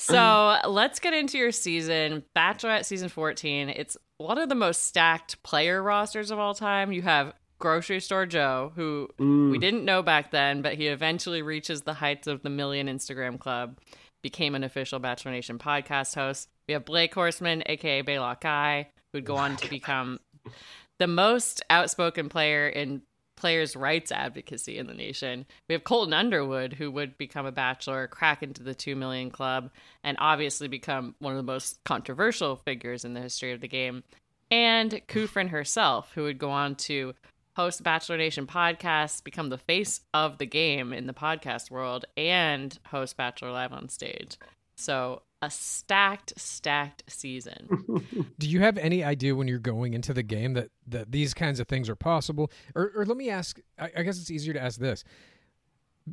So 0.00 0.56
let's 0.66 0.98
get 0.98 1.12
into 1.12 1.38
your 1.38 1.52
season. 1.52 2.24
Bachelorette 2.36 2.84
season 2.84 3.08
14. 3.08 3.68
It's 3.68 3.96
one 4.18 4.38
of 4.38 4.48
the 4.48 4.54
most 4.54 4.84
stacked 4.84 5.42
player 5.42 5.82
rosters 5.82 6.30
of 6.30 6.38
all 6.38 6.54
time. 6.54 6.92
You 6.92 7.02
have 7.02 7.34
Grocery 7.58 8.00
Store 8.00 8.24
Joe, 8.24 8.72
who 8.74 9.08
we 9.18 9.24
mm. 9.24 9.60
didn't 9.60 9.84
know 9.84 10.02
back 10.02 10.30
then, 10.30 10.62
but 10.62 10.74
he 10.74 10.86
eventually 10.86 11.42
reaches 11.42 11.82
the 11.82 11.94
heights 11.94 12.26
of 12.26 12.42
the 12.42 12.48
Million 12.48 12.86
Instagram 12.86 13.38
Club, 13.38 13.78
became 14.22 14.54
an 14.54 14.64
official 14.64 14.98
Bachelor 14.98 15.32
Nation 15.32 15.58
podcast 15.58 16.14
host. 16.14 16.48
We 16.66 16.72
have 16.72 16.86
Blake 16.86 17.14
Horstmann, 17.14 17.62
aka 17.66 18.02
Baylock 18.02 18.40
Guy, 18.40 18.88
who'd 19.12 19.26
go 19.26 19.36
on 19.36 19.56
to 19.56 19.68
become 19.68 20.18
the 20.98 21.06
most 21.06 21.62
outspoken 21.68 22.30
player 22.30 22.68
in 22.68 23.02
players' 23.40 23.74
rights 23.74 24.12
advocacy 24.12 24.78
in 24.78 24.86
the 24.86 24.94
nation. 24.94 25.46
We 25.68 25.72
have 25.72 25.82
Colton 25.82 26.12
Underwood, 26.12 26.74
who 26.74 26.90
would 26.90 27.16
become 27.16 27.46
a 27.46 27.52
bachelor, 27.52 28.06
crack 28.06 28.42
into 28.42 28.62
the 28.62 28.74
2 28.74 28.94
million 28.94 29.30
club, 29.30 29.70
and 30.04 30.16
obviously 30.20 30.68
become 30.68 31.14
one 31.18 31.32
of 31.32 31.38
the 31.38 31.42
most 31.42 31.82
controversial 31.84 32.56
figures 32.56 33.04
in 33.04 33.14
the 33.14 33.20
history 33.20 33.52
of 33.52 33.60
the 33.60 33.68
game. 33.68 34.04
And 34.50 34.90
Kufrin 35.08 35.48
herself, 35.48 36.12
who 36.14 36.24
would 36.24 36.38
go 36.38 36.50
on 36.50 36.74
to 36.76 37.14
host 37.56 37.82
Bachelor 37.82 38.18
Nation 38.18 38.46
podcasts, 38.46 39.24
become 39.24 39.48
the 39.48 39.58
face 39.58 40.00
of 40.12 40.38
the 40.38 40.46
game 40.46 40.92
in 40.92 41.06
the 41.06 41.14
podcast 41.14 41.70
world, 41.70 42.04
and 42.16 42.78
host 42.86 43.16
Bachelor 43.16 43.52
Live 43.52 43.72
on 43.72 43.88
stage. 43.88 44.36
So 44.76 45.22
a 45.42 45.50
stacked, 45.50 46.32
stacked 46.36 47.04
season. 47.08 47.68
Do 48.38 48.48
you 48.48 48.60
have 48.60 48.76
any 48.78 49.02
idea 49.02 49.34
when 49.34 49.48
you're 49.48 49.58
going 49.58 49.94
into 49.94 50.12
the 50.12 50.22
game 50.22 50.54
that, 50.54 50.70
that 50.86 51.12
these 51.12 51.34
kinds 51.34 51.60
of 51.60 51.68
things 51.68 51.88
are 51.88 51.96
possible? 51.96 52.50
Or, 52.74 52.92
or 52.94 53.04
let 53.06 53.16
me 53.16 53.30
ask, 53.30 53.58
I, 53.78 53.90
I 53.96 54.02
guess 54.02 54.20
it's 54.20 54.30
easier 54.30 54.52
to 54.52 54.62
ask 54.62 54.78
this. 54.78 55.04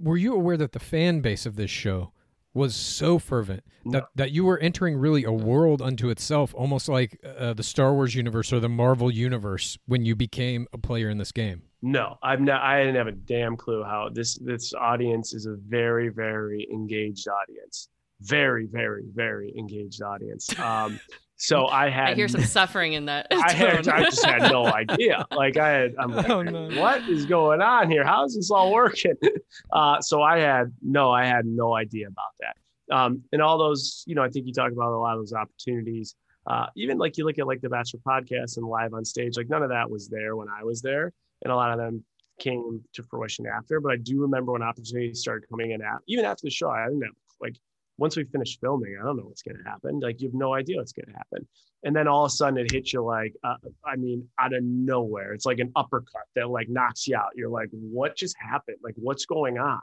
Were 0.01 0.17
you 0.17 0.33
aware 0.33 0.57
that 0.57 0.71
the 0.71 0.79
fan 0.79 1.21
base 1.21 1.45
of 1.45 1.55
this 1.55 1.71
show 1.71 2.11
was 2.53 2.75
so 2.75 3.19
fervent 3.19 3.63
that, 3.85 4.05
that 4.15 4.31
you 4.31 4.43
were 4.43 4.57
entering 4.59 4.97
really 4.97 5.23
a 5.23 5.31
world 5.31 5.81
unto 5.81 6.09
itself, 6.09 6.53
almost 6.55 6.89
like 6.89 7.19
uh, 7.37 7.53
the 7.53 7.63
Star 7.63 7.93
Wars 7.93 8.15
universe 8.15 8.51
or 8.51 8.59
the 8.59 8.69
Marvel 8.69 9.11
universe 9.11 9.77
when 9.85 10.03
you 10.03 10.15
became 10.15 10.67
a 10.73 10.77
player 10.77 11.09
in 11.09 11.17
this 11.17 11.31
game? 11.31 11.61
No, 11.81 12.17
I'm 12.23 12.43
not. 12.43 12.61
I 12.63 12.79
didn't 12.79 12.95
have 12.95 13.07
a 13.07 13.11
damn 13.11 13.55
clue 13.55 13.83
how 13.83 14.09
this 14.11 14.35
this 14.39 14.73
audience 14.73 15.33
is 15.35 15.45
a 15.45 15.55
very 15.55 16.09
very 16.09 16.67
engaged 16.73 17.27
audience, 17.27 17.89
very 18.21 18.65
very 18.65 19.03
very 19.13 19.53
engaged 19.57 20.01
audience. 20.01 20.57
Um, 20.59 20.99
so 21.35 21.67
I 21.67 21.89
had 21.97 22.09
I 22.09 22.15
hear 22.15 22.27
some 22.27 22.41
suffering 22.41 22.93
in 22.93 23.05
that. 23.05 23.27
I 23.31 23.51
had. 23.51 23.87
I 23.87 24.03
just 24.03 24.25
had 24.25 24.51
no 24.51 24.65
idea. 24.65 25.25
Like 25.31 25.57
I 25.57 25.69
had, 25.69 25.95
I'm 25.99 26.11
like, 26.11 26.29
Oh, 26.29 26.41
no. 26.41 26.69
what 26.81 27.07
is 27.07 27.25
going 27.25 27.61
on 27.61 27.91
here? 27.91 28.03
How 28.03 28.25
is 28.25 28.35
this 28.35 28.51
all 28.51 28.71
working? 28.71 29.13
Uh, 29.71 29.99
so 30.01 30.21
I 30.21 30.39
had 30.39 30.71
no, 30.81 31.11
I 31.11 31.25
had 31.25 31.45
no 31.45 31.73
idea 31.75 32.07
about 32.07 32.31
that. 32.39 32.95
Um, 32.95 33.21
and 33.31 33.41
all 33.41 33.57
those, 33.57 34.03
you 34.07 34.15
know, 34.15 34.23
I 34.23 34.29
think 34.29 34.45
you 34.45 34.53
talk 34.53 34.71
about 34.71 34.91
a 34.93 34.97
lot 34.99 35.13
of 35.15 35.19
those 35.21 35.33
opportunities. 35.33 36.15
Uh, 36.45 36.67
even 36.77 36.97
like 36.97 37.17
you 37.17 37.25
look 37.25 37.37
at 37.39 37.47
like 37.47 37.59
the 37.61 37.69
Bachelor 37.69 37.99
podcast 38.07 38.57
and 38.57 38.65
live 38.65 38.93
on 38.93 39.03
stage, 39.03 39.35
like 39.35 39.49
none 39.49 39.63
of 39.63 39.69
that 39.69 39.89
was 39.89 40.07
there 40.07 40.35
when 40.35 40.47
I 40.49 40.63
was 40.63 40.81
there, 40.81 41.11
and 41.43 41.51
a 41.51 41.55
lot 41.55 41.71
of 41.71 41.77
them 41.79 42.03
came 42.39 42.81
to 42.93 43.03
fruition 43.03 43.45
after. 43.47 43.79
But 43.81 43.93
I 43.93 43.97
do 43.97 44.21
remember 44.21 44.51
when 44.53 44.61
opportunities 44.63 45.19
started 45.19 45.47
coming 45.49 45.71
in. 45.71 45.81
At, 45.81 45.97
even 46.07 46.23
after 46.23 46.41
the 46.43 46.51
show, 46.51 46.69
I 46.69 46.85
didn't 46.87 47.01
have 47.03 47.13
like 47.41 47.55
once 47.97 48.15
we 48.15 48.23
finish 48.25 48.59
filming, 48.59 48.97
I 48.99 49.05
don't 49.05 49.17
know 49.17 49.23
what's 49.23 49.41
going 49.41 49.57
to 49.57 49.69
happen. 49.69 49.99
Like 49.99 50.21
you 50.21 50.27
have 50.27 50.35
no 50.35 50.53
idea 50.53 50.77
what's 50.77 50.93
going 50.93 51.07
to 51.07 51.13
happen. 51.13 51.47
And 51.83 51.95
then 51.95 52.07
all 52.07 52.25
of 52.25 52.29
a 52.29 52.33
sudden 52.33 52.57
it 52.57 52.71
hits 52.71 52.93
you 52.93 53.03
like, 53.03 53.33
uh, 53.43 53.55
I 53.85 53.95
mean, 53.95 54.27
out 54.39 54.53
of 54.53 54.63
nowhere. 54.63 55.33
It's 55.33 55.45
like 55.45 55.59
an 55.59 55.71
uppercut 55.75 56.25
that 56.35 56.49
like 56.49 56.69
knocks 56.69 57.07
you 57.07 57.15
out. 57.15 57.31
You're 57.35 57.49
like, 57.49 57.69
what 57.71 58.15
just 58.15 58.35
happened? 58.39 58.77
Like, 58.83 58.95
what's 58.97 59.25
going 59.25 59.57
on? 59.57 59.81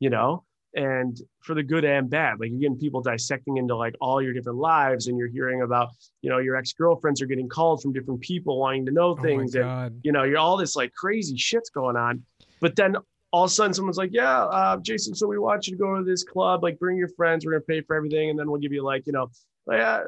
You 0.00 0.10
know? 0.10 0.44
And 0.74 1.18
for 1.40 1.54
the 1.54 1.62
good 1.62 1.86
and 1.86 2.10
bad, 2.10 2.38
like 2.38 2.50
you're 2.50 2.60
getting 2.60 2.78
people 2.78 3.00
dissecting 3.00 3.56
into 3.56 3.74
like 3.74 3.94
all 3.98 4.20
your 4.20 4.34
different 4.34 4.58
lives, 4.58 5.06
and 5.06 5.16
you're 5.16 5.28
hearing 5.28 5.62
about, 5.62 5.88
you 6.20 6.28
know, 6.28 6.36
your 6.36 6.54
ex 6.54 6.74
girlfriends 6.74 7.22
are 7.22 7.26
getting 7.26 7.48
called 7.48 7.80
from 7.80 7.94
different 7.94 8.20
people 8.20 8.60
wanting 8.60 8.84
to 8.84 8.92
know 8.92 9.16
Oh 9.18 9.22
things, 9.22 9.54
and 9.54 9.64
you 10.02 10.12
know, 10.12 10.24
you're 10.24 10.36
all 10.36 10.58
this 10.58 10.76
like 10.76 10.92
crazy 10.92 11.38
shit's 11.38 11.70
going 11.70 11.96
on. 11.96 12.22
But 12.60 12.76
then 12.76 12.96
all 13.36 13.44
of 13.44 13.50
a 13.50 13.52
sudden 13.52 13.74
someone's 13.74 13.98
like, 13.98 14.14
yeah, 14.14 14.44
uh, 14.44 14.78
Jason, 14.78 15.14
so 15.14 15.26
we 15.26 15.38
want 15.38 15.66
you 15.66 15.74
to 15.74 15.78
go 15.78 15.94
to 15.94 16.02
this 16.02 16.24
club, 16.24 16.62
like 16.62 16.78
bring 16.78 16.96
your 16.96 17.10
friends, 17.10 17.44
we're 17.44 17.52
gonna 17.52 17.60
pay 17.60 17.82
for 17.82 17.94
everything, 17.94 18.30
and 18.30 18.38
then 18.38 18.50
we'll 18.50 18.58
give 18.58 18.72
you 18.72 18.82
like, 18.82 19.06
you 19.06 19.12
know, 19.12 19.28
like, 19.66 19.78
uh, 19.78 20.04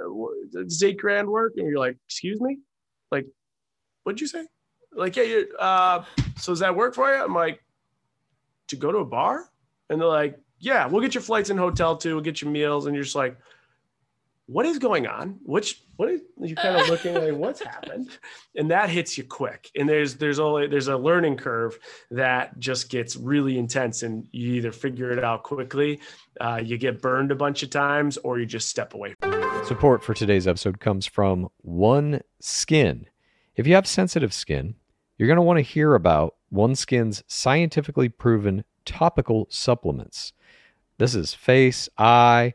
does 0.51 0.83
eight 0.83 0.97
grand 0.97 1.29
work? 1.29 1.53
And 1.59 1.69
you're 1.69 1.79
like, 1.79 1.99
excuse 2.07 2.41
me, 2.41 2.57
like, 3.13 3.27
what'd 4.05 4.19
you 4.19 4.27
say? 4.27 4.47
Like, 4.95 5.15
yeah, 5.17 5.25
you 5.25 5.47
uh, 5.59 6.05
so 6.39 6.53
does 6.53 6.61
that 6.61 6.75
work 6.75 6.95
for 6.95 7.15
you? 7.15 7.23
I'm 7.23 7.35
like, 7.35 7.63
to 8.69 8.77
go 8.77 8.91
to 8.91 8.99
a 8.99 9.05
bar, 9.05 9.45
and 9.91 10.01
they're 10.01 10.09
like, 10.09 10.39
yeah, 10.59 10.87
we'll 10.87 11.03
get 11.03 11.13
your 11.13 11.21
flights 11.21 11.51
and 11.51 11.61
hotel 11.61 11.99
too, 11.99 12.15
we'll 12.15 12.25
get 12.25 12.41
your 12.41 12.51
meals, 12.51 12.87
and 12.87 12.95
you're 12.95 13.05
just 13.05 13.15
like, 13.15 13.37
what 14.49 14.65
is 14.65 14.79
going 14.79 15.07
on? 15.07 15.39
Which 15.43 15.83
what 15.97 16.09
is 16.09 16.23
you 16.41 16.57
kind 16.57 16.81
of 16.81 16.89
looking 16.89 17.15
like 17.15 17.35
what's 17.35 17.63
happened? 17.63 18.09
And 18.57 18.71
that 18.71 18.89
hits 18.89 19.19
you 19.19 19.25
quick. 19.25 19.71
And 19.77 19.87
there's 19.87 20.15
there's 20.15 20.39
only 20.39 20.67
there's 20.67 20.89
a 20.89 20.97
learning 20.97 21.37
curve 21.37 21.79
that 22.11 22.59
just 22.59 22.89
gets 22.89 23.15
really 23.15 23.59
intense, 23.59 24.03
and 24.03 24.27
you 24.33 24.55
either 24.55 24.73
figure 24.73 25.11
it 25.11 25.23
out 25.23 25.43
quickly, 25.43 26.01
uh, 26.41 26.61
you 26.65 26.79
get 26.79 27.03
burned 27.03 27.31
a 27.31 27.35
bunch 27.35 27.63
of 27.63 27.69
times, 27.69 28.17
or 28.19 28.39
you 28.39 28.47
just 28.47 28.69
step 28.69 28.95
away. 28.95 29.15
Support 29.67 30.03
for 30.03 30.15
today's 30.15 30.49
episode 30.49 30.81
comes 30.81 31.07
from 31.07 31.49
One 31.59 32.23
Skin. 32.41 33.07
If 33.55 33.67
you 33.67 33.75
have 33.75 33.87
sensitive 33.87 34.33
skin, 34.33 34.77
you're 35.19 35.29
going 35.29 35.37
to 35.37 35.43
want 35.43 35.59
to 35.59 35.63
hear 35.63 35.95
about 35.95 36.37
One 36.49 36.75
Skin's 36.75 37.23
scientifically 37.27 38.09
proven 38.09 38.65
topical 38.87 39.47
supplements. 39.51 40.33
This 40.97 41.15
is 41.15 41.35
face, 41.35 41.89
eye, 41.99 42.55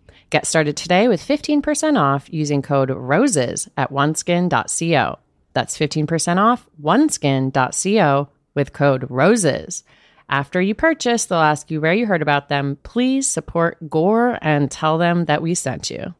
Get 0.31 0.47
started 0.47 0.77
today 0.77 1.09
with 1.09 1.21
15% 1.21 1.99
off 1.99 2.31
using 2.31 2.61
code 2.61 2.89
ROSES 2.89 3.67
at 3.75 3.91
oneskin.co. 3.91 5.19
That's 5.53 5.77
15% 5.77 6.37
off 6.37 6.69
oneskin.co 6.81 8.29
with 8.55 8.71
code 8.71 9.05
ROSES. 9.09 9.83
After 10.29 10.61
you 10.61 10.73
purchase, 10.73 11.25
they'll 11.25 11.39
ask 11.39 11.69
you 11.69 11.81
where 11.81 11.93
you 11.93 12.05
heard 12.05 12.21
about 12.21 12.47
them. 12.47 12.77
Please 12.83 13.29
support 13.29 13.89
Gore 13.89 14.39
and 14.41 14.71
tell 14.71 14.97
them 14.97 15.25
that 15.25 15.41
we 15.41 15.53
sent 15.53 15.89
you. 15.89 16.15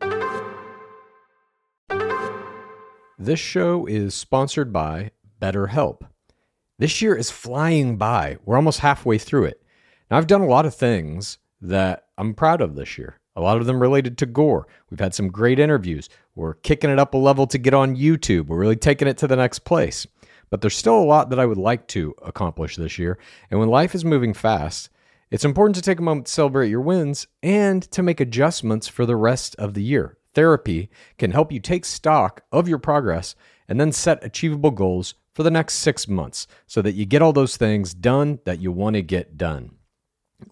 This 3.17 3.39
show 3.39 3.85
is 3.85 4.13
sponsored 4.13 4.73
by 4.73 5.11
BetterHelp. 5.41 6.01
This 6.77 7.01
year 7.01 7.15
is 7.15 7.31
flying 7.31 7.95
by. 7.95 8.39
We're 8.43 8.57
almost 8.57 8.81
halfway 8.81 9.17
through 9.17 9.45
it. 9.45 9.63
Now, 10.09 10.17
I've 10.17 10.27
done 10.27 10.41
a 10.41 10.47
lot 10.47 10.65
of 10.65 10.75
things 10.75 11.37
that 11.61 12.07
I'm 12.17 12.33
proud 12.33 12.59
of 12.59 12.75
this 12.75 12.97
year. 12.97 13.20
A 13.35 13.41
lot 13.41 13.57
of 13.57 13.65
them 13.65 13.81
related 13.81 14.17
to 14.17 14.25
gore. 14.25 14.67
We've 14.89 14.99
had 14.99 15.13
some 15.13 15.29
great 15.29 15.59
interviews. 15.59 16.09
We're 16.35 16.55
kicking 16.55 16.89
it 16.89 16.99
up 16.99 17.13
a 17.13 17.17
level 17.17 17.47
to 17.47 17.57
get 17.57 17.73
on 17.73 17.95
YouTube. 17.95 18.47
We're 18.47 18.57
really 18.57 18.75
taking 18.75 19.07
it 19.07 19.17
to 19.19 19.27
the 19.27 19.35
next 19.35 19.59
place. 19.59 20.05
But 20.49 20.59
there's 20.59 20.75
still 20.75 20.99
a 20.99 21.03
lot 21.03 21.29
that 21.29 21.39
I 21.39 21.45
would 21.45 21.57
like 21.57 21.87
to 21.89 22.13
accomplish 22.23 22.75
this 22.75 22.99
year. 22.99 23.17
And 23.49 23.59
when 23.59 23.69
life 23.69 23.95
is 23.95 24.03
moving 24.03 24.33
fast, 24.33 24.89
it's 25.29 25.45
important 25.45 25.75
to 25.77 25.81
take 25.81 25.99
a 25.99 26.03
moment 26.03 26.25
to 26.25 26.31
celebrate 26.31 26.69
your 26.69 26.81
wins 26.81 27.25
and 27.41 27.81
to 27.91 28.03
make 28.03 28.19
adjustments 28.19 28.89
for 28.89 29.05
the 29.05 29.15
rest 29.15 29.55
of 29.55 29.73
the 29.73 29.83
year. 29.83 30.17
Therapy 30.33 30.89
can 31.17 31.31
help 31.31 31.53
you 31.53 31.61
take 31.61 31.85
stock 31.85 32.43
of 32.51 32.67
your 32.67 32.79
progress 32.79 33.35
and 33.69 33.79
then 33.79 33.93
set 33.93 34.23
achievable 34.23 34.71
goals 34.71 35.15
for 35.33 35.43
the 35.43 35.51
next 35.51 35.75
six 35.75 36.07
months 36.07 36.47
so 36.67 36.81
that 36.81 36.95
you 36.95 37.05
get 37.05 37.21
all 37.21 37.31
those 37.31 37.55
things 37.55 37.93
done 37.93 38.39
that 38.43 38.59
you 38.59 38.73
want 38.73 38.95
to 38.95 39.01
get 39.01 39.37
done. 39.37 39.71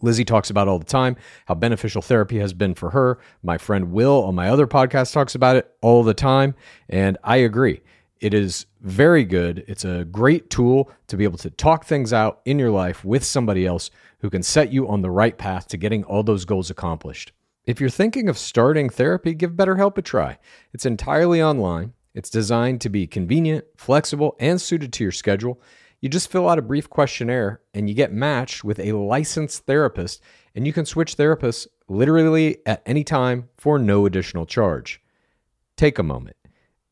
Lizzie 0.02 0.26
talks 0.26 0.50
about 0.50 0.68
all 0.68 0.80
the 0.80 0.86
time 0.86 1.16
how 1.46 1.56
beneficial 1.56 2.02
therapy 2.02 2.40
has 2.40 2.54
been 2.54 2.74
for 2.74 2.92
her. 2.92 3.20
My 3.44 3.58
friend 3.58 3.92
Will 3.92 4.24
on 4.24 4.36
my 4.36 4.50
other 4.50 4.68
podcast 4.68 5.14
talks 5.14 5.36
about 5.36 5.56
it 5.56 5.74
all 5.82 6.04
the 6.04 6.14
time. 6.14 6.56
And 6.88 7.18
I 7.24 7.38
agree. 7.38 7.82
It 8.20 8.34
is 8.34 8.66
very 8.82 9.24
good. 9.24 9.64
It's 9.68 9.86
a 9.86 10.06
great 10.06 10.50
tool 10.50 10.92
to 11.08 11.16
be 11.16 11.24
able 11.24 11.38
to 11.40 11.50
talk 11.50 11.86
things 11.86 12.12
out 12.12 12.42
in 12.46 12.60
your 12.60 12.72
life 12.72 13.06
with 13.06 13.24
somebody 13.24 13.66
else 13.66 13.92
who 14.20 14.30
can 14.30 14.44
set 14.44 14.74
you 14.74 14.88
on 14.88 15.02
the 15.02 15.12
right 15.12 15.38
path 15.38 15.68
to 15.70 15.78
getting 15.78 16.04
all 16.04 16.24
those 16.24 16.46
goals 16.46 16.70
accomplished. 16.70 17.32
If 17.66 17.80
you're 17.80 17.90
thinking 17.90 18.28
of 18.28 18.38
starting 18.38 18.90
therapy, 18.90 19.34
give 19.34 19.52
BetterHelp 19.52 19.98
a 19.98 20.02
try. 20.02 20.40
It's 20.74 20.86
entirely 20.86 21.42
online. 21.42 21.94
It's 22.14 22.30
designed 22.30 22.82
to 22.82 22.90
be 22.90 23.08
convenient, 23.08 23.66
flexible, 23.78 24.36
and 24.40 24.60
suited 24.60 24.92
to 24.94 25.04
your 25.04 25.12
schedule. 25.12 25.62
You 26.02 26.10
just 26.10 26.32
fill 26.32 26.48
out 26.48 26.60
a 26.60 26.64
brief 26.64 26.90
questionnaire 26.90 27.62
and 27.74 27.90
you 27.90 27.96
get 27.96 28.14
matched 28.14 28.64
with 28.64 28.80
a 28.80 28.94
licensed 28.94 29.66
therapist, 29.66 30.22
and 30.56 30.66
you 30.66 30.74
can 30.74 30.86
switch 30.86 31.18
therapists 31.18 31.68
literally 31.88 32.58
at 32.66 32.82
any 32.86 33.04
time 33.04 33.50
for 33.58 33.78
no 33.78 34.06
additional 34.06 34.46
charge. 34.46 35.02
Take 35.76 36.00
a 36.00 36.04
moment. 36.04 36.36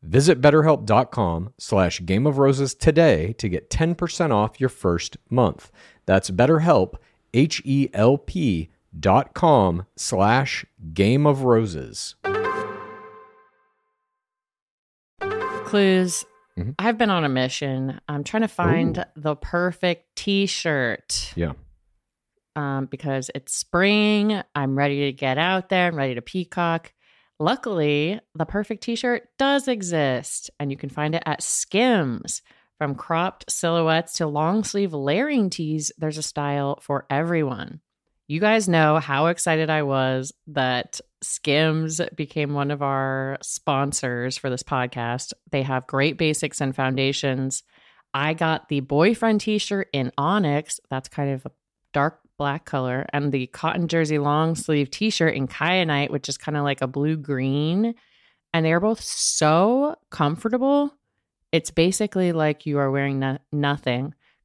Visit 0.04 0.42
betterhelp.com 0.42 1.54
slash 1.58 2.06
game 2.06 2.28
of 2.28 2.38
roses 2.38 2.76
today 2.76 3.34
to 3.34 3.50
get 3.50 3.70
10% 3.70 4.32
off 4.32 4.60
your 4.60 4.70
first 4.70 5.18
month. 5.30 5.72
That's 6.06 6.32
betterhelp, 6.32 6.96
H-E-L-P 7.34 8.70
dot 8.98 9.34
com 9.34 9.86
slash 9.96 10.66
game 10.94 11.26
of 11.26 11.44
roses. 11.44 12.16
Clues. 15.66 16.26
Mhm. 16.58 16.76
I've 16.80 16.98
been 16.98 17.10
on 17.12 17.24
a 17.24 17.30
mission. 17.30 18.00
I'm 18.08 18.24
trying 18.24 18.42
to 18.42 18.48
find 18.48 18.98
Ooh. 18.98 19.04
the 19.16 19.36
perfect 19.36 20.16
t-shirt. 20.16 21.34
Yeah. 21.36 21.54
Um, 22.56 22.88
because 22.88 23.30
it's 23.36 23.56
spring. 23.56 24.42
I'm 24.56 24.78
ready 24.78 25.06
to 25.06 25.12
get 25.12 25.38
out 25.38 25.70
there. 25.70 25.88
I'm 25.88 25.96
ready 25.96 26.16
to 26.16 26.22
peacock. 26.22 26.92
Luckily, 27.40 28.20
the 28.34 28.46
perfect 28.46 28.82
t-shirt 28.84 29.30
does 29.38 29.68
exist, 29.68 30.50
and 30.60 30.72
you 30.72 30.78
can 30.78 30.90
find 30.90 31.14
it 31.14 31.22
at 31.26 31.44
Skims. 31.44 32.42
From 32.80 32.96
cropped 32.96 33.52
silhouettes 33.52 34.14
to 34.14 34.28
long 34.28 34.64
sleeve 34.64 34.94
layering 34.94 35.50
tees, 35.50 35.92
there's 35.98 36.18
a 36.18 36.24
style 36.24 36.80
for 36.82 37.06
everyone. 37.10 37.82
You 38.30 38.42
guys 38.42 38.68
know 38.68 39.00
how 39.00 39.28
excited 39.28 39.70
I 39.70 39.84
was 39.84 40.34
that 40.48 41.00
Skims 41.22 42.02
became 42.14 42.54
one 42.54 42.72
of 42.72 42.82
our 42.82 43.38
sponsors 43.42 44.38
for 44.38 44.50
this 44.50 44.64
podcast. 44.64 45.32
They 45.52 45.64
have 45.64 45.88
great 45.88 46.18
basics 46.18 46.60
and 46.60 46.76
foundations. 46.76 47.64
I 48.14 48.34
got 48.34 48.68
the 48.68 48.82
boyfriend 48.82 49.40
t 49.40 49.58
shirt 49.60 49.88
in 49.94 50.12
Onyx. 50.18 50.82
That's 50.90 51.08
kind 51.08 51.32
of 51.32 51.46
a 51.46 51.52
dark 51.94 52.20
black 52.38 52.66
color. 52.66 53.06
And 53.14 53.32
the 53.32 53.48
cotton 53.48 53.88
jersey 53.88 54.20
long 54.20 54.56
sleeve 54.56 54.92
t 54.92 55.10
shirt 55.10 55.36
in 55.36 55.48
Kyanite, 55.48 56.10
which 56.10 56.28
is 56.28 56.38
kind 56.38 56.58
of 56.58 56.66
like 56.66 56.82
a 56.82 56.88
blue 56.88 57.16
green. 57.16 57.96
And 58.54 58.66
they're 58.66 58.82
both 58.82 59.02
so 59.02 59.96
comfortable. 60.10 60.94
It's 61.54 61.72
basically 61.72 62.34
like 62.34 62.66
you 62.66 62.78
are 62.80 62.92
wearing 62.92 63.20
no- 63.20 63.40
nothing. 63.54 64.14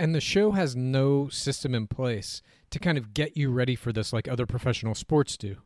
And 0.00 0.14
the 0.14 0.20
show 0.22 0.52
has 0.52 0.74
no 0.74 1.28
system 1.28 1.74
in 1.74 1.86
place 1.86 2.40
to 2.70 2.78
kind 2.78 2.96
of 2.96 3.12
get 3.12 3.36
you 3.36 3.50
ready 3.50 3.76
for 3.76 3.92
this 3.92 4.14
like 4.14 4.28
other 4.28 4.46
professional 4.46 4.94
sports 4.94 5.36
do. 5.36 5.56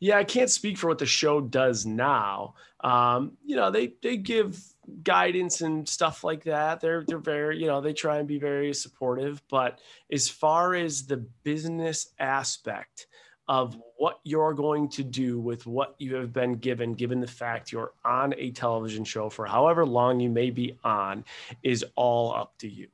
Yeah, 0.00 0.18
I 0.18 0.24
can't 0.24 0.50
speak 0.50 0.76
for 0.76 0.88
what 0.88 0.98
the 0.98 1.06
show 1.06 1.40
does 1.40 1.86
now. 1.86 2.56
Um, 2.80 3.38
you 3.42 3.56
know, 3.56 3.70
they 3.70 3.94
they 4.02 4.18
give 4.18 4.62
guidance 5.02 5.62
and 5.62 5.88
stuff 5.88 6.22
like 6.22 6.44
that. 6.44 6.82
They're 6.82 7.04
they're 7.06 7.16
very, 7.16 7.58
you 7.58 7.68
know, 7.68 7.80
they 7.80 7.94
try 7.94 8.18
and 8.18 8.28
be 8.28 8.38
very 8.38 8.74
supportive, 8.74 9.42
but 9.48 9.78
as 10.12 10.28
far 10.28 10.74
as 10.74 11.06
the 11.06 11.16
business 11.42 12.12
aspect 12.18 13.06
of 13.48 13.78
what 13.96 14.20
you're 14.24 14.52
going 14.52 14.90
to 14.90 15.02
do 15.02 15.40
with 15.40 15.66
what 15.66 15.94
you 15.98 16.16
have 16.16 16.34
been 16.34 16.56
given, 16.56 16.92
given 16.92 17.18
the 17.18 17.26
fact 17.26 17.72
you're 17.72 17.92
on 18.04 18.34
a 18.36 18.50
television 18.50 19.04
show 19.04 19.30
for 19.30 19.46
however 19.46 19.86
long 19.86 20.20
you 20.20 20.28
may 20.28 20.50
be 20.50 20.78
on, 20.84 21.24
is 21.62 21.82
all 21.96 22.34
up 22.34 22.52
to 22.58 22.68
you. 22.68 22.86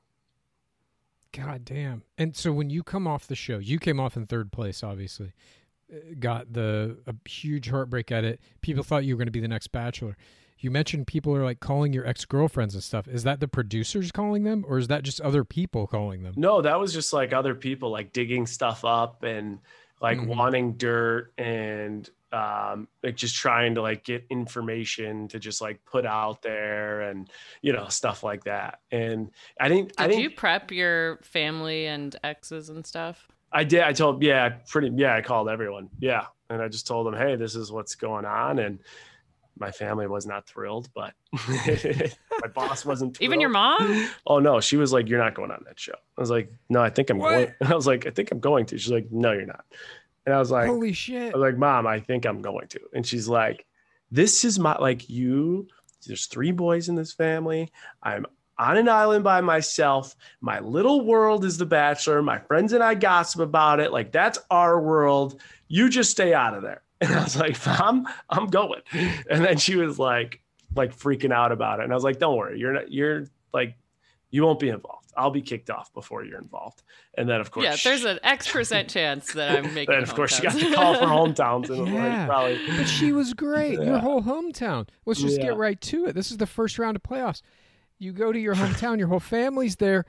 God 1.36 1.64
damn. 1.64 2.02
And 2.18 2.34
so 2.34 2.52
when 2.52 2.70
you 2.70 2.82
come 2.82 3.06
off 3.06 3.26
the 3.26 3.34
show, 3.34 3.58
you 3.58 3.78
came 3.78 4.00
off 4.00 4.16
in 4.16 4.26
third 4.26 4.52
place, 4.52 4.82
obviously. 4.82 5.32
Uh, 5.92 5.96
Got 6.18 6.52
the 6.52 6.98
a 7.06 7.14
huge 7.28 7.68
heartbreak 7.68 8.10
at 8.10 8.24
it. 8.24 8.40
People 8.60 8.82
thought 8.82 9.04
you 9.04 9.14
were 9.14 9.18
going 9.18 9.26
to 9.28 9.32
be 9.32 9.40
the 9.40 9.48
next 9.48 9.68
bachelor. 9.68 10.16
You 10.58 10.70
mentioned 10.70 11.06
people 11.06 11.34
are 11.36 11.44
like 11.44 11.60
calling 11.60 11.92
your 11.92 12.06
ex 12.06 12.24
girlfriends 12.24 12.74
and 12.74 12.82
stuff. 12.82 13.06
Is 13.06 13.24
that 13.24 13.40
the 13.40 13.48
producers 13.48 14.10
calling 14.10 14.44
them, 14.44 14.64
or 14.66 14.78
is 14.78 14.88
that 14.88 15.02
just 15.02 15.20
other 15.20 15.44
people 15.44 15.86
calling 15.86 16.22
them? 16.22 16.32
No, 16.36 16.62
that 16.62 16.80
was 16.80 16.92
just 16.94 17.12
like 17.12 17.32
other 17.34 17.54
people 17.54 17.90
like 17.90 18.12
digging 18.14 18.46
stuff 18.46 18.84
up 18.84 19.22
and 19.22 19.58
like 20.00 20.18
Mhm. 20.18 20.26
wanting 20.28 20.72
dirt 20.74 21.32
and 21.38 22.08
um 22.32 22.88
like 23.02 23.14
just 23.16 23.36
trying 23.36 23.76
to 23.76 23.82
like 23.82 24.04
get 24.04 24.24
information 24.30 25.28
to 25.28 25.38
just 25.38 25.60
like 25.60 25.84
put 25.84 26.04
out 26.04 26.42
there 26.42 27.02
and 27.02 27.30
you 27.62 27.72
know 27.72 27.86
stuff 27.88 28.22
like 28.22 28.44
that. 28.44 28.80
And 28.90 29.30
I 29.60 29.68
didn't 29.68 29.92
I 29.96 30.04
Did 30.06 30.14
didn't 30.14 30.22
you 30.24 30.30
prep 30.30 30.70
your 30.72 31.18
family 31.22 31.86
and 31.86 32.14
exes 32.24 32.68
and 32.68 32.84
stuff? 32.86 33.28
I 33.52 33.64
did 33.64 33.80
I 33.82 33.92
told 33.92 34.22
yeah, 34.22 34.48
pretty 34.68 34.90
yeah, 34.96 35.14
I 35.14 35.22
called 35.22 35.48
everyone. 35.48 35.88
Yeah. 35.98 36.26
And 36.50 36.62
I 36.62 36.68
just 36.68 36.86
told 36.86 37.06
them, 37.06 37.14
"Hey, 37.14 37.34
this 37.36 37.56
is 37.56 37.72
what's 37.72 37.94
going 37.96 38.24
on." 38.24 38.58
And 38.60 38.78
my 39.58 39.70
family 39.70 40.06
was 40.06 40.26
not 40.26 40.46
thrilled, 40.46 40.88
but 40.94 41.14
my 41.48 42.48
boss 42.54 42.84
wasn't 42.84 43.18
Even 43.22 43.40
your 43.40 43.48
mom? 43.50 44.08
Oh 44.26 44.38
no, 44.38 44.60
she 44.60 44.76
was 44.76 44.92
like, 44.92 45.08
"You're 45.08 45.18
not 45.18 45.34
going 45.34 45.50
on 45.50 45.64
that 45.66 45.80
show." 45.80 45.94
I 46.16 46.20
was 46.20 46.30
like, 46.30 46.52
"No, 46.68 46.80
I 46.82 46.90
think 46.90 47.10
I'm 47.10 47.18
What? 47.18 47.30
going." 47.30 47.54
I 47.72 47.74
was 47.74 47.86
like, 47.86 48.06
"I 48.06 48.10
think 48.10 48.30
I'm 48.30 48.40
going 48.40 48.66
to." 48.66 48.78
She's 48.78 48.92
like, 48.92 49.10
"No, 49.10 49.32
you're 49.32 49.46
not." 49.46 49.64
And 50.26 50.34
I 50.34 50.38
was 50.38 50.50
like, 50.50 50.66
Holy 50.66 50.92
shit. 50.92 51.32
"I 51.32 51.38
was 51.38 51.52
like, 51.52 51.56
Mom, 51.58 51.86
I 51.86 52.00
think 52.00 52.26
I'm 52.26 52.42
going 52.42 52.66
to." 52.68 52.80
And 52.92 53.06
she's 53.06 53.28
like, 53.28 53.64
"This 54.10 54.44
is 54.44 54.58
my 54.58 54.76
like 54.78 55.08
you. 55.08 55.68
There's 56.06 56.26
three 56.26 56.50
boys 56.52 56.88
in 56.88 56.96
this 56.96 57.12
family. 57.12 57.70
I'm 58.02 58.26
on 58.58 58.76
an 58.76 58.88
island 58.88 59.22
by 59.22 59.40
myself. 59.40 60.16
My 60.40 60.60
little 60.60 61.04
world 61.04 61.44
is 61.44 61.58
The 61.58 61.66
Bachelor. 61.66 62.22
My 62.22 62.38
friends 62.38 62.72
and 62.72 62.82
I 62.82 62.94
gossip 62.94 63.40
about 63.40 63.80
it. 63.80 63.92
Like 63.92 64.12
that's 64.12 64.38
our 64.50 64.80
world. 64.80 65.40
You 65.68 65.88
just 65.88 66.10
stay 66.10 66.34
out 66.34 66.54
of 66.54 66.62
there." 66.62 66.82
And 67.00 67.12
I 67.12 67.22
was 67.22 67.36
like, 67.36 67.64
"Mom, 67.66 68.06
I'm 68.30 68.46
going." 68.46 68.80
And 68.92 69.44
then 69.44 69.58
she 69.58 69.76
was 69.76 69.98
like, 69.98 70.40
like 70.74 70.96
freaking 70.96 71.32
out 71.32 71.52
about 71.52 71.80
it. 71.80 71.84
And 71.84 71.92
I 71.92 71.94
was 71.94 72.04
like, 72.04 72.18
"Don't 72.18 72.36
worry. 72.36 72.58
You're 72.58 72.72
not. 72.72 72.90
You're 72.92 73.26
like." 73.52 73.76
You 74.30 74.42
won't 74.42 74.58
be 74.58 74.68
involved. 74.68 75.05
I'll 75.16 75.30
be 75.30 75.42
kicked 75.42 75.70
off 75.70 75.92
before 75.94 76.24
you're 76.24 76.40
involved. 76.40 76.82
And 77.16 77.28
then, 77.28 77.40
of 77.40 77.50
course, 77.50 77.64
Yeah, 77.64 77.76
there's 77.82 78.04
an 78.04 78.18
X 78.22 78.50
percent 78.50 78.88
chance 78.90 79.32
that 79.32 79.56
I'm 79.58 79.72
making. 79.74 79.94
then 79.94 80.02
of 80.02 80.14
course 80.14 80.34
she 80.36 80.42
got 80.42 80.52
hometowns. 80.52 80.70
the 80.70 80.74
call 80.74 80.94
for 80.94 81.06
hometowns 81.06 81.70
and 81.70 81.88
Yeah. 81.92 82.18
like 82.18 82.28
probably 82.28 82.60
But 82.76 82.84
she 82.84 83.12
was 83.12 83.32
great. 83.34 83.74
Your 83.80 83.98
whole 83.98 84.22
hometown. 84.22 84.88
Let's 85.06 85.20
just 85.20 85.38
Yeah. 85.38 85.44
get 85.46 85.56
right 85.56 85.80
to 85.80 86.06
it. 86.06 86.14
This 86.14 86.30
is 86.30 86.36
the 86.36 86.46
first 86.46 86.78
round 86.78 86.96
of 86.96 87.02
playoffs. 87.02 87.42
You 87.98 88.12
go 88.12 88.30
to 88.32 88.38
your 88.38 88.54
hometown, 88.56 88.98
your 88.98 89.08
whole 89.08 89.20
family's 89.20 89.76
there, 89.76 90.04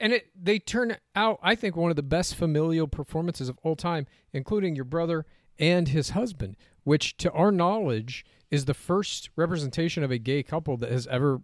and 0.00 0.12
it 0.12 0.26
they 0.34 0.58
turn 0.58 0.96
out, 1.14 1.38
I 1.42 1.54
think, 1.54 1.76
one 1.76 1.90
of 1.90 1.96
the 1.96 2.02
best 2.02 2.34
familial 2.34 2.88
performances 2.88 3.48
of 3.48 3.58
all 3.62 3.76
time, 3.76 4.06
including 4.32 4.74
your 4.74 4.84
brother 4.84 5.24
and 5.58 5.86
his 5.88 6.10
husband, 6.10 6.56
which, 6.82 7.16
to 7.18 7.30
our 7.30 7.52
knowledge, 7.52 8.24
is 8.50 8.64
the 8.64 8.74
first 8.74 9.30
representation 9.36 10.02
of 10.02 10.10
a 10.10 10.18
gay 10.18 10.42
couple 10.42 10.76
that 10.78 10.90
has 10.90 11.06
ever 11.06 11.42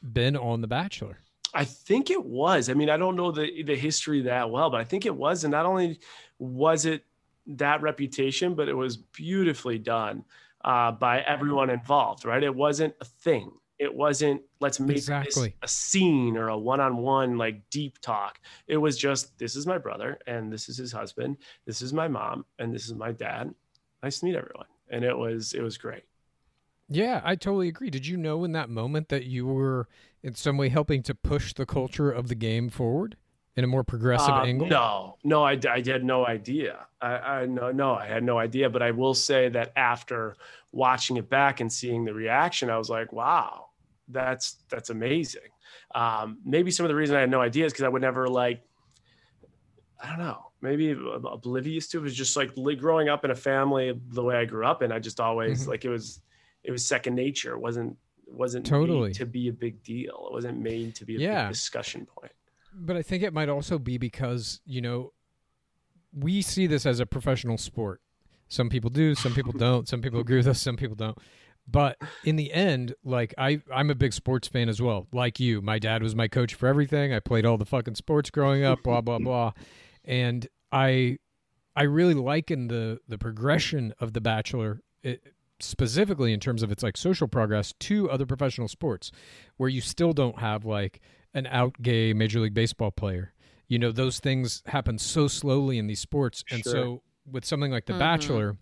been 0.00 0.36
on 0.36 0.60
The 0.60 0.68
Bachelor. 0.68 1.18
I 1.52 1.64
think 1.64 2.10
it 2.10 2.24
was. 2.24 2.68
I 2.68 2.74
mean, 2.74 2.90
I 2.90 2.96
don't 2.96 3.16
know 3.16 3.32
the 3.32 3.62
the 3.62 3.76
history 3.76 4.22
that 4.22 4.50
well, 4.50 4.70
but 4.70 4.80
I 4.80 4.84
think 4.84 5.06
it 5.06 5.14
was. 5.14 5.44
And 5.44 5.50
not 5.52 5.66
only 5.66 5.98
was 6.38 6.84
it 6.86 7.04
that 7.46 7.82
reputation, 7.82 8.54
but 8.54 8.68
it 8.68 8.74
was 8.74 8.96
beautifully 8.96 9.78
done 9.78 10.24
uh, 10.64 10.92
by 10.92 11.20
everyone 11.20 11.70
involved. 11.70 12.24
Right? 12.24 12.42
It 12.42 12.54
wasn't 12.54 12.94
a 13.00 13.04
thing. 13.04 13.50
It 13.78 13.92
wasn't 13.94 14.42
let's 14.60 14.78
make 14.78 14.98
Exactly. 14.98 15.48
this 15.48 15.54
a 15.62 15.68
scene 15.68 16.36
or 16.36 16.48
a 16.48 16.58
one-on-one 16.58 17.38
like 17.38 17.62
deep 17.70 17.98
talk. 18.00 18.38
It 18.66 18.76
was 18.76 18.98
just 18.98 19.36
this 19.38 19.56
is 19.56 19.66
my 19.66 19.78
brother 19.78 20.18
and 20.26 20.52
this 20.52 20.68
is 20.68 20.76
his 20.76 20.92
husband. 20.92 21.38
This 21.64 21.80
is 21.80 21.92
my 21.92 22.06
mom 22.06 22.44
and 22.58 22.74
this 22.74 22.84
is 22.84 22.94
my 22.94 23.10
dad. 23.10 23.54
Nice 24.02 24.20
to 24.20 24.26
meet 24.26 24.36
everyone. 24.36 24.66
And 24.90 25.02
it 25.02 25.16
was 25.16 25.54
it 25.54 25.62
was 25.62 25.78
great. 25.78 26.02
Yeah, 26.90 27.22
I 27.24 27.36
totally 27.36 27.68
agree. 27.68 27.88
Did 27.88 28.06
you 28.06 28.16
know 28.16 28.44
in 28.44 28.52
that 28.52 28.68
moment 28.68 29.08
that 29.08 29.24
you 29.24 29.46
were 29.46 29.88
in 30.22 30.34
some 30.34 30.56
way 30.56 30.68
helping 30.68 31.02
to 31.04 31.14
push 31.14 31.52
the 31.54 31.66
culture 31.66 32.10
of 32.10 32.28
the 32.28 32.34
game 32.34 32.68
forward 32.68 33.16
in 33.56 33.64
a 33.64 33.66
more 33.66 33.84
progressive 33.84 34.34
Uh, 34.34 34.42
angle? 34.46 34.66
No, 34.68 35.18
no, 35.24 35.42
I, 35.44 35.58
I 35.68 35.82
had 35.84 36.04
no 36.04 36.26
idea. 36.26 36.86
I, 37.00 37.12
I 37.16 37.46
no, 37.46 37.70
no, 37.72 37.94
I 37.94 38.06
had 38.06 38.22
no 38.24 38.38
idea. 38.38 38.68
But 38.68 38.82
I 38.82 38.90
will 38.90 39.14
say 39.14 39.48
that 39.50 39.72
after 39.76 40.36
watching 40.72 41.16
it 41.16 41.28
back 41.28 41.60
and 41.60 41.72
seeing 41.72 42.04
the 42.04 42.14
reaction, 42.14 42.70
I 42.70 42.78
was 42.78 42.90
like, 42.90 43.12
wow, 43.12 43.70
that's 44.08 44.64
that's 44.68 44.90
amazing. 44.90 45.50
Um, 45.94 46.40
maybe 46.44 46.70
some 46.70 46.84
of 46.84 46.88
the 46.88 46.94
reason 46.96 47.16
I 47.16 47.20
had 47.20 47.30
no 47.30 47.40
idea 47.40 47.64
is 47.66 47.72
because 47.72 47.84
I 47.84 47.88
would 47.88 48.02
never 48.02 48.28
like, 48.28 48.62
I 50.02 50.08
don't 50.08 50.18
know, 50.18 50.52
maybe 50.62 50.92
oblivious 50.92 51.88
to 51.88 51.98
it 51.98 52.02
was 52.02 52.14
just 52.14 52.36
like 52.36 52.54
growing 52.78 53.08
up 53.08 53.24
in 53.24 53.30
a 53.30 53.34
family 53.36 53.92
the 54.08 54.22
way 54.22 54.36
I 54.36 54.44
grew 54.46 54.64
up, 54.64 54.82
and 54.82 54.92
I 54.92 54.98
just 54.98 55.20
always 55.20 55.66
Mhm. 55.66 55.68
like 55.68 55.84
it 55.84 55.90
was, 55.90 56.20
it 56.64 56.70
was 56.70 56.86
second 56.86 57.14
nature. 57.14 57.52
It 57.54 57.60
wasn't 57.60 57.98
it 58.30 58.36
wasn't 58.36 58.64
Totally. 58.66 59.08
made 59.08 59.14
to 59.16 59.26
be 59.26 59.48
a 59.48 59.52
big 59.52 59.82
deal. 59.82 60.26
It 60.30 60.32
wasn't 60.32 60.58
made 60.60 60.94
to 60.96 61.04
be 61.04 61.16
a 61.16 61.18
Yeah. 61.18 61.44
big 61.46 61.52
discussion 61.54 62.06
point. 62.06 62.32
But 62.72 62.96
I 62.96 63.02
think 63.02 63.22
it 63.22 63.32
might 63.34 63.48
also 63.48 63.78
be 63.78 63.98
because, 63.98 64.60
you 64.64 64.80
know, 64.80 65.12
we 66.12 66.42
see 66.42 66.66
this 66.66 66.86
as 66.86 67.00
a 67.00 67.06
professional 67.06 67.58
sport. 67.58 68.00
Some 68.48 68.68
people 68.68 68.90
do, 68.90 69.14
some 69.14 69.34
people 69.34 69.52
don't. 69.66 69.88
Some 69.88 70.00
people 70.02 70.20
agree 70.20 70.36
with 70.36 70.46
us, 70.46 70.60
some 70.60 70.76
people 70.76 70.96
don't. 70.96 71.18
But 71.68 71.98
in 72.24 72.36
the 72.36 72.52
end, 72.52 72.94
like 73.04 73.32
I 73.38 73.62
I'm 73.72 73.90
a 73.90 73.94
big 73.94 74.12
sports 74.12 74.48
fan 74.48 74.68
as 74.68 74.80
well. 74.82 75.06
Like 75.12 75.38
you, 75.38 75.60
my 75.62 75.78
dad 75.78 76.02
was 76.02 76.16
my 76.16 76.26
coach 76.26 76.54
for 76.54 76.66
everything. 76.66 77.12
I 77.12 77.20
played 77.20 77.44
all 77.46 77.58
the 77.58 77.66
fucking 77.66 77.94
sports 77.94 78.30
growing 78.30 78.64
up, 78.64 78.82
blah 78.82 79.00
blah 79.02 79.18
blah. 79.18 79.52
And 80.04 80.48
I 80.72 81.18
I 81.76 81.82
really 81.84 82.14
liken 82.14 82.68
the 82.68 82.98
the 83.06 83.18
progression 83.18 83.92
of 84.00 84.14
the 84.14 84.20
bachelor 84.20 84.80
it, 85.02 85.22
specifically 85.62 86.32
in 86.32 86.40
terms 86.40 86.62
of 86.62 86.70
its 86.72 86.82
like 86.82 86.96
social 86.96 87.28
progress 87.28 87.72
to 87.80 88.10
other 88.10 88.26
professional 88.26 88.68
sports 88.68 89.10
where 89.56 89.68
you 89.68 89.80
still 89.80 90.12
don't 90.12 90.38
have 90.38 90.64
like 90.64 91.00
an 91.34 91.46
out 91.48 91.74
gay 91.82 92.12
major 92.12 92.40
league 92.40 92.54
baseball 92.54 92.90
player 92.90 93.32
you 93.68 93.78
know 93.78 93.92
those 93.92 94.18
things 94.18 94.62
happen 94.66 94.98
so 94.98 95.28
slowly 95.28 95.78
in 95.78 95.86
these 95.86 96.00
sports 96.00 96.42
and 96.50 96.62
Sure. 96.64 96.72
so 96.72 97.02
with 97.30 97.44
something 97.44 97.70
like 97.70 97.86
the 97.86 97.92
Mhm. 97.92 97.98
bachelor 98.00 98.56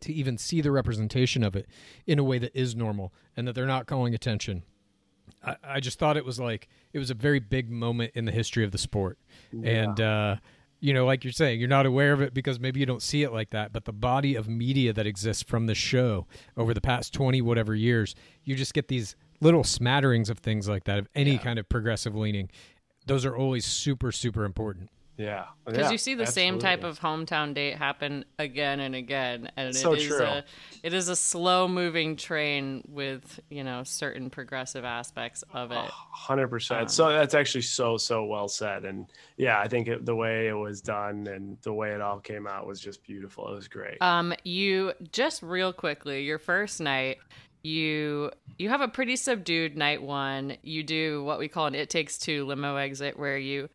to 0.00 0.12
even 0.12 0.36
see 0.36 0.60
the 0.60 0.72
representation 0.72 1.44
of 1.44 1.54
it 1.54 1.68
in 2.06 2.18
a 2.18 2.24
way 2.24 2.38
that 2.38 2.50
is 2.58 2.74
normal 2.74 3.12
and 3.36 3.46
that 3.46 3.52
they're 3.54 3.66
not 3.66 3.86
calling 3.86 4.14
attention 4.14 4.62
I, 5.44 5.56
I 5.62 5.80
just 5.80 5.98
thought 5.98 6.16
it 6.16 6.24
was 6.24 6.40
like 6.40 6.68
it 6.92 6.98
was 6.98 7.10
a 7.10 7.14
very 7.14 7.38
big 7.38 7.70
moment 7.70 8.12
in 8.14 8.24
the 8.24 8.32
history 8.32 8.64
of 8.64 8.72
the 8.72 8.78
sport 8.78 9.18
and 9.62 10.00
uh 10.00 10.36
you 10.82 10.92
know 10.92 11.06
like 11.06 11.24
you're 11.24 11.32
saying 11.32 11.58
you're 11.58 11.68
not 11.68 11.86
aware 11.86 12.12
of 12.12 12.20
it 12.20 12.34
because 12.34 12.60
maybe 12.60 12.78
you 12.80 12.84
don't 12.84 13.02
see 13.02 13.22
it 13.22 13.32
like 13.32 13.50
that 13.50 13.72
but 13.72 13.86
the 13.86 13.92
body 13.92 14.34
of 14.34 14.48
media 14.48 14.92
that 14.92 15.06
exists 15.06 15.42
from 15.42 15.66
the 15.66 15.74
show 15.74 16.26
over 16.56 16.74
the 16.74 16.80
past 16.80 17.14
20 17.14 17.40
whatever 17.40 17.74
years 17.74 18.14
you 18.44 18.54
just 18.54 18.74
get 18.74 18.88
these 18.88 19.16
little 19.42 19.64
smatterings 19.64 20.30
of 20.30 20.38
things 20.38 20.68
like 20.68 20.84
that 20.84 20.98
of 20.98 21.08
any 21.14 21.36
kind 21.36 21.58
of 21.58 21.68
progressive 21.68 22.14
leaning. 22.14 22.48
Those 23.06 23.26
are 23.26 23.36
always 23.36 23.66
super 23.66 24.12
super 24.12 24.44
important 24.44 24.88
Yeah, 25.18 25.44
Because 25.66 25.82
Yeah, 25.86 25.90
you 25.92 25.98
see 25.98 26.14
the 26.14 26.26
same 26.26 26.58
type 26.58 26.84
of 26.84 26.98
hometown 26.98 27.52
date 27.54 27.76
happen 27.76 28.24
again 28.38 28.80
and 28.80 28.94
again, 28.94 29.50
and 29.56 29.68
it 29.68 29.74
is 29.74 29.80
So 29.80 29.94
true. 29.94 30.22
a 30.24 30.44
it 30.82 30.94
is 30.94 31.08
a 31.08 31.16
slow 31.16 31.68
moving 31.68 32.16
train 32.16 32.82
with 32.88 33.38
you 33.50 33.62
know 33.62 33.84
certain 33.84 34.30
progressive 34.30 34.84
aspects 34.84 35.44
of 35.52 35.70
it. 35.70 35.90
Hundred 36.12 36.48
percent. 36.48 36.90
So 36.90 37.10
that's 37.10 37.34
actually 37.34 37.62
so 37.62 37.98
so 37.98 38.24
well 38.24 38.48
said, 38.48 38.84
and 38.84 39.06
yeah, 39.36 39.60
I 39.60 39.68
think 39.68 39.86
it, 39.88 40.06
the 40.06 40.16
way 40.16 40.48
it 40.48 40.54
was 40.54 40.80
done 40.80 41.26
and 41.26 41.58
the 41.62 41.72
way 41.74 41.90
it 41.90 42.00
all 42.00 42.18
came 42.18 42.46
out 42.46 42.66
was 42.66 42.80
just 42.80 43.02
beautiful. 43.04 43.48
It 43.52 43.54
was 43.54 43.68
great. 43.68 43.98
Um, 44.00 44.32
you 44.44 44.92
just 45.12 45.42
real 45.42 45.72
quickly, 45.72 46.22
your 46.22 46.38
first 46.38 46.80
night, 46.80 47.18
you 47.62 48.30
you 48.58 48.70
have 48.70 48.80
a 48.80 48.88
pretty 48.88 49.16
subdued 49.16 49.76
night 49.76 50.02
one. 50.02 50.56
You 50.62 50.82
do 50.82 51.22
what 51.22 51.38
we 51.38 51.48
call 51.48 51.66
an 51.66 51.74
"it 51.74 51.90
takes 51.90 52.16
two 52.18 52.46
limo 52.46 52.76
exit, 52.76 53.18
where 53.18 53.36
you 53.38 53.68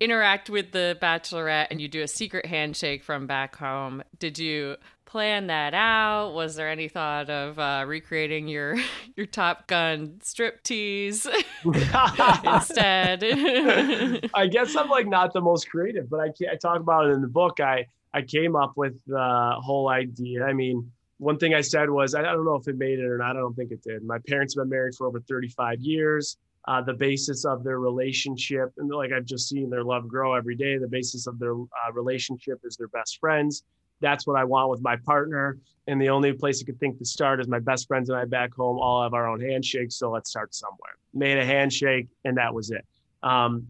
interact 0.00 0.50
with 0.50 0.72
the 0.72 0.96
bachelorette 1.00 1.68
and 1.70 1.80
you 1.80 1.88
do 1.88 2.02
a 2.02 2.08
secret 2.08 2.46
handshake 2.46 3.02
from 3.02 3.26
back 3.26 3.56
home. 3.56 4.02
Did 4.18 4.38
you 4.38 4.76
plan 5.04 5.46
that 5.46 5.72
out? 5.74 6.32
Was 6.34 6.54
there 6.56 6.68
any 6.68 6.88
thought 6.88 7.30
of 7.30 7.58
uh, 7.58 7.84
recreating 7.86 8.46
your 8.46 8.76
your 9.16 9.26
Top 9.26 9.66
Gun 9.66 10.20
strip 10.22 10.62
tease 10.62 11.26
instead? 11.64 13.24
I 14.34 14.46
guess 14.50 14.76
I'm 14.76 14.88
like 14.88 15.06
not 15.06 15.32
the 15.32 15.40
most 15.40 15.70
creative, 15.70 16.08
but 16.10 16.20
I 16.20 16.32
I 16.50 16.56
talk 16.56 16.80
about 16.80 17.06
it 17.06 17.10
in 17.10 17.22
the 17.22 17.28
book. 17.28 17.60
I 17.60 17.86
I 18.12 18.22
came 18.22 18.54
up 18.54 18.74
with 18.76 19.02
the 19.06 19.54
whole 19.60 19.88
idea. 19.88 20.44
I 20.44 20.52
mean, 20.52 20.90
one 21.18 21.38
thing 21.38 21.54
I 21.54 21.62
said 21.62 21.90
was 21.90 22.14
I 22.14 22.22
don't 22.22 22.44
know 22.44 22.56
if 22.56 22.68
it 22.68 22.76
made 22.76 22.98
it 22.98 23.06
or 23.06 23.18
not. 23.18 23.36
I 23.36 23.40
don't 23.40 23.54
think 23.54 23.72
it 23.72 23.82
did. 23.82 24.04
My 24.04 24.18
parents 24.28 24.54
have 24.54 24.64
been 24.64 24.70
married 24.70 24.94
for 24.94 25.06
over 25.06 25.20
35 25.20 25.80
years. 25.80 26.36
Uh, 26.68 26.82
the 26.82 26.92
basis 26.92 27.46
of 27.46 27.64
their 27.64 27.80
relationship, 27.80 28.68
and 28.76 28.90
like 28.90 29.10
I've 29.10 29.24
just 29.24 29.48
seen 29.48 29.70
their 29.70 29.82
love 29.82 30.06
grow 30.06 30.34
every 30.34 30.54
day. 30.54 30.76
The 30.76 30.86
basis 30.86 31.26
of 31.26 31.38
their 31.38 31.54
uh, 31.54 31.92
relationship 31.94 32.60
is 32.62 32.76
their 32.76 32.88
best 32.88 33.18
friends. 33.20 33.62
That's 34.00 34.26
what 34.26 34.36
I 34.38 34.44
want 34.44 34.68
with 34.68 34.82
my 34.82 34.96
partner. 34.96 35.56
And 35.86 35.98
the 35.98 36.10
only 36.10 36.30
place 36.34 36.62
I 36.62 36.66
could 36.66 36.78
think 36.78 36.98
to 36.98 37.06
start 37.06 37.40
is 37.40 37.48
my 37.48 37.58
best 37.58 37.88
friends 37.88 38.10
and 38.10 38.18
I 38.18 38.26
back 38.26 38.52
home 38.52 38.78
all 38.78 39.02
have 39.02 39.14
our 39.14 39.26
own 39.26 39.40
handshakes. 39.40 39.94
So 39.94 40.10
let's 40.10 40.28
start 40.28 40.54
somewhere. 40.54 40.94
Made 41.14 41.38
a 41.38 41.44
handshake, 41.44 42.08
and 42.26 42.36
that 42.36 42.52
was 42.52 42.70
it. 42.70 42.84
Um, 43.22 43.66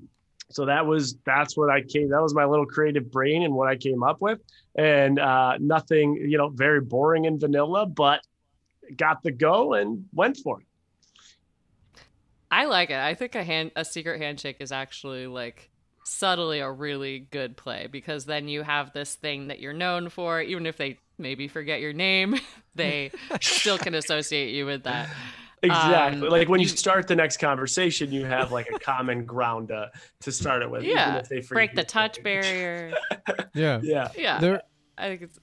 so 0.51 0.65
that 0.65 0.85
was 0.85 1.19
that's 1.25 1.57
what 1.57 1.71
I 1.71 1.83
came. 1.83 2.09
That 2.09 2.21
was 2.21 2.35
my 2.35 2.47
little 2.47 2.67
creative 2.67 3.13
brain 3.13 3.45
and 3.45 3.55
what 3.55 3.69
I 3.69 3.77
came 3.77 4.03
up 4.03 4.21
with, 4.21 4.41
and 4.75 5.21
uh, 5.21 5.57
nothing, 5.61 6.17
you 6.17 6.37
know, 6.37 6.49
very 6.49 6.81
boring 6.81 7.29
and 7.29 7.39
vanilla, 7.39 7.87
but 7.87 8.23
got 8.97 9.23
the 9.23 9.31
go 9.31 9.75
and 9.75 10.05
went 10.13 10.39
for 10.39 10.61
it. 10.63 10.68
I 12.51 12.65
like 12.67 12.91
it. 12.91 12.97
I 12.97 13.15
think 13.15 13.35
a 13.35 13.45
hand 13.45 13.73
a 13.77 13.85
secret 13.85 14.21
handshake 14.21 14.57
is 14.61 14.73
actually 14.73 15.27
like 15.27 15.71
subtly 16.05 16.61
a 16.61 16.71
really 16.71 17.19
good 17.19 17.57
play 17.57 17.87
because 17.91 18.25
then 18.25 18.49
you 18.49 18.63
have 18.63 18.93
this 18.95 19.15
thing 19.15 19.49
that 19.49 19.61
you're 19.61 19.75
known 19.75 20.09
for 20.09 20.41
even 20.41 20.65
if 20.65 20.77
they 20.79 20.99
maybe 21.19 21.49
forget 21.49 21.81
your 21.81 21.93
name, 21.93 22.37
they 22.75 23.11
still 23.41 23.77
can 23.79 23.95
associate 23.95 24.55
you 24.55 24.65
with 24.67 24.85
that. 24.85 25.09
Exactly. 25.63 26.23
Um, 26.23 26.29
like 26.31 26.49
when 26.49 26.61
you, 26.61 26.69
you- 26.69 26.77
start 26.77 27.09
the 27.09 27.17
next 27.17 27.39
conversation, 27.39 28.13
you 28.13 28.25
have 28.25 28.53
like 28.53 28.69
a 28.75 28.79
common 28.79 29.25
ground 29.27 29.69
to, 29.69 29.91
to 30.21 30.33
start 30.33 30.63
it 30.63 30.71
with. 30.71 30.85
even 30.85 30.97
Yeah. 30.97 31.17
if 31.17 31.29
they 31.29 31.41
Break 31.41 31.73
the 31.73 31.83
forget 31.83 31.89
touch 31.89 32.17
your 32.19 32.25
barrier. 32.25 32.95
yeah 33.55 33.81
Yeah. 33.83 34.09
Yeah. 34.17 34.39
there 34.41 34.63
I 34.97 35.09
think 35.09 35.23
it's 35.23 35.39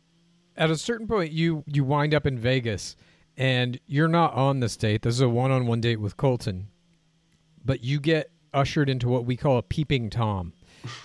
at 0.58 0.72
a 0.72 0.78
certain 0.78 1.06
point 1.08 1.32
you 1.34 1.64
you 1.68 1.84
wind 1.84 2.14
up 2.16 2.26
in 2.26 2.40
Vegas 2.40 2.96
and 3.38 3.78
you're 3.86 4.08
not 4.08 4.34
on 4.34 4.62
this 4.62 4.78
date. 4.78 5.02
This 5.02 5.14
is 5.16 5.22
a 5.22 5.28
one-on-one 5.30 5.82
date 5.82 5.98
with 6.00 6.16
Colton. 6.18 6.70
But 7.66 7.84
you 7.84 8.00
get 8.00 8.30
ushered 8.54 8.90
into 8.90 9.10
what 9.10 9.26
we 9.26 9.36
call 9.36 9.58
a 9.58 9.64
peeping 9.64 10.10
tom, 10.10 10.54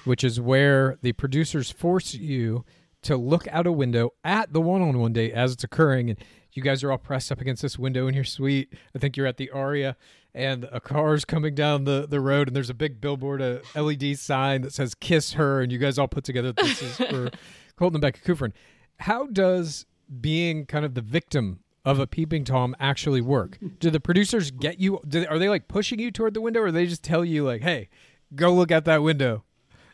which 0.05 0.23
is 0.23 0.41
where 0.41 0.99
the 1.03 1.13
producers 1.13 1.71
force 1.71 2.15
you 2.15 2.65
to 3.03 3.17
look 3.17 3.49
out 3.49 3.67
a 3.67 3.73
window 3.73 4.11
at 4.25 4.53
the 4.53 4.61
one-on-one 4.61 5.13
date 5.13 5.33
as 5.33 5.53
it's 5.53 5.65
occurring 5.65 6.11
and 6.11 6.19
you 6.53 6.63
guys 6.63 6.83
are 6.83 6.91
all 6.91 6.99
pressed 6.99 7.31
up 7.31 7.41
against 7.41 7.63
this 7.63 7.79
window 7.79 8.09
in 8.09 8.15
your 8.15 8.25
suite. 8.25 8.75
I 8.95 8.99
think 8.99 9.17
you're 9.17 9.27
at 9.27 9.37
the 9.37 9.51
Aria 9.51 9.97
and 10.35 10.65
a 10.73 10.81
car's 10.81 11.25
coming 11.25 11.55
down 11.55 11.85
the, 11.85 12.07
the 12.09 12.21
road 12.21 12.49
and 12.49 12.57
there's 12.57 12.71
a 12.71 12.75
big 12.75 13.01
billboard, 13.01 13.41
a 13.41 13.63
LED 13.75 14.19
sign 14.19 14.63
that 14.63 14.73
says 14.73 14.95
kiss 14.95 15.33
her 15.35 15.61
and 15.61 15.73
you 15.73 15.79
guys 15.79 15.99
all 15.99 16.09
put 16.09 16.25
together 16.25 16.53
this 16.53 16.83
is 16.83 16.97
for 16.97 17.31
Colton 17.77 17.97
and 17.97 18.03
Becca 18.03 18.21
Kufrin. 18.21 18.53
How 18.99 19.27
does 19.27 19.87
being 20.21 20.67
kind 20.67 20.85
of 20.85 20.95
the 20.95 21.01
victim 21.01 21.61
of 21.85 21.99
a 21.99 22.07
peeping 22.07 22.45
tom 22.45 22.75
actually 22.79 23.21
work? 23.21 23.59
Do 23.79 23.91
the 23.91 24.01
producers 24.01 24.51
get 24.51 24.79
you? 24.79 25.01
They, 25.05 25.27
are 25.27 25.39
they 25.39 25.49
like 25.49 25.69
pushing 25.69 25.99
you 25.99 26.11
toward 26.11 26.35
the 26.35 26.41
window, 26.41 26.61
or 26.61 26.71
they 26.71 26.87
just 26.87 27.03
tell 27.03 27.25
you 27.25 27.45
like, 27.45 27.63
"Hey, 27.63 27.89
go 28.35 28.53
look 28.53 28.71
at 28.71 28.85
that 28.85 29.03
window"? 29.03 29.45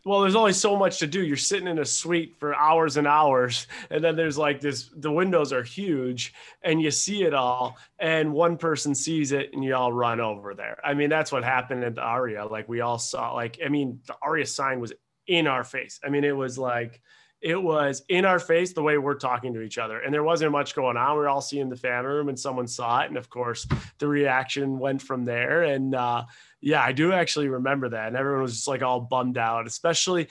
Well, 0.06 0.20
there's 0.20 0.36
only 0.36 0.52
so 0.52 0.76
much 0.76 1.00
to 1.00 1.08
do. 1.08 1.26
You're 1.26 1.36
sitting 1.36 1.66
in 1.66 1.80
a 1.80 1.84
suite 1.84 2.36
for 2.38 2.54
hours 2.54 2.96
and 2.96 3.08
hours, 3.08 3.66
and 3.90 4.04
then 4.04 4.14
there's 4.14 4.38
like 4.38 4.60
this. 4.60 4.88
The 4.96 5.10
windows 5.10 5.52
are 5.52 5.64
huge, 5.64 6.32
and 6.62 6.80
you 6.80 6.92
see 6.92 7.24
it 7.24 7.34
all. 7.34 7.76
And 7.98 8.32
one 8.32 8.56
person 8.56 8.94
sees 8.94 9.32
it, 9.32 9.50
and 9.52 9.64
you 9.64 9.74
all 9.74 9.92
run 9.92 10.20
over 10.20 10.54
there. 10.54 10.78
I 10.84 10.94
mean, 10.94 11.10
that's 11.10 11.32
what 11.32 11.42
happened 11.42 11.82
at 11.82 11.96
the 11.96 12.02
Aria. 12.02 12.46
Like 12.46 12.68
we 12.68 12.82
all 12.82 12.98
saw. 12.98 13.32
Like 13.32 13.58
I 13.64 13.68
mean, 13.68 13.98
the 14.06 14.14
Aria 14.22 14.46
sign 14.46 14.78
was 14.78 14.92
in 15.26 15.48
our 15.48 15.64
face. 15.64 15.98
I 16.04 16.08
mean, 16.08 16.22
it 16.22 16.36
was 16.36 16.56
like 16.56 17.02
it 17.40 17.62
was 17.62 18.02
in 18.08 18.24
our 18.24 18.38
face 18.38 18.72
the 18.72 18.82
way 18.82 18.96
we're 18.98 19.14
talking 19.14 19.54
to 19.54 19.60
each 19.60 19.78
other, 19.78 20.00
and 20.00 20.12
there 20.12 20.24
wasn't 20.24 20.52
much 20.52 20.74
going 20.74 20.96
on. 20.96 21.12
We 21.12 21.20
were 21.20 21.28
all 21.28 21.40
seeing 21.40 21.68
the 21.68 21.76
fan 21.76 22.04
room, 22.04 22.28
and 22.28 22.38
someone 22.38 22.66
saw 22.66 23.02
it, 23.02 23.08
and 23.08 23.16
of 23.16 23.28
course, 23.28 23.66
the 23.98 24.08
reaction 24.08 24.78
went 24.78 25.02
from 25.02 25.24
there. 25.24 25.62
And 25.62 25.94
uh, 25.94 26.24
yeah, 26.60 26.82
I 26.82 26.92
do 26.92 27.12
actually 27.12 27.48
remember 27.48 27.90
that, 27.90 28.08
and 28.08 28.16
everyone 28.16 28.42
was 28.42 28.54
just 28.54 28.68
like 28.68 28.82
all 28.82 29.00
bummed 29.00 29.38
out, 29.38 29.66
especially, 29.66 30.28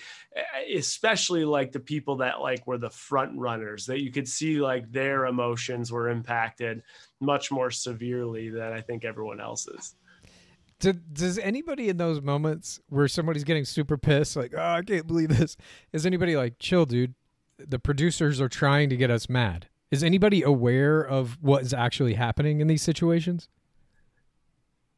especially 0.73 1.45
like 1.45 1.71
the 1.71 1.79
people 1.79 2.17
that 2.17 2.41
like 2.41 2.65
were 2.65 2.79
the 2.79 2.89
front 2.89 3.37
runners 3.37 3.85
that 3.85 4.01
you 4.01 4.11
could 4.11 4.27
see 4.27 4.59
like 4.59 4.91
their 4.91 5.27
emotions 5.27 5.91
were 5.91 6.09
impacted 6.09 6.81
much 7.21 7.51
more 7.51 7.69
severely 7.71 8.49
than 8.49 8.73
I 8.73 8.81
think 8.81 9.05
everyone 9.05 9.39
else's. 9.39 9.95
Do, 10.79 10.93
does 10.93 11.37
anybody 11.39 11.89
in 11.89 11.97
those 11.97 12.21
moments 12.21 12.81
where 12.89 13.07
somebody's 13.07 13.45
getting 13.45 13.65
super 13.65 13.97
pissed, 13.97 14.35
like, 14.35 14.53
"Oh, 14.55 14.61
I 14.61 14.81
can't 14.81 15.07
believe 15.07 15.29
this," 15.29 15.55
is 15.93 16.05
anybody 16.05 16.35
like, 16.35 16.59
"Chill, 16.59 16.85
dude"? 16.85 17.15
The 17.57 17.79
producers 17.79 18.41
are 18.41 18.49
trying 18.49 18.89
to 18.89 18.97
get 18.97 19.09
us 19.09 19.29
mad. 19.29 19.67
Is 19.91 20.03
anybody 20.03 20.41
aware 20.41 20.99
of 20.99 21.37
what 21.41 21.61
is 21.61 21.73
actually 21.73 22.15
happening 22.15 22.59
in 22.59 22.67
these 22.67 22.81
situations? 22.81 23.47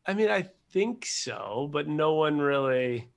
I 0.08 0.14
mean, 0.14 0.30
I 0.30 0.50
think 0.72 1.06
so, 1.06 1.70
but 1.72 1.88
no 1.88 2.14
one 2.14 2.40
really. 2.40 3.10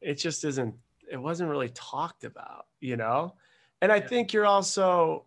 It 0.00 0.14
just 0.14 0.44
isn't. 0.44 0.74
It 1.10 1.18
wasn't 1.18 1.50
really 1.50 1.68
talked 1.68 2.24
about, 2.24 2.66
you 2.80 2.96
know. 2.96 3.34
And 3.82 3.92
I 3.92 4.00
think 4.00 4.32
you're 4.32 4.46
also. 4.46 5.26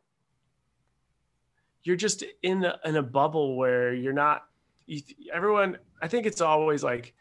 You're 1.83 1.97
just 1.97 2.23
in 2.41 2.63
a, 2.63 2.79
in 2.85 2.95
a 2.95 3.03
bubble 3.03 3.55
where 3.57 3.93
you're 3.93 4.13
not. 4.13 4.45
You, 4.85 5.01
everyone, 5.33 5.77
I 6.01 6.07
think 6.07 6.25
it's 6.25 6.41
always 6.41 6.83
like 6.83 7.13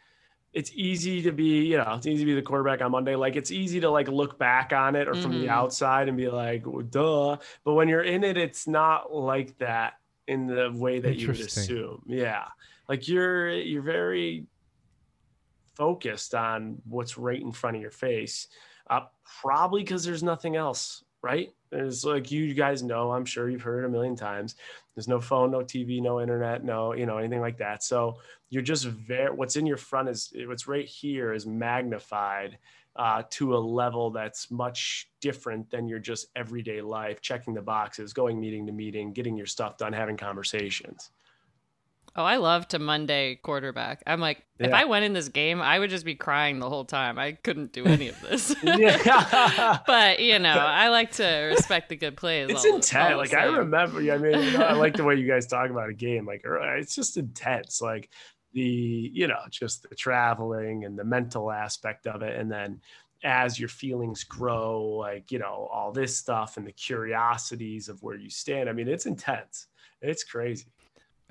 it's 0.52 0.70
easy 0.74 1.22
to 1.22 1.32
be, 1.32 1.64
you 1.64 1.78
know, 1.78 1.94
it's 1.96 2.06
easy 2.06 2.24
to 2.24 2.26
be 2.26 2.34
the 2.34 2.42
quarterback 2.42 2.82
on 2.82 2.90
Monday. 2.90 3.16
Like 3.16 3.36
it's 3.36 3.50
easy 3.50 3.80
to 3.80 3.88
like 3.90 4.08
look 4.08 4.38
back 4.38 4.72
on 4.72 4.94
it 4.96 5.08
or 5.08 5.14
from 5.14 5.32
the 5.40 5.46
Mhm. 5.46 5.50
outside 5.50 6.08
and 6.08 6.16
be 6.16 6.28
like, 6.28 6.66
well, 6.66 6.82
duh. 6.82 7.36
But 7.64 7.72
when 7.74 7.88
you're 7.88 8.02
in 8.02 8.22
it, 8.22 8.36
it's 8.36 8.66
not 8.66 9.14
like 9.14 9.56
that 9.58 9.94
in 10.26 10.46
the 10.46 10.70
way 10.72 11.00
that 11.00 11.16
you 11.16 11.28
would 11.28 11.40
assume. 11.40 12.02
Yeah. 12.06 12.48
Like 12.88 13.08
you're 13.08 13.50
you're 13.50 13.82
very 13.82 14.46
focused 15.74 16.34
on 16.34 16.80
what's 16.88 17.16
right 17.16 17.40
in 17.40 17.52
front 17.52 17.76
of 17.76 17.82
your 17.82 17.90
face. 17.90 18.48
Uh, 18.90 19.00
probably 19.40 19.82
because 19.82 20.04
there's 20.04 20.22
nothing 20.22 20.54
else, 20.56 21.02
right? 21.22 21.52
There's 21.70 22.04
like 22.04 22.30
you 22.30 22.52
guys 22.54 22.82
know, 22.82 23.12
I'm 23.12 23.24
sure 23.24 23.48
you've 23.48 23.62
heard 23.62 23.84
it 23.84 23.86
a 23.86 23.90
million 23.90 24.16
times. 24.16 24.56
There's 24.94 25.08
no 25.08 25.20
phone, 25.20 25.50
no 25.50 25.60
TV, 25.60 26.02
no 26.02 26.20
internet, 26.20 26.64
no, 26.64 26.92
you 26.92 27.06
know, 27.06 27.18
anything 27.18 27.40
like 27.40 27.58
that. 27.58 27.82
So 27.82 28.18
you're 28.50 28.62
just 28.62 28.84
very 28.84 29.34
what's 29.34 29.56
in 29.56 29.66
your 29.66 29.78
front 29.78 30.08
is 30.08 30.32
what's 30.46 30.68
right 30.68 30.86
here 30.86 31.32
is 31.32 31.46
magnified 31.46 32.58
uh, 32.96 33.22
to 33.30 33.56
a 33.56 33.58
level 33.58 34.10
that's 34.10 34.50
much 34.50 35.08
different 35.20 35.70
than 35.70 35.88
your 35.88 35.98
just 35.98 36.26
everyday 36.36 36.82
life 36.82 37.22
checking 37.22 37.54
the 37.54 37.62
boxes 37.62 38.12
going 38.12 38.38
meeting 38.38 38.66
to 38.66 38.72
meeting 38.72 39.12
getting 39.12 39.36
your 39.36 39.46
stuff 39.46 39.78
done 39.78 39.94
having 39.94 40.16
conversations 40.16 41.10
Oh, 42.14 42.24
I 42.24 42.36
love 42.36 42.68
to 42.68 42.78
Monday 42.78 43.36
quarterback. 43.36 44.02
I'm 44.06 44.20
like, 44.20 44.44
if 44.58 44.72
I 44.72 44.84
went 44.84 45.04
in 45.04 45.12
this 45.14 45.28
game, 45.28 45.62
I 45.62 45.78
would 45.78 45.88
just 45.90 46.04
be 46.04 46.14
crying 46.14 46.58
the 46.58 46.68
whole 46.68 46.84
time. 46.84 47.18
I 47.18 47.32
couldn't 47.32 47.72
do 47.72 47.86
any 47.86 48.08
of 48.08 48.20
this. 48.20 48.54
but 48.62 50.20
you 50.20 50.38
know, 50.38 50.50
I 50.50 50.88
like 50.88 51.12
to 51.12 51.50
respect 51.50 51.88
the 51.88 51.96
good 51.96 52.16
plays. 52.16 52.50
it's 52.50 52.64
all 52.64 52.74
intense 52.76 53.12
all 53.12 53.16
like 53.16 53.34
i 53.34 53.44
remember 53.44 53.98
i 53.98 54.18
mean 54.18 54.38
you 54.42 54.58
know, 54.58 54.64
i 54.64 54.72
like 54.72 54.94
the 54.94 55.04
way 55.04 55.14
you 55.14 55.26
guys 55.26 55.46
talk 55.46 55.70
about 55.70 55.88
a 55.88 55.94
game 55.94 56.26
like 56.26 56.42
it's 56.44 56.94
just 56.94 57.16
intense 57.16 57.80
like 57.80 58.10
the 58.52 58.60
you 59.12 59.26
know 59.26 59.38
just 59.50 59.88
the 59.88 59.94
traveling 59.94 60.84
and 60.84 60.98
the 60.98 61.04
mental 61.04 61.50
aspect 61.50 62.06
of 62.06 62.22
it 62.22 62.38
and 62.38 62.50
then 62.50 62.80
as 63.24 63.58
your 63.58 63.68
feelings 63.68 64.24
grow 64.24 64.82
like 64.84 65.30
you 65.32 65.38
know 65.38 65.68
all 65.72 65.92
this 65.92 66.16
stuff 66.16 66.56
and 66.56 66.66
the 66.66 66.72
curiosities 66.72 67.88
of 67.88 68.02
where 68.02 68.16
you 68.16 68.30
stand 68.30 68.68
i 68.68 68.72
mean 68.72 68.88
it's 68.88 69.06
intense 69.06 69.66
it's 70.00 70.24
crazy 70.24 70.66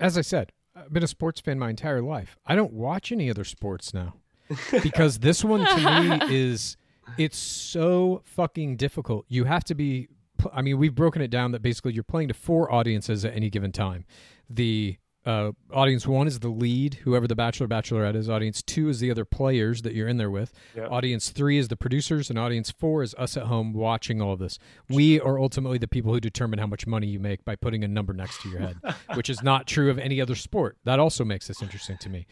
As 0.00 0.18
I 0.18 0.22
said, 0.22 0.50
I've 0.74 0.92
been 0.92 1.02
a 1.02 1.08
sports 1.08 1.40
fan 1.40 1.58
my 1.58 1.70
entire 1.70 2.02
life. 2.02 2.36
I 2.46 2.54
don't 2.54 2.72
watch 2.72 3.12
any 3.12 3.28
other 3.30 3.44
sports 3.44 3.92
now 3.92 4.14
because 4.82 5.18
this 5.18 5.44
one 5.44 5.64
to 5.64 6.00
me 6.00 6.34
is 6.34 6.76
it's 7.18 7.38
so 7.38 8.22
fucking 8.24 8.76
difficult. 8.76 9.26
You 9.28 9.44
have 9.44 9.64
to 9.64 9.74
be 9.74 10.08
I 10.52 10.62
mean, 10.62 10.78
we've 10.78 10.94
broken 10.94 11.22
it 11.22 11.30
down 11.30 11.52
that 11.52 11.62
basically 11.62 11.92
you're 11.92 12.02
playing 12.02 12.28
to 12.28 12.34
four 12.34 12.72
audiences 12.72 13.24
at 13.24 13.34
any 13.34 13.50
given 13.50 13.70
time. 13.70 14.04
The 14.50 14.96
uh, 15.24 15.52
audience 15.72 16.06
one 16.06 16.26
is 16.26 16.40
the 16.40 16.48
lead, 16.48 16.94
whoever 17.04 17.28
the 17.28 17.36
bachelor 17.36 17.68
bachelorette 17.68 18.16
is. 18.16 18.28
Audience 18.28 18.62
two 18.62 18.88
is 18.88 18.98
the 18.98 19.10
other 19.10 19.24
players 19.24 19.82
that 19.82 19.94
you're 19.94 20.08
in 20.08 20.16
there 20.16 20.30
with. 20.30 20.52
Yeah. 20.76 20.86
Audience 20.86 21.30
three 21.30 21.58
is 21.58 21.68
the 21.68 21.76
producers, 21.76 22.28
and 22.28 22.38
audience 22.38 22.70
four 22.70 23.02
is 23.02 23.14
us 23.16 23.36
at 23.36 23.44
home 23.44 23.72
watching 23.72 24.20
all 24.20 24.32
of 24.32 24.40
this. 24.40 24.58
We 24.88 25.20
are 25.20 25.38
ultimately 25.38 25.78
the 25.78 25.86
people 25.86 26.12
who 26.12 26.20
determine 26.20 26.58
how 26.58 26.66
much 26.66 26.86
money 26.86 27.06
you 27.06 27.20
make 27.20 27.44
by 27.44 27.54
putting 27.54 27.84
a 27.84 27.88
number 27.88 28.12
next 28.12 28.42
to 28.42 28.48
your 28.48 28.60
head, 28.60 28.78
which 29.14 29.30
is 29.30 29.42
not 29.42 29.66
true 29.66 29.90
of 29.90 29.98
any 29.98 30.20
other 30.20 30.34
sport. 30.34 30.76
That 30.84 30.98
also 30.98 31.24
makes 31.24 31.46
this 31.46 31.62
interesting 31.62 31.98
to 31.98 32.08
me. 32.08 32.26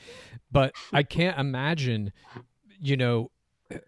But 0.51 0.75
I 0.93 1.05
can't 1.05 1.39
imagine, 1.39 2.13
you 2.81 2.97
know, 2.97 3.31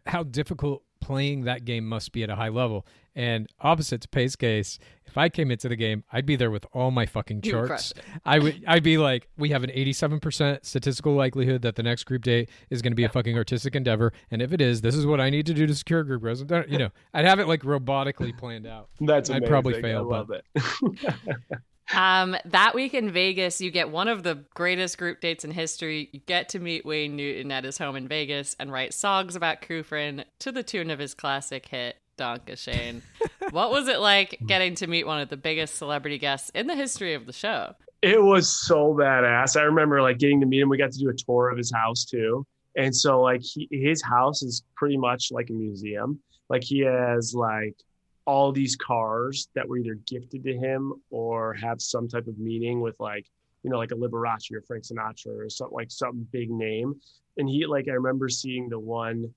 how 0.06 0.22
difficult 0.22 0.84
playing 1.00 1.42
that 1.42 1.64
game 1.64 1.88
must 1.88 2.12
be 2.12 2.22
at 2.22 2.30
a 2.30 2.36
high 2.36 2.48
level. 2.48 2.86
And 3.14 3.48
opposite 3.60 4.00
to 4.02 4.08
Pace 4.08 4.36
Case, 4.36 4.78
if 5.12 5.18
I 5.18 5.28
came 5.28 5.50
into 5.50 5.68
the 5.68 5.76
game, 5.76 6.04
I'd 6.10 6.24
be 6.24 6.36
there 6.36 6.50
with 6.50 6.64
all 6.72 6.90
my 6.90 7.04
fucking 7.04 7.42
charts. 7.42 7.92
I 8.24 8.38
would 8.38 8.64
I'd 8.66 8.82
be 8.82 8.96
like, 8.96 9.28
we 9.36 9.50
have 9.50 9.62
an 9.62 9.68
87% 9.68 10.64
statistical 10.64 11.12
likelihood 11.12 11.60
that 11.62 11.76
the 11.76 11.82
next 11.82 12.04
group 12.04 12.22
date 12.22 12.48
is 12.70 12.80
going 12.80 12.92
to 12.92 12.96
be 12.96 13.04
a 13.04 13.10
fucking 13.10 13.36
artistic 13.36 13.76
endeavor, 13.76 14.14
and 14.30 14.40
if 14.40 14.54
it 14.54 14.62
is, 14.62 14.80
this 14.80 14.94
is 14.94 15.04
what 15.04 15.20
I 15.20 15.28
need 15.28 15.44
to 15.46 15.52
do 15.54 15.66
to 15.66 15.74
secure 15.74 16.02
group 16.02 16.22
rose. 16.24 16.42
You 16.66 16.78
know, 16.78 16.88
I'd 17.12 17.26
have 17.26 17.40
it 17.40 17.46
like 17.46 17.60
robotically 17.60 18.36
planned 18.38 18.66
out. 18.66 18.88
that's 19.00 19.28
I'd 19.28 19.36
amazing. 19.36 19.48
probably 19.50 19.76
I 19.76 19.82
fail, 19.82 20.04
love 20.04 20.28
but- 20.28 20.44
it 20.54 21.14
Um, 21.94 22.36
that 22.46 22.74
week 22.74 22.94
in 22.94 23.10
Vegas, 23.10 23.60
you 23.60 23.70
get 23.70 23.90
one 23.90 24.08
of 24.08 24.22
the 24.22 24.44
greatest 24.54 24.96
group 24.96 25.20
dates 25.20 25.44
in 25.44 25.50
history. 25.50 26.08
You 26.12 26.20
get 26.20 26.48
to 26.50 26.58
meet 26.58 26.86
Wayne 26.86 27.16
Newton 27.16 27.52
at 27.52 27.64
his 27.64 27.76
home 27.76 27.96
in 27.96 28.08
Vegas 28.08 28.56
and 28.58 28.72
write 28.72 28.94
songs 28.94 29.36
about 29.36 29.60
Kufrin 29.60 30.24
to 30.38 30.52
the 30.52 30.62
tune 30.62 30.90
of 30.90 30.98
his 30.98 31.12
classic 31.12 31.66
hit 31.66 31.96
"Danke 32.16 32.56
Schoen." 32.56 33.02
what 33.50 33.70
was 33.70 33.88
it 33.88 34.00
like 34.00 34.38
getting 34.46 34.74
to 34.76 34.86
meet 34.86 35.06
one 35.06 35.20
of 35.20 35.28
the 35.28 35.36
biggest 35.36 35.76
celebrity 35.76 36.18
guests 36.18 36.50
in 36.54 36.66
the 36.66 36.76
history 36.76 37.14
of 37.14 37.26
the 37.26 37.32
show? 37.32 37.74
It 38.02 38.22
was 38.22 38.48
so 38.48 38.94
badass. 38.94 39.56
I 39.56 39.62
remember 39.62 40.02
like 40.02 40.18
getting 40.18 40.40
to 40.40 40.46
meet 40.46 40.60
him. 40.60 40.68
We 40.68 40.76
got 40.76 40.92
to 40.92 40.98
do 40.98 41.08
a 41.08 41.14
tour 41.14 41.50
of 41.50 41.56
his 41.56 41.72
house 41.72 42.04
too. 42.04 42.46
And 42.76 42.94
so 42.94 43.20
like 43.20 43.42
he, 43.42 43.68
his 43.70 44.02
house 44.02 44.42
is 44.42 44.64
pretty 44.74 44.96
much 44.96 45.30
like 45.30 45.50
a 45.50 45.52
museum. 45.52 46.18
Like 46.48 46.64
he 46.64 46.80
has 46.80 47.34
like 47.34 47.76
all 48.24 48.52
these 48.52 48.76
cars 48.76 49.48
that 49.54 49.68
were 49.68 49.78
either 49.78 49.94
gifted 50.06 50.44
to 50.44 50.56
him 50.56 50.94
or 51.10 51.54
have 51.54 51.80
some 51.80 52.08
type 52.08 52.26
of 52.26 52.38
meaning 52.38 52.80
with 52.80 52.98
like, 52.98 53.26
you 53.62 53.70
know, 53.70 53.78
like 53.78 53.92
a 53.92 53.96
Liberace 53.96 54.52
or 54.52 54.62
Frank 54.62 54.84
Sinatra 54.84 55.38
or 55.38 55.48
something 55.48 55.74
like 55.74 55.90
some 55.90 56.26
big 56.32 56.50
name. 56.50 57.00
And 57.36 57.48
he 57.48 57.66
like 57.66 57.88
I 57.88 57.92
remember 57.92 58.28
seeing 58.28 58.68
the 58.68 58.78
one 58.78 59.32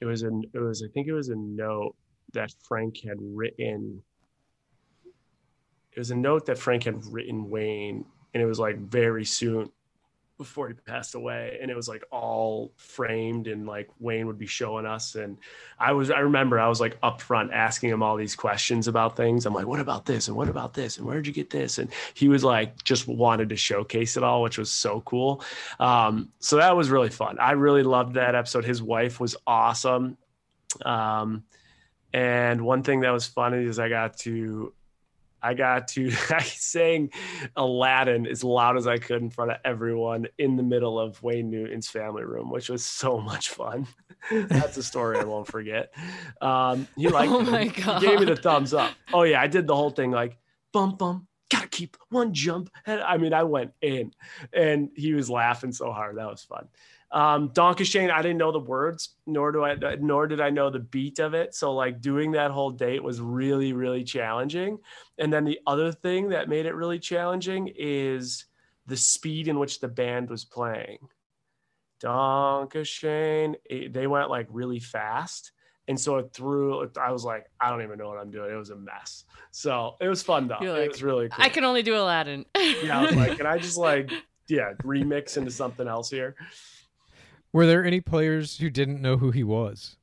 it 0.00 0.04
was 0.04 0.22
an 0.22 0.44
it 0.52 0.58
was 0.58 0.82
I 0.82 0.88
think 0.92 1.08
it 1.08 1.12
was 1.12 1.28
a 1.28 1.36
note 1.36 1.94
that 2.32 2.52
Frank 2.62 2.98
had 3.06 3.18
written. 3.20 4.02
It 5.92 5.98
was 5.98 6.10
a 6.10 6.16
note 6.16 6.46
that 6.46 6.58
Frank 6.58 6.84
had 6.84 7.04
written 7.06 7.50
Wayne, 7.50 8.04
and 8.32 8.42
it 8.42 8.46
was 8.46 8.60
like 8.60 8.78
very 8.78 9.24
soon 9.24 9.70
before 10.38 10.68
he 10.68 10.74
passed 10.74 11.14
away, 11.14 11.58
and 11.60 11.70
it 11.70 11.76
was 11.76 11.88
like 11.88 12.04
all 12.10 12.72
framed, 12.76 13.48
and 13.48 13.66
like 13.66 13.90
Wayne 13.98 14.26
would 14.26 14.38
be 14.38 14.46
showing 14.46 14.86
us, 14.86 15.16
and 15.16 15.36
I 15.78 15.92
was 15.92 16.10
I 16.10 16.20
remember 16.20 16.58
I 16.58 16.68
was 16.68 16.80
like 16.80 16.96
up 17.02 17.20
front 17.20 17.52
asking 17.52 17.90
him 17.90 18.02
all 18.02 18.16
these 18.16 18.34
questions 18.36 18.88
about 18.88 19.16
things. 19.16 19.44
I'm 19.44 19.52
like, 19.52 19.66
what 19.66 19.80
about 19.80 20.06
this, 20.06 20.28
and 20.28 20.36
what 20.36 20.48
about 20.48 20.72
this, 20.72 20.96
and 20.96 21.06
where'd 21.06 21.26
you 21.26 21.32
get 21.32 21.50
this? 21.50 21.78
And 21.78 21.90
he 22.14 22.28
was 22.28 22.44
like 22.44 22.82
just 22.84 23.06
wanted 23.06 23.50
to 23.50 23.56
showcase 23.56 24.16
it 24.16 24.22
all, 24.22 24.42
which 24.42 24.56
was 24.56 24.70
so 24.70 25.02
cool. 25.02 25.42
Um, 25.78 26.30
so 26.38 26.56
that 26.56 26.76
was 26.76 26.88
really 26.88 27.10
fun. 27.10 27.38
I 27.38 27.52
really 27.52 27.82
loved 27.82 28.14
that 28.14 28.34
episode. 28.34 28.64
His 28.64 28.80
wife 28.80 29.20
was 29.20 29.36
awesome. 29.46 30.16
Um, 30.84 31.44
and 32.12 32.62
one 32.62 32.82
thing 32.82 33.00
that 33.00 33.10
was 33.10 33.26
funny 33.26 33.64
is 33.64 33.78
I 33.78 33.88
got 33.88 34.16
to 34.18 34.72
I 35.42 35.54
got 35.54 35.88
to 35.88 36.10
I 36.30 36.42
sang 36.42 37.10
Aladdin 37.56 38.26
as 38.26 38.44
loud 38.44 38.76
as 38.76 38.86
I 38.86 38.98
could 38.98 39.22
in 39.22 39.30
front 39.30 39.52
of 39.52 39.58
everyone 39.64 40.26
in 40.38 40.56
the 40.56 40.62
middle 40.62 40.98
of 40.98 41.22
Wayne 41.22 41.50
Newton's 41.50 41.88
family 41.88 42.24
room, 42.24 42.50
which 42.50 42.68
was 42.68 42.84
so 42.84 43.18
much 43.18 43.50
fun. 43.50 43.86
That's 44.30 44.76
a 44.76 44.82
story 44.82 45.18
I 45.18 45.24
won't 45.24 45.46
forget. 45.46 45.92
Um, 46.40 46.88
he 46.96 47.08
liked 47.08 47.32
Oh 47.32 47.40
my 47.40 47.64
He 47.64 47.70
gave 47.70 48.20
me 48.20 48.26
the 48.26 48.36
thumbs 48.36 48.74
up. 48.74 48.92
Oh 49.12 49.22
yeah, 49.22 49.40
I 49.40 49.46
did 49.46 49.66
the 49.66 49.76
whole 49.76 49.90
thing 49.90 50.10
like 50.10 50.38
bum 50.72 50.96
bum. 50.96 51.26
Gotta 51.50 51.68
keep 51.68 51.96
one 52.10 52.34
jump. 52.34 52.70
And 52.84 53.00
I 53.00 53.16
mean, 53.16 53.32
I 53.32 53.44
went 53.44 53.72
in, 53.80 54.12
and 54.52 54.90
he 54.94 55.14
was 55.14 55.30
laughing 55.30 55.72
so 55.72 55.92
hard. 55.92 56.18
That 56.18 56.28
was 56.28 56.42
fun. 56.42 56.68
Um, 57.10 57.48
Danke 57.54 57.86
Schoen, 57.86 58.10
I 58.10 58.20
didn't 58.20 58.36
know 58.38 58.52
the 58.52 58.58
words, 58.60 59.14
nor 59.26 59.50
do 59.50 59.64
I, 59.64 59.76
nor 59.98 60.26
did 60.26 60.40
I 60.42 60.50
know 60.50 60.68
the 60.68 60.78
beat 60.80 61.18
of 61.20 61.32
it. 61.34 61.54
So 61.54 61.72
like 61.74 62.00
doing 62.02 62.32
that 62.32 62.50
whole 62.50 62.70
date 62.70 63.02
was 63.02 63.20
really, 63.20 63.72
really 63.72 64.04
challenging. 64.04 64.78
And 65.16 65.32
then 65.32 65.44
the 65.44 65.58
other 65.66 65.90
thing 65.90 66.28
that 66.30 66.48
made 66.50 66.66
it 66.66 66.74
really 66.74 66.98
challenging 66.98 67.72
is 67.76 68.44
the 68.86 68.96
speed 68.96 69.48
in 69.48 69.58
which 69.58 69.80
the 69.80 69.88
band 69.88 70.28
was 70.28 70.44
playing. 70.44 70.98
Danke 72.00 72.84
Schoen, 72.86 73.56
it- 73.64 73.92
they 73.92 74.06
went 74.06 74.30
like 74.30 74.46
really 74.50 74.78
fast. 74.80 75.52
And 75.88 75.98
so 75.98 76.18
it 76.18 76.34
threw, 76.34 76.86
I 77.00 77.10
was 77.12 77.24
like, 77.24 77.46
I 77.58 77.70
don't 77.70 77.82
even 77.82 77.98
know 77.98 78.08
what 78.08 78.18
I'm 78.18 78.30
doing. 78.30 78.50
It 78.52 78.56
was 78.56 78.68
a 78.68 78.76
mess. 78.76 79.24
So 79.50 79.96
it 80.00 80.08
was 80.08 80.22
fun 80.22 80.46
though. 80.46 80.58
You're 80.60 80.76
it 80.82 80.90
was 80.92 81.02
really 81.02 81.30
cool. 81.30 81.42
I 81.42 81.48
can 81.48 81.64
only 81.64 81.82
do 81.82 81.96
Aladdin. 81.96 82.44
yeah, 82.84 82.98
I 83.00 83.02
was 83.06 83.16
like, 83.16 83.38
can 83.38 83.46
I 83.46 83.56
just 83.56 83.78
like, 83.78 84.10
yeah, 84.48 84.74
remix 84.84 85.38
into 85.38 85.50
something 85.50 85.88
else 85.88 86.10
here? 86.10 86.36
Were 87.52 87.66
there 87.66 87.84
any 87.84 88.00
players 88.00 88.58
who 88.58 88.70
didn't 88.70 89.00
know 89.00 89.16
who 89.16 89.30
he 89.30 89.42
was? 89.42 89.96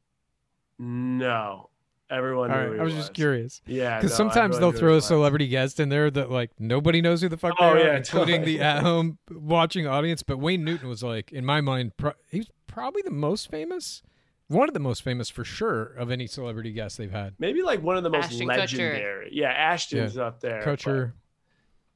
No, 0.79 1.69
everyone. 2.09 2.49
Knew 2.49 2.55
right, 2.57 2.67
who 2.67 2.79
I 2.79 2.83
was 2.83 2.93
he 2.93 2.99
just 2.99 3.13
curious. 3.13 3.61
Yeah, 3.65 3.97
Because 3.97 4.11
no, 4.11 4.17
sometimes 4.17 4.59
they'll 4.59 4.71
throw 4.71 4.97
a 4.97 5.01
celebrity 5.01 5.47
guest 5.47 5.79
in 5.79 5.89
there 5.89 6.09
that 6.11 6.31
like 6.31 6.51
nobody 6.59 7.01
knows 7.01 7.21
who 7.21 7.29
the 7.29 7.37
fuck 7.37 7.55
Oh, 7.59 7.73
they 7.73 7.81
are, 7.81 7.85
yeah, 7.85 7.97
including 7.97 8.43
the 8.43 8.59
at-home 8.61 9.19
watching 9.31 9.87
audience. 9.87 10.23
But 10.23 10.39
Wayne 10.39 10.63
Newton 10.63 10.89
was 10.89 11.03
like, 11.03 11.31
in 11.31 11.45
my 11.45 11.61
mind, 11.61 11.97
pro- 11.97 12.13
he's 12.29 12.49
probably 12.67 13.01
the 13.03 13.11
most 13.11 13.49
famous 13.49 14.01
one 14.47 14.67
of 14.67 14.73
the 14.73 14.79
most 14.79 15.01
famous 15.01 15.29
for 15.29 15.43
sure 15.43 15.83
of 15.83 16.11
any 16.11 16.27
celebrity 16.27 16.71
guest 16.71 16.97
they've 16.97 17.11
had. 17.11 17.33
Maybe 17.39 17.61
like 17.63 17.81
one 17.81 17.97
of 17.97 18.03
the 18.03 18.09
most 18.09 18.25
Ashton 18.25 18.47
Kutcher. 18.47 18.57
legendary. 18.57 19.29
Yeah, 19.31 19.49
Ashton's 19.49 20.17
up 20.17 20.39
there. 20.39 20.61
Kutcher, 20.63 21.13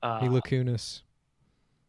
but, 0.02 0.08
uh, 0.08 0.22
Mila 0.22 0.42
Kunis, 0.42 1.02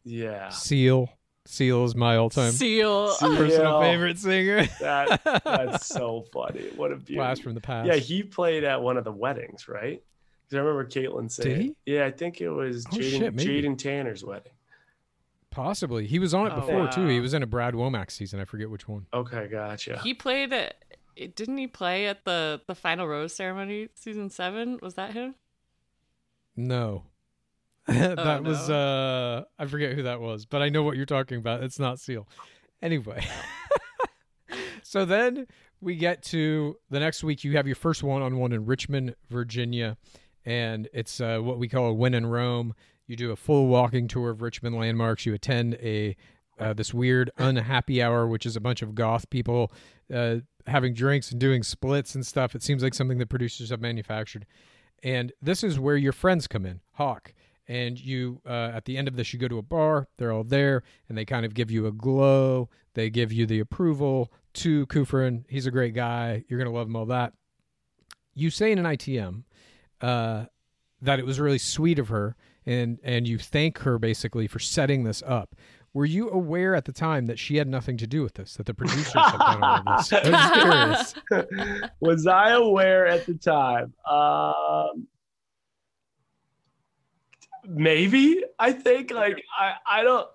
yeah. 0.03 0.49
Seal. 0.49 1.09
Seal 1.45 1.83
is 1.85 1.95
my 1.95 2.17
all-time 2.17 2.51
Seal. 2.51 3.09
Seal. 3.13 3.35
personal 3.35 3.81
Yeah. 3.81 3.91
favorite 3.91 4.17
singer. 4.19 4.65
That 4.79 5.41
that's 5.43 5.87
so 5.93 6.25
funny. 6.31 6.69
What 6.75 6.91
a 6.91 6.95
beauty. 6.97 7.15
Blast 7.15 7.41
from 7.43 7.55
the 7.55 7.61
past. 7.61 7.87
Yeah, 7.87 7.95
he 7.95 8.21
played 8.23 8.63
at 8.63 8.81
one 8.81 8.95
of 8.97 9.03
the 9.03 9.11
weddings, 9.11 9.67
right? 9.67 10.01
Because 10.43 10.55
I 10.57 10.59
remember 10.59 10.85
Kaitlyn 10.85 11.31
saying, 11.31 11.57
Did 11.57 11.61
he? 11.85 11.93
"Yeah, 11.93 12.05
I 12.05 12.11
think 12.11 12.41
it 12.41 12.49
was 12.49 12.85
Oh, 12.85 12.95
Jaden, 12.95 13.19
shit, 13.19 13.33
maybe. 13.33 13.61
Jaden 13.63 13.77
Tanner's 13.77 14.23
wedding." 14.23 14.51
Possibly. 15.49 16.05
He 16.07 16.19
was 16.19 16.33
on 16.33 16.47
it 16.47 16.53
Oh, 16.55 16.61
before 16.61 16.87
too. 16.89 17.07
He 17.07 17.19
was 17.19 17.33
in 17.33 17.41
a 17.43 17.47
Brad 17.47 17.73
Womack 17.73 18.11
season. 18.11 18.39
I 18.39 18.45
forget 18.45 18.69
which 18.69 18.87
one. 18.87 19.07
Okay, 19.13 19.47
gotcha. 19.47 19.99
He 20.03 20.13
played 20.13 20.53
at. 20.53 20.75
Didn't 21.35 21.57
he 21.57 21.67
play 21.67 22.07
at 22.07 22.23
the 22.23 22.61
the 22.67 22.75
final 22.75 23.07
rose 23.07 23.33
ceremony 23.35 23.89
season 23.95 24.29
seven? 24.29 24.79
Was 24.81 24.93
that 24.93 25.13
him? 25.13 25.35
No. 26.55 27.03
that 27.87 28.19
Oh, 28.19 28.41
was 28.41 28.69
uh 28.69 29.43
I 29.57 29.65
forget 29.65 29.93
who 29.93 30.03
that 30.03 30.21
was, 30.21 30.45
but 30.45 30.61
I 30.61 30.69
know 30.69 30.83
what 30.83 30.97
you're 30.97 31.05
talking 31.05 31.37
about. 31.37 31.63
It's 31.63 31.79
not 31.79 31.99
Seal. 31.99 32.27
Anyway. 32.81 33.25
so 34.83 35.05
then 35.05 35.47
we 35.79 35.95
get 35.95 36.21
to 36.23 36.77
the 36.89 36.99
next 36.99 37.23
week 37.23 37.43
you 37.43 37.53
have 37.57 37.67
your 37.67 37.75
first 37.75 38.03
one-on-one 38.03 38.51
in 38.51 38.65
Richmond, 38.65 39.15
Virginia, 39.29 39.97
and 40.45 40.87
it's 40.93 41.19
uh, 41.21 41.39
what 41.39 41.57
we 41.57 41.67
call 41.67 41.85
a 41.87 41.93
win 41.93 42.13
in 42.13 42.25
Rome. 42.25 42.73
You 43.07 43.15
do 43.15 43.31
a 43.31 43.35
full 43.35 43.67
walking 43.67 44.07
tour 44.07 44.29
of 44.29 44.41
Richmond 44.41 44.77
landmarks. 44.77 45.25
You 45.25 45.33
attend 45.33 45.75
a 45.75 46.15
uh, 46.59 46.73
this 46.73 46.93
weird 46.93 47.31
unhappy 47.37 48.01
hour, 48.03 48.27
which 48.27 48.45
is 48.45 48.55
a 48.55 48.61
bunch 48.61 48.81
of 48.83 48.93
goth 48.93 49.29
people 49.31 49.71
uh, 50.13 50.37
having 50.67 50.93
drinks 50.93 51.31
and 51.31 51.39
doing 51.39 51.63
splits 51.63 52.13
and 52.13 52.25
stuff. 52.25 52.53
It 52.53 52.61
seems 52.61 52.83
like 52.83 52.93
something 52.93 53.17
that 53.17 53.29
producers 53.29 53.71
have 53.71 53.81
manufactured. 53.81 54.45
And 55.01 55.31
this 55.41 55.63
is 55.63 55.79
where 55.79 55.97
your 55.97 56.11
friends 56.13 56.47
come 56.47 56.65
in, 56.65 56.81
Hawk. 56.93 57.33
And 57.71 57.97
you, 57.97 58.41
uh, 58.45 58.71
at 58.73 58.83
the 58.83 58.97
end 58.97 59.07
of 59.07 59.15
this, 59.15 59.31
you 59.31 59.39
go 59.39 59.47
to 59.47 59.57
a 59.57 59.61
bar. 59.61 60.09
They're 60.17 60.33
all 60.33 60.43
there, 60.43 60.83
and 61.07 61.17
they 61.17 61.23
kind 61.23 61.45
of 61.45 61.53
give 61.53 61.71
you 61.71 61.87
a 61.87 61.91
glow. 61.93 62.67
They 62.95 63.09
give 63.09 63.31
you 63.31 63.45
the 63.45 63.61
approval 63.61 64.29
to 64.55 64.85
Kufrin. 64.87 65.45
He's 65.47 65.67
a 65.67 65.71
great 65.71 65.93
guy. 65.93 66.43
You're 66.49 66.59
gonna 66.59 66.75
love 66.75 66.87
him. 66.87 66.97
All 66.97 67.05
that. 67.05 67.31
You 68.33 68.49
say 68.49 68.73
in 68.73 68.77
an 68.77 68.83
ITM 68.83 69.43
uh, 70.01 70.47
that 71.01 71.19
it 71.19 71.25
was 71.25 71.39
really 71.39 71.59
sweet 71.59 71.97
of 71.97 72.09
her, 72.09 72.35
and 72.65 72.99
and 73.05 73.25
you 73.25 73.37
thank 73.37 73.77
her 73.79 73.97
basically 73.97 74.47
for 74.47 74.59
setting 74.59 75.05
this 75.05 75.23
up. 75.25 75.55
Were 75.93 76.05
you 76.05 76.29
aware 76.29 76.75
at 76.75 76.83
the 76.83 76.91
time 76.91 77.27
that 77.27 77.39
she 77.39 77.55
had 77.55 77.69
nothing 77.69 77.95
to 77.99 78.07
do 78.07 78.21
with 78.21 78.33
this? 78.33 78.55
That 78.55 78.65
the 78.65 78.73
producers 78.73 79.13
had 79.13 79.37
done 79.37 79.63
all 79.63 79.83
of 79.87 79.97
this? 79.97 80.13
I'm 80.25 81.05
just 81.05 81.15
curious. 81.29 81.89
was 82.01 82.27
I 82.27 82.49
aware 82.49 83.07
at 83.07 83.25
the 83.25 83.35
time? 83.35 83.93
Um, 84.05 85.07
maybe. 87.67 88.43
I 88.59 88.71
think 88.73 89.11
like 89.11 89.41
I 89.57 89.75
I 89.87 90.03
don't 90.03 90.27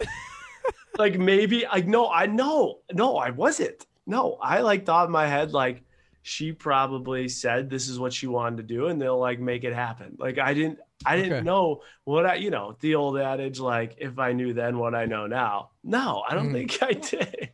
like 0.98 1.18
maybe 1.18 1.64
like 1.70 1.86
no 1.86 2.10
I 2.10 2.26
know 2.26 2.80
no 2.92 3.16
I 3.16 3.30
wasn't 3.30 3.84
no 4.06 4.38
I 4.42 4.60
like 4.60 4.84
thought 4.86 5.06
in 5.06 5.12
my 5.12 5.26
head 5.26 5.52
like 5.52 5.82
she 6.22 6.52
probably 6.52 7.28
said 7.28 7.68
this 7.70 7.88
is 7.88 7.98
what 7.98 8.12
she 8.12 8.26
wanted 8.26 8.58
to 8.58 8.62
do 8.62 8.86
and 8.88 9.00
they'll 9.00 9.18
like 9.18 9.40
make 9.40 9.64
it 9.64 9.74
happen 9.74 10.16
like 10.18 10.38
I 10.38 10.54
didn't 10.54 10.78
I 11.04 11.16
didn't 11.16 11.32
Okay. 11.32 11.44
know 11.44 11.82
what 12.04 12.26
I 12.26 12.34
you 12.36 12.50
know 12.50 12.76
the 12.80 12.94
old 12.94 13.18
adage 13.18 13.58
like 13.58 13.96
if 13.98 14.18
I 14.18 14.32
knew 14.32 14.52
then 14.52 14.78
what 14.78 14.94
I 14.94 15.06
know 15.06 15.26
now 15.26 15.70
no 15.82 16.22
I 16.28 16.34
don't 16.34 16.50
Mhm. 16.50 16.52
think 16.52 16.82
I 16.82 16.92
did 16.92 17.50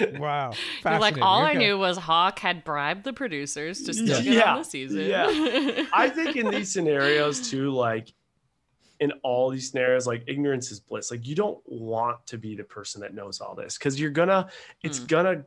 Wow. 0.00 0.52
You're 0.84 0.98
like 0.98 1.14
Fascinating. 1.16 1.22
all 1.22 1.42
I 1.42 1.54
knew 1.54 1.78
was 1.78 1.96
Hawk 1.96 2.38
had 2.38 2.64
bribed 2.64 3.04
the 3.04 3.12
producers 3.12 3.82
to 3.82 3.94
still 3.94 4.22
get 4.22 4.34
Yeah. 4.34 4.52
on 4.52 4.58
the 4.58 4.64
season. 4.64 5.00
Yeah. 5.06 5.26
I 5.92 6.08
think 6.08 6.36
in 6.36 6.50
these 6.50 6.72
scenarios 6.72 7.48
too, 7.50 7.70
like 7.70 8.12
in 9.00 9.12
all 9.22 9.50
these 9.50 9.70
scenarios, 9.70 10.06
like 10.06 10.24
ignorance 10.26 10.70
is 10.70 10.80
bliss. 10.80 11.10
Like 11.10 11.26
you 11.26 11.34
don't 11.34 11.58
want 11.66 12.26
to 12.28 12.38
be 12.38 12.54
the 12.56 12.64
person 12.64 13.00
that 13.02 13.14
knows 13.14 13.40
all 13.40 13.54
this 13.54 13.76
because 13.78 14.00
you're 14.00 14.10
gonna, 14.10 14.48
it's 14.82 15.00
Mm. 15.00 15.08
gonna 15.08 15.44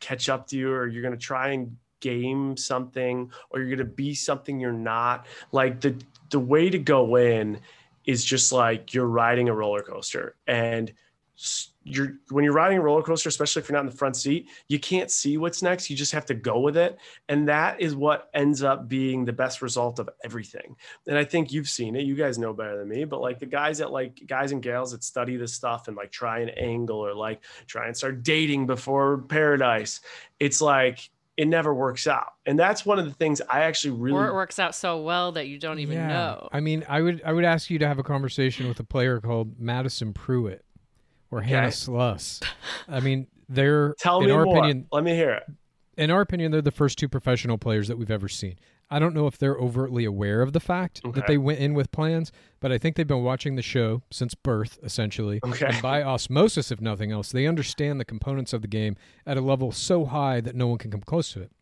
catch 0.00 0.28
up 0.28 0.46
to 0.48 0.56
you, 0.56 0.70
or 0.72 0.86
you're 0.86 1.02
gonna 1.02 1.16
try 1.16 1.48
and 1.50 1.76
game 2.00 2.56
something, 2.56 3.30
or 3.50 3.60
you're 3.60 3.76
gonna 3.76 3.88
be 3.88 4.14
something 4.14 4.60
you're 4.60 4.72
not. 4.72 5.26
Like 5.52 5.80
the 5.80 5.94
the 6.30 6.38
way 6.40 6.70
to 6.70 6.78
go 6.78 7.16
in 7.16 7.60
is 8.04 8.24
just 8.24 8.52
like 8.52 8.94
you're 8.94 9.06
riding 9.06 9.48
a 9.48 9.54
roller 9.54 9.82
coaster 9.82 10.36
and 10.46 10.92
s- 11.36 11.70
you're 11.88 12.14
when 12.30 12.44
you're 12.44 12.52
riding 12.52 12.78
a 12.78 12.80
roller 12.80 13.02
coaster 13.02 13.28
especially 13.28 13.60
if 13.62 13.68
you're 13.68 13.74
not 13.76 13.80
in 13.84 13.90
the 13.90 13.96
front 13.96 14.16
seat 14.16 14.48
you 14.68 14.78
can't 14.78 15.10
see 15.10 15.38
what's 15.38 15.62
next. 15.62 15.88
You 15.90 15.96
just 15.96 16.12
have 16.12 16.26
to 16.26 16.34
go 16.34 16.60
with 16.60 16.76
it. 16.76 16.98
And 17.28 17.48
that 17.48 17.80
is 17.80 17.94
what 17.96 18.28
ends 18.34 18.62
up 18.62 18.88
being 18.88 19.24
the 19.24 19.32
best 19.32 19.62
result 19.62 19.98
of 19.98 20.08
everything. 20.24 20.76
And 21.06 21.16
i 21.18 21.24
think 21.24 21.52
you've 21.52 21.68
seen 21.68 21.96
it. 21.96 22.02
You 22.04 22.14
guys 22.14 22.38
know 22.38 22.52
better 22.52 22.76
than 22.78 22.88
me. 22.88 23.04
But 23.04 23.20
like 23.20 23.38
the 23.38 23.46
guys 23.46 23.78
that 23.78 23.90
like 23.90 24.22
guys 24.26 24.52
and 24.52 24.62
gals 24.62 24.92
that 24.92 25.02
study 25.04 25.36
this 25.36 25.52
stuff 25.54 25.88
and 25.88 25.96
like 25.96 26.10
try 26.10 26.40
and 26.40 26.56
angle 26.58 26.98
or 26.98 27.14
like 27.14 27.42
try 27.66 27.86
and 27.86 27.96
start 27.96 28.22
dating 28.22 28.66
before 28.66 29.18
paradise 29.22 30.00
it's 30.40 30.60
like 30.60 31.10
it 31.36 31.46
never 31.46 31.72
works 31.72 32.08
out. 32.08 32.32
And 32.46 32.58
that's 32.58 32.84
one 32.84 32.98
of 32.98 33.04
the 33.04 33.12
things 33.14 33.40
i 33.48 33.60
actually 33.60 33.92
really 33.92 34.16
Or 34.18 34.26
it 34.26 34.34
works 34.34 34.58
out 34.58 34.74
so 34.74 35.00
well 35.02 35.30
that 35.32 35.46
you 35.46 35.58
don't 35.58 35.78
even 35.78 35.96
Yeah. 35.96 36.08
know. 36.08 36.48
I 36.50 36.58
mean, 36.60 36.84
I 36.88 37.00
would 37.00 37.22
I 37.24 37.32
would 37.32 37.44
ask 37.44 37.70
you 37.70 37.78
to 37.78 37.86
have 37.86 37.98
a 37.98 38.02
conversation 38.02 38.66
with 38.66 38.80
a 38.80 38.84
player 38.84 39.20
called 39.20 39.58
Madison 39.60 40.12
Pruitt 40.12 40.64
or 41.30 41.40
Hannah 41.40 41.72
Sluss. 41.72 42.40
I 42.88 43.00
mean, 43.00 43.26
they're 43.48 43.94
tell 43.98 44.20
in 44.20 44.26
me 44.26 44.32
our 44.32 44.44
more 44.44 44.58
opinion 44.58 44.86
let 44.92 45.04
me 45.04 45.14
hear 45.14 45.30
it 45.30 45.44
in 45.98 46.10
our 46.10 46.20
opinion 46.20 46.52
they're 46.52 46.62
the 46.62 46.70
first 46.70 46.96
two 46.96 47.08
professional 47.08 47.58
players 47.58 47.88
that 47.88 47.98
we've 47.98 48.10
ever 48.10 48.28
seen. 48.28 48.56
I 48.90 48.98
don't 48.98 49.14
know 49.14 49.26
if 49.26 49.36
they're 49.36 49.56
overtly 49.56 50.06
aware 50.06 50.40
of 50.40 50.54
the 50.54 50.60
fact 50.60 51.02
that 51.12 51.26
they 51.26 51.36
went 51.36 51.58
in 51.58 51.74
with 51.74 51.92
plans, 51.92 52.32
but 52.58 52.72
I 52.72 52.78
think 52.78 52.96
they've 52.96 53.06
been 53.06 53.22
watching 53.22 53.54
the 53.54 53.62
show 53.62 54.02
since 54.10 54.34
birth, 54.34 54.78
essentially. 54.82 55.40
Okay. 55.44 55.66
And 55.66 55.82
by 55.82 56.02
osmosis, 56.02 56.70
if 56.70 56.80
nothing 56.80 57.12
else, 57.12 57.30
they 57.30 57.46
understand 57.46 58.00
the 58.00 58.06
components 58.06 58.54
of 58.54 58.62
the 58.62 58.68
game 58.68 58.96
at 59.26 59.36
a 59.36 59.42
level 59.42 59.72
so 59.72 60.06
high 60.06 60.40
that 60.40 60.54
no 60.54 60.68
one 60.68 60.78
can 60.78 60.90
come 60.90 61.02
close 61.02 61.32
to 61.32 61.42
it. 61.42 61.52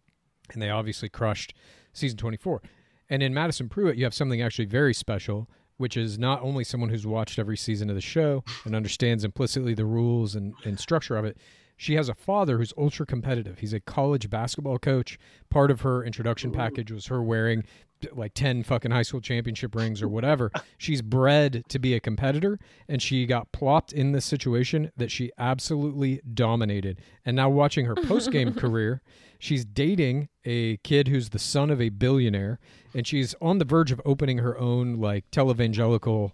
And 0.53 0.63
they 0.63 0.71
obviously 0.71 1.09
crushed 1.09 1.53
season 1.93 2.17
24. 2.17 2.63
And 3.11 3.25
in 3.25 3.35
Madison 3.35 3.69
Pruitt, 3.69 3.97
you 3.97 4.05
have 4.05 4.15
something 4.15 4.41
actually 4.41 4.67
very 4.67 4.95
special, 4.95 5.49
which 5.77 5.97
is 5.97 6.19
not 6.19 6.43
only 6.43 6.65
someone 6.65 6.91
who's 6.91 7.07
watched 7.07 7.39
every 7.39 7.57
season 7.57 7.91
of 7.91 7.97
the 7.97 8.03
show 8.03 8.43
and 8.65 8.75
understands 8.75 9.25
implicitly 9.25 9.75
the 9.75 9.85
rules 9.85 10.35
and, 10.35 10.55
and 10.65 10.79
structure 10.79 11.17
of 11.17 11.25
it. 11.25 11.37
She 11.77 11.95
has 11.95 12.09
a 12.09 12.15
father 12.15 12.57
who's 12.57 12.73
ultra 12.79 13.05
competitive. 13.05 13.59
He's 13.59 13.75
a 13.75 13.81
college 13.81 14.31
basketball 14.31 14.79
coach. 14.79 15.19
Part 15.51 15.71
of 15.71 15.83
her 15.83 16.03
introduction 16.03 16.51
package 16.51 16.91
was 16.91 17.07
her 17.07 17.23
wearing 17.23 17.65
like 18.13 18.35
10 18.35 18.63
fucking 18.63 18.91
high 18.91 19.03
school 19.03 19.21
championship 19.21 19.75
rings 19.75 20.03
or 20.03 20.09
whatever. 20.09 20.51
She's 20.79 21.03
bred 21.03 21.65
to 21.69 21.79
be 21.79 21.95
a 21.95 22.01
competitor 22.01 22.59
and 22.89 23.01
she 23.01 23.27
got 23.27 23.53
plopped 23.53 23.93
in 23.93 24.13
this 24.13 24.25
situation 24.25 24.91
that 24.97 25.11
she 25.11 25.31
absolutely 25.39 26.21
dominated. 26.35 27.01
And 27.25 27.37
now 27.37 27.51
watching 27.51 27.87
her 27.87 27.95
post-game 28.07 28.55
career, 28.55 29.03
she's 29.39 29.65
dating 29.65 30.29
a 30.45 30.77
kid 30.79 31.09
who's 31.09 31.31
the 31.31 31.39
son 31.39 31.71
of 31.71 31.81
a 31.81 31.89
billionaire 31.89 32.59
and 32.95 33.07
she's 33.07 33.35
on 33.41 33.59
the 33.59 33.65
verge 33.65 33.93
of 33.93 34.01
opening 34.05 34.39
her 34.39 34.59
own 34.59 34.97
like 34.97 35.31
televangelical 35.31 36.33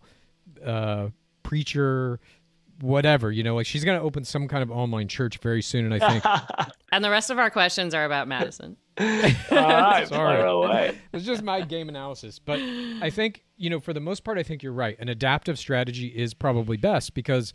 uh 0.64 1.08
preacher 1.42 2.20
whatever, 2.80 3.30
you 3.30 3.44
know, 3.44 3.54
like 3.54 3.66
she's 3.66 3.84
going 3.84 3.96
to 3.98 4.04
open 4.04 4.24
some 4.24 4.48
kind 4.48 4.62
of 4.62 4.70
online 4.70 5.06
church 5.06 5.38
very 5.38 5.62
soon 5.62 5.90
and 5.90 6.02
I 6.02 6.08
think 6.08 6.24
And 6.92 7.02
the 7.02 7.10
rest 7.10 7.30
of 7.30 7.38
our 7.38 7.48
questions 7.48 7.94
are 7.94 8.04
about 8.04 8.28
Madison. 8.28 8.76
all 9.00 9.06
right 9.06 10.06
Sorry. 10.08 10.98
It's 11.12 11.24
just 11.24 11.42
my 11.42 11.62
game 11.62 11.88
analysis. 11.88 12.38
But 12.38 12.60
I 12.60 13.08
think, 13.08 13.44
you 13.56 13.70
know, 13.70 13.80
for 13.80 13.94
the 13.94 14.00
most 14.00 14.24
part, 14.24 14.36
I 14.36 14.42
think 14.42 14.62
you're 14.62 14.72
right. 14.72 14.96
An 14.98 15.08
adaptive 15.08 15.58
strategy 15.58 16.08
is 16.08 16.34
probably 16.34 16.76
best 16.76 17.14
because 17.14 17.54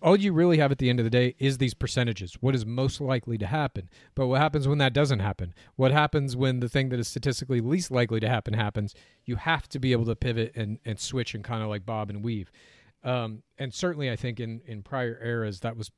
all 0.00 0.16
you 0.16 0.32
really 0.32 0.58
have 0.58 0.70
at 0.70 0.78
the 0.78 0.90
end 0.90 1.00
of 1.00 1.04
the 1.04 1.10
day 1.10 1.34
is 1.38 1.58
these 1.58 1.74
percentages. 1.74 2.34
What 2.40 2.54
is 2.54 2.64
most 2.64 3.00
likely 3.00 3.38
to 3.38 3.46
happen? 3.46 3.88
But 4.14 4.28
what 4.28 4.40
happens 4.40 4.68
when 4.68 4.78
that 4.78 4.92
doesn't 4.92 5.18
happen? 5.18 5.54
What 5.76 5.90
happens 5.90 6.36
when 6.36 6.60
the 6.60 6.68
thing 6.68 6.88
that 6.90 7.00
is 7.00 7.08
statistically 7.08 7.60
least 7.60 7.90
likely 7.90 8.20
to 8.20 8.28
happen 8.28 8.54
happens? 8.54 8.94
You 9.24 9.36
have 9.36 9.68
to 9.70 9.78
be 9.78 9.92
able 9.92 10.06
to 10.06 10.16
pivot 10.16 10.52
and, 10.54 10.78
and 10.84 10.98
switch 10.98 11.34
and 11.34 11.42
kind 11.42 11.62
of 11.62 11.68
like 11.68 11.84
bob 11.84 12.10
and 12.10 12.22
weave. 12.22 12.50
Um, 13.02 13.42
and 13.58 13.72
certainly, 13.72 14.10
I 14.10 14.16
think 14.16 14.40
in, 14.40 14.60
in 14.66 14.82
prior 14.82 15.18
eras, 15.22 15.60
that 15.60 15.76
was 15.76 15.90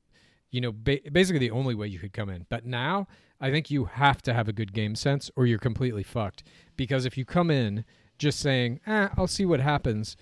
you 0.51 0.61
know, 0.61 0.73
ba- 0.73 1.01
basically 1.13 1.39
the 1.39 1.51
only 1.51 1.75
way 1.75 1.87
you 1.87 1.99
could 1.99 2.13
come 2.13 2.29
in. 2.29 2.47
But 2.49 2.67
now, 2.67 3.07
I 3.41 3.51
think 3.51 3.71
you 3.71 3.85
have 3.85 4.23
to 4.23 4.35
have 4.35 4.49
a 4.49 4.53
good 4.53 4.73
game 4.73 4.95
sense 4.95 5.31
or 5.37 5.47
you're 5.47 5.59
completely 5.59 6.03
fucked. 6.03 6.43
Because 6.77 7.05
if 7.05 7.17
you 7.17 7.25
come 7.25 7.51
in 7.51 7.85
just 8.19 8.41
saying, 8.41 8.81
eh, 8.87 9.09
I'll 9.17 9.27
see 9.27 9.47
what 9.47 9.61
happens, 9.61 10.17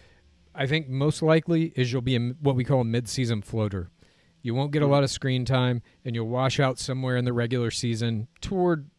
I 0.59 0.67
think 0.67 0.89
most 0.89 1.23
likely 1.23 1.73
is 1.77 1.93
you'll 1.93 2.03
be 2.03 2.17
a, 2.17 2.21
what 2.41 2.57
we 2.57 2.65
call 2.65 2.81
a 2.81 2.85
mid-season 2.85 3.43
floater. 3.43 3.91
You 4.43 4.55
won't 4.55 4.73
get 4.73 4.83
a 4.83 4.89
lot 4.89 5.05
of 5.05 5.11
screen 5.11 5.45
time 5.45 5.83
and 6.05 6.17
you'll 6.17 6.29
wash 6.29 6.59
out 6.59 6.81
somewhere 6.81 7.17
in 7.17 7.25
the 7.25 7.33
regular 7.33 7.71
season 7.71 8.27
toward 8.41 8.91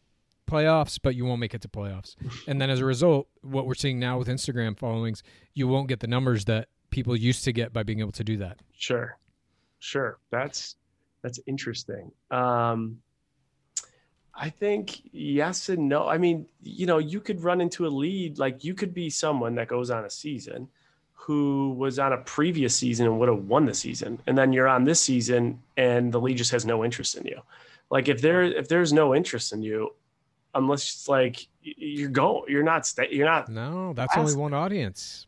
playoffs, 0.50 0.98
but 1.02 1.16
you 1.16 1.26
won't 1.26 1.42
make 1.42 1.54
it 1.54 1.62
to 1.62 1.68
playoffs. 1.68 2.16
And 2.48 2.62
then 2.62 2.70
as 2.70 2.80
a 2.80 2.86
result, 2.86 3.28
what 3.42 3.68
we're 3.68 3.76
seeing 3.76 4.00
now 4.00 4.18
with 4.18 4.30
Instagram 4.30 4.78
followings, 4.78 5.22
you 5.54 5.68
won't 5.68 5.90
get 5.90 6.00
the 6.00 6.08
numbers 6.08 6.46
that 6.46 6.70
people 6.92 7.14
used 7.16 7.44
to 7.44 7.52
get 7.52 7.74
by 7.74 7.84
being 7.84 8.00
able 8.00 8.14
to 8.14 8.24
do 8.24 8.38
that. 8.38 8.62
Sure, 8.74 9.18
sure. 9.80 10.18
That's 10.32 10.78
that's 11.22 11.40
interesting. 11.46 12.12
Um, 12.32 13.02
I 14.34 14.50
think 14.50 15.02
yes 15.12 15.68
and 15.68 15.90
no. 15.90 16.08
I 16.08 16.18
mean, 16.18 16.46
you 16.64 16.86
know, 16.86 17.00
you 17.00 17.20
could 17.20 17.44
run 17.44 17.60
into 17.60 17.86
a 17.86 17.90
lead. 17.90 18.40
Like 18.40 18.64
you 18.64 18.74
could 18.74 18.94
be 18.94 19.10
someone 19.10 19.56
that 19.56 19.68
goes 19.68 19.90
on 19.90 20.06
a 20.06 20.10
season 20.10 20.70
who 21.20 21.74
was 21.78 22.00
on 22.00 22.14
a 22.14 22.18
previous 22.18 22.76
season 22.76 23.06
and 23.06 23.20
would 23.20 23.28
have 23.28 23.44
won 23.44 23.66
the 23.66 23.74
season, 23.74 24.20
and 24.26 24.38
then 24.38 24.54
you're 24.54 24.70
on 24.70 24.86
this 24.86 25.02
season 25.02 25.62
and 25.76 26.12
the 26.14 26.20
league 26.20 26.38
just 26.38 26.50
has 26.50 26.66
no 26.66 26.84
interest 26.84 27.16
in 27.16 27.26
you. 27.26 27.40
Like 27.92 28.08
if 28.08 28.22
there 28.22 28.42
if 28.44 28.70
there's 28.70 28.94
no 28.94 29.14
interest 29.14 29.52
in 29.52 29.62
you, 29.62 29.94
unless 30.56 30.82
it's 30.82 31.08
like 31.10 31.46
you're 31.62 32.10
go 32.10 32.46
you're 32.48 32.64
not 32.64 32.88
sta- 32.88 33.12
you're 33.12 33.26
not 33.28 33.50
No, 33.50 33.94
that's 33.94 34.16
only 34.16 34.36
one 34.36 34.54
audience. 34.54 35.28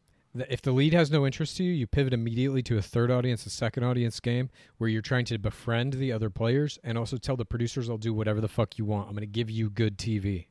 If 0.49 0.61
the 0.61 0.71
lead 0.71 0.93
has 0.93 1.11
no 1.11 1.25
interest 1.25 1.57
to 1.57 1.63
you, 1.65 1.73
you 1.73 1.87
pivot 1.87 2.13
immediately 2.13 2.63
to 2.63 2.77
a 2.77 2.81
third 2.81 3.11
audience, 3.11 3.45
a 3.45 3.49
second 3.49 3.83
audience 3.83 4.21
game 4.21 4.49
where 4.77 4.89
you're 4.89 5.01
trying 5.01 5.25
to 5.25 5.37
befriend 5.37 5.93
the 5.93 6.13
other 6.13 6.29
players 6.29 6.79
and 6.85 6.97
also 6.97 7.17
tell 7.17 7.35
the 7.35 7.43
producers 7.43 7.89
I'll 7.89 7.97
do 7.97 8.13
whatever 8.13 8.39
the 8.39 8.47
fuck 8.47 8.77
you 8.77 8.85
want. 8.85 9.09
I'm 9.09 9.13
going 9.13 9.21
to 9.21 9.27
give 9.27 9.49
you 9.49 9.69
good 9.69 9.97
TV. 9.97 10.45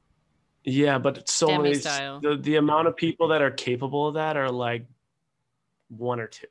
Yeah, 0.64 0.98
but 0.98 1.16
it's 1.16 1.32
so 1.32 1.46
Demi 1.46 1.62
many 1.62 1.74
style. 1.76 2.20
the 2.20 2.36
the 2.36 2.56
amount 2.56 2.88
of 2.88 2.96
people 2.96 3.28
that 3.28 3.40
are 3.40 3.50
capable 3.50 4.06
of 4.06 4.14
that 4.14 4.36
are 4.36 4.50
like 4.50 4.84
one 5.90 6.20
or 6.20 6.26
two. 6.26 6.46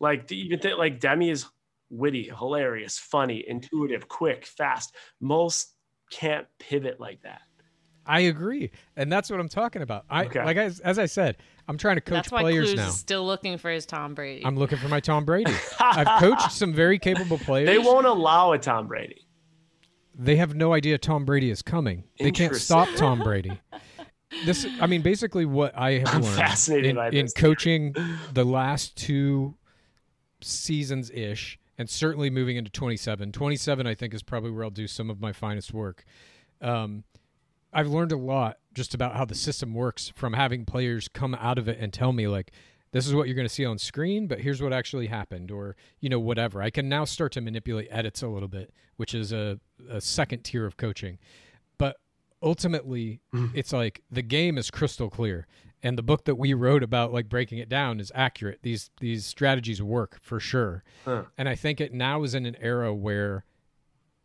Like 0.00 0.26
the, 0.28 0.38
even 0.38 0.58
th- 0.60 0.76
like 0.76 1.00
Demi 1.00 1.30
is 1.30 1.46
witty, 1.90 2.24
hilarious, 2.36 2.98
funny, 2.98 3.44
intuitive, 3.46 4.08
quick, 4.08 4.44
fast. 4.46 4.94
Most 5.20 5.74
can't 6.10 6.46
pivot 6.58 7.00
like 7.00 7.22
that. 7.22 7.40
I 8.08 8.20
agree, 8.20 8.70
and 8.94 9.10
that's 9.10 9.30
what 9.30 9.40
I'm 9.40 9.48
talking 9.48 9.82
about. 9.82 10.04
I 10.08 10.26
Okay. 10.26 10.44
like 10.44 10.56
I, 10.56 10.70
as 10.84 10.96
I 10.98 11.06
said, 11.06 11.38
I'm 11.66 11.76
trying 11.76 11.96
to 11.96 12.00
coach 12.00 12.14
That's 12.18 12.30
why 12.30 12.42
players 12.42 12.66
Clues 12.68 12.76
now. 12.76 12.86
is 12.88 12.96
still 12.96 13.26
looking 13.26 13.58
for 13.58 13.68
his 13.68 13.84
Tom 13.84 14.14
Brady. 14.14 14.46
I'm 14.46 14.56
looking 14.56 14.78
for 14.78 14.86
my 14.88 15.00
Tom 15.00 15.24
Brady. 15.24 15.52
I've 15.80 16.20
coached 16.20 16.52
some 16.52 16.72
very 16.72 17.00
capable 17.00 17.38
players. 17.38 17.66
They 17.66 17.78
won't 17.78 18.06
allow 18.06 18.52
a 18.52 18.58
Tom 18.58 18.86
Brady. 18.86 19.26
they 20.14 20.36
have 20.36 20.54
no 20.54 20.72
idea 20.72 20.98
Tom 20.98 21.24
Brady 21.24 21.50
is 21.50 21.62
coming. 21.62 22.04
They 22.20 22.30
can't 22.30 22.54
stop 22.54 22.88
Tom 22.96 23.22
Brady. 23.24 23.60
This, 24.44 24.66
I 24.80 24.86
mean, 24.86 25.02
basically 25.02 25.44
what 25.44 25.76
I 25.76 25.98
have 25.98 26.08
I'm 26.08 26.22
learned 26.22 26.36
fascinated 26.36 26.90
in, 26.90 26.96
by 26.96 27.10
in 27.10 27.28
coaching 27.28 27.94
the 28.32 28.44
last 28.44 28.96
two 28.96 29.54
seasons 30.40 31.10
ish, 31.10 31.58
and 31.78 31.88
certainly 31.88 32.30
moving 32.30 32.56
into 32.56 32.70
27. 32.70 33.32
27, 33.32 33.86
I 33.86 33.94
think, 33.94 34.14
is 34.14 34.22
probably 34.22 34.50
where 34.50 34.64
I'll 34.64 34.70
do 34.70 34.86
some 34.86 35.10
of 35.10 35.20
my 35.20 35.32
finest 35.32 35.72
work. 35.72 36.04
Um, 36.60 37.04
I've 37.72 37.88
learned 37.88 38.12
a 38.12 38.16
lot 38.16 38.58
just 38.74 38.94
about 38.94 39.16
how 39.16 39.24
the 39.24 39.34
system 39.34 39.74
works 39.74 40.12
from 40.14 40.32
having 40.32 40.64
players 40.64 41.08
come 41.08 41.34
out 41.34 41.58
of 41.58 41.68
it 41.68 41.78
and 41.78 41.92
tell 41.92 42.12
me 42.12 42.26
like 42.26 42.52
this 42.92 43.06
is 43.06 43.14
what 43.14 43.26
you're 43.26 43.34
going 43.34 43.48
to 43.48 43.52
see 43.52 43.64
on 43.64 43.78
screen 43.78 44.26
but 44.26 44.40
here's 44.40 44.62
what 44.62 44.72
actually 44.72 45.06
happened 45.06 45.50
or 45.50 45.76
you 46.00 46.08
know 46.08 46.20
whatever 46.20 46.62
i 46.62 46.70
can 46.70 46.88
now 46.88 47.04
start 47.04 47.32
to 47.32 47.40
manipulate 47.40 47.88
edits 47.90 48.22
a 48.22 48.28
little 48.28 48.48
bit 48.48 48.72
which 48.96 49.14
is 49.14 49.32
a, 49.32 49.58
a 49.90 50.00
second 50.00 50.42
tier 50.42 50.64
of 50.64 50.76
coaching 50.76 51.18
ultimately 52.42 53.20
mm. 53.34 53.50
it's 53.54 53.72
like 53.72 54.02
the 54.10 54.22
game 54.22 54.58
is 54.58 54.70
crystal 54.70 55.10
clear 55.10 55.46
and 55.82 55.96
the 55.96 56.02
book 56.02 56.24
that 56.24 56.36
we 56.36 56.54
wrote 56.54 56.82
about 56.82 57.12
like 57.12 57.28
breaking 57.28 57.58
it 57.58 57.68
down 57.68 58.00
is 58.00 58.12
accurate 58.14 58.58
these 58.62 58.90
these 59.00 59.24
strategies 59.24 59.82
work 59.82 60.18
for 60.20 60.38
sure 60.38 60.84
Huh. 61.04 61.24
and 61.38 61.48
i 61.48 61.54
think 61.54 61.80
it 61.80 61.92
now 61.92 62.22
is 62.22 62.34
in 62.34 62.46
an 62.46 62.56
era 62.60 62.94
where 62.94 63.44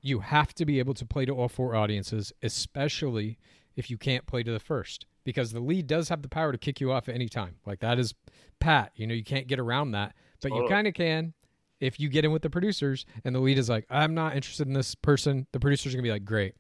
you 0.02 0.20
have 0.20 0.54
to 0.56 0.66
be 0.66 0.80
able 0.80 0.94
to 0.96 1.06
play 1.06 1.26
to 1.26 1.32
all 1.32 1.48
four 1.48 1.76
audiences, 1.76 2.34
especially 2.42 3.38
if 3.76 3.90
you 3.90 3.98
can't 3.98 4.26
play 4.26 4.44
to 4.44 4.52
the 4.52 4.60
first, 4.60 5.06
because 5.24 5.52
the 5.52 5.60
lead 5.60 5.88
does 5.88 6.10
have 6.10 6.22
the 6.22 6.28
power 6.28 6.52
to 6.52 6.58
kick 6.58 6.82
you 6.82 6.92
off 6.92 7.08
at 7.08 7.16
any 7.16 7.30
time. 7.30 7.56
Like 7.66 7.80
that 7.80 8.00
is 8.00 8.14
pat. 8.60 8.92
You 8.96 9.08
know, 9.08 9.14
you 9.14 9.24
can't 9.24 9.48
get 9.48 9.60
around 9.60 9.92
that, 9.92 10.16
but 10.42 10.52
you 10.52 10.68
kind 10.68 10.88
of 10.88 10.94
can 10.94 11.34
if 11.80 12.00
you 12.00 12.10
get 12.10 12.24
in 12.26 12.32
with 12.32 12.44
the 12.44 12.50
producers 12.50 13.06
and 13.26 13.34
the 13.34 13.40
lead 13.40 13.58
is 13.58 13.70
like, 13.70 13.86
I'm 13.90 14.14
not 14.14 14.36
interested 14.36 14.68
in 14.68 14.74
this 14.74 14.94
person. 14.94 15.48
The 15.52 15.60
producer's 15.60 15.94
gonna 15.94 16.04
be 16.04 16.12
like, 16.12 16.26
great. 16.26 16.56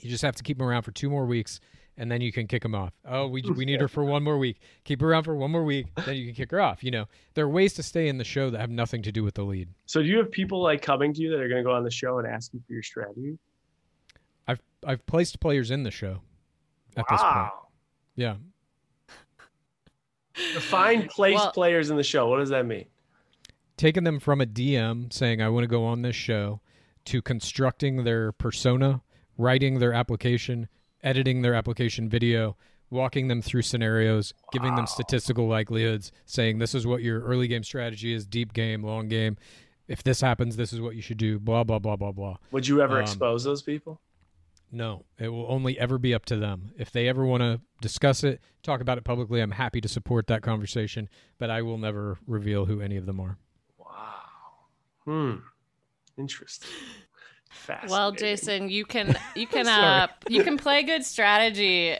You 0.00 0.10
just 0.10 0.22
have 0.22 0.36
to 0.36 0.42
keep 0.42 0.58
them 0.58 0.66
around 0.66 0.82
for 0.82 0.92
two 0.92 1.10
more 1.10 1.26
weeks. 1.26 1.60
And 1.96 2.10
then 2.10 2.22
you 2.22 2.32
can 2.32 2.46
kick 2.46 2.62
them 2.62 2.74
off. 2.74 2.94
Oh, 3.04 3.26
we, 3.26 3.42
we 3.42 3.66
need 3.66 3.80
her 3.82 3.88
for 3.88 4.04
one 4.04 4.22
more 4.22 4.38
week. 4.38 4.58
Keep 4.84 5.02
her 5.02 5.10
around 5.10 5.24
for 5.24 5.34
one 5.34 5.50
more 5.50 5.64
week. 5.64 5.86
Then 6.06 6.16
you 6.16 6.24
can 6.26 6.34
kick 6.34 6.50
her 6.50 6.60
off. 6.60 6.82
You 6.82 6.90
know, 6.90 7.06
there 7.34 7.44
are 7.44 7.48
ways 7.48 7.74
to 7.74 7.82
stay 7.82 8.08
in 8.08 8.16
the 8.16 8.24
show 8.24 8.48
that 8.48 8.58
have 8.58 8.70
nothing 8.70 9.02
to 9.02 9.12
do 9.12 9.22
with 9.22 9.34
the 9.34 9.42
lead. 9.42 9.68
So 9.84 10.00
do 10.00 10.08
you 10.08 10.16
have 10.16 10.30
people 10.30 10.62
like 10.62 10.80
coming 10.80 11.12
to 11.12 11.20
you 11.20 11.30
that 11.30 11.40
are 11.40 11.48
going 11.48 11.62
to 11.62 11.68
go 11.68 11.74
on 11.74 11.84
the 11.84 11.90
show 11.90 12.18
and 12.18 12.26
ask 12.26 12.54
you 12.54 12.62
for 12.66 12.72
your 12.72 12.82
strategy? 12.82 13.38
I've 14.48 14.62
I've 14.86 15.04
placed 15.04 15.40
players 15.40 15.70
in 15.70 15.82
the 15.82 15.90
show 15.90 16.22
at 16.96 17.04
this 17.10 17.20
point. 17.20 17.34
Wow. 17.34 17.66
Yeah. 18.16 18.36
Define 20.54 21.08
place 21.08 21.34
Well- 21.34 21.52
players 21.52 21.90
in 21.90 21.96
the 21.96 22.02
show. 22.02 22.28
What 22.28 22.38
does 22.38 22.50
that 22.50 22.64
mean? 22.66 22.86
Taking 23.76 24.04
them 24.04 24.20
from 24.20 24.40
a 24.40 24.46
DM 24.46 25.12
saying 25.12 25.40
I 25.40 25.48
want 25.48 25.64
to 25.64 25.68
go 25.68 25.84
on 25.84 26.02
this 26.02 26.16
show 26.16 26.60
to 27.06 27.22
constructing 27.22 28.04
their 28.04 28.30
persona, 28.32 29.00
writing 29.40 29.78
their 29.78 29.92
application, 29.92 30.68
editing 31.02 31.42
their 31.42 31.54
application 31.54 32.08
video, 32.08 32.56
walking 32.90 33.28
them 33.28 33.40
through 33.40 33.62
scenarios, 33.62 34.34
giving 34.52 34.74
them 34.74 34.86
statistical 34.86 35.48
likelihoods, 35.48 36.12
saying 36.26 36.58
this 36.58 36.74
is 36.74 36.86
what 36.86 37.02
your 37.02 37.22
early 37.22 37.48
game 37.48 37.62
strategy 37.62 38.12
is, 38.12 38.26
deep 38.26 38.52
game, 38.52 38.82
long 38.82 39.08
game. 39.08 39.36
If 39.88 40.02
this 40.02 40.20
happens, 40.20 40.56
this 40.56 40.72
is 40.72 40.80
what 40.80 40.94
you 40.94 41.02
should 41.02 41.16
do, 41.18 41.38
blah 41.38 41.64
blah 41.64 41.78
blah 41.78 41.96
blah 41.96 42.12
blah. 42.12 42.36
Would 42.52 42.68
you 42.68 42.80
ever 42.82 42.98
Um, 42.98 43.02
expose 43.02 43.42
those 43.44 43.62
people? 43.62 44.00
No, 44.72 45.04
it 45.18 45.28
will 45.28 45.46
only 45.50 45.76
ever 45.80 45.98
be 45.98 46.14
up 46.14 46.24
to 46.26 46.36
them. 46.36 46.70
If 46.78 46.92
they 46.92 47.08
ever 47.08 47.24
want 47.24 47.40
to 47.42 47.60
discuss 47.80 48.22
it, 48.22 48.40
talk 48.62 48.80
about 48.80 48.98
it 48.98 49.04
publicly, 49.04 49.40
I'm 49.40 49.50
happy 49.50 49.80
to 49.80 49.88
support 49.88 50.28
that 50.28 50.42
conversation, 50.42 51.08
but 51.38 51.50
I 51.50 51.62
will 51.62 51.76
never 51.78 52.18
reveal 52.26 52.66
who 52.66 52.80
any 52.80 52.96
of 52.96 53.04
them 53.04 53.18
are. 53.18 53.36
Wow. 53.78 54.20
Hmm. 55.04 55.34
Interesting. 56.16 56.68
Well, 57.88 58.12
Jason, 58.12 58.68
you 58.68 58.84
can 58.84 59.16
you 59.34 59.46
can 59.48 59.66
uh 59.66 60.08
you 60.28 60.44
can 60.44 60.56
play 60.56 60.82
good 60.82 61.04
strategy 61.04 61.96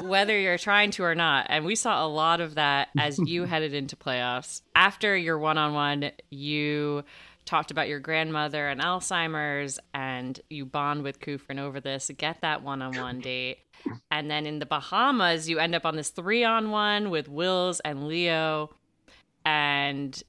whether 0.00 0.38
you're 0.38 0.58
trying 0.58 0.90
to 0.92 1.04
or 1.04 1.14
not. 1.14 1.46
And 1.48 1.64
we 1.64 1.74
saw 1.74 2.04
a 2.04 2.08
lot 2.08 2.40
of 2.40 2.54
that 2.56 2.88
as 2.98 3.18
you 3.26 3.44
headed 3.44 3.74
into 3.74 3.96
playoffs. 3.96 4.62
After 4.74 5.16
your 5.16 5.38
one-on-one, 5.38 6.10
you 6.30 7.04
talked 7.44 7.70
about 7.70 7.88
your 7.88 8.00
grandmother 8.00 8.68
and 8.68 8.80
Alzheimer's 8.80 9.78
and 9.94 10.38
you 10.50 10.66
bond 10.66 11.02
with 11.02 11.20
Kufrin 11.20 11.58
over 11.58 11.80
this, 11.80 12.10
get 12.16 12.42
that 12.42 12.62
one-on-one 12.62 13.20
date. 13.22 13.58
And 14.10 14.30
then 14.30 14.46
in 14.46 14.58
the 14.58 14.66
Bahamas, 14.66 15.48
you 15.48 15.58
end 15.58 15.74
up 15.74 15.86
on 15.86 15.96
this 15.96 16.10
3-on-1 16.10 17.10
with 17.10 17.28
Wills 17.28 17.80
and 17.80 18.06
Leo 18.06 18.70
and 19.44 20.22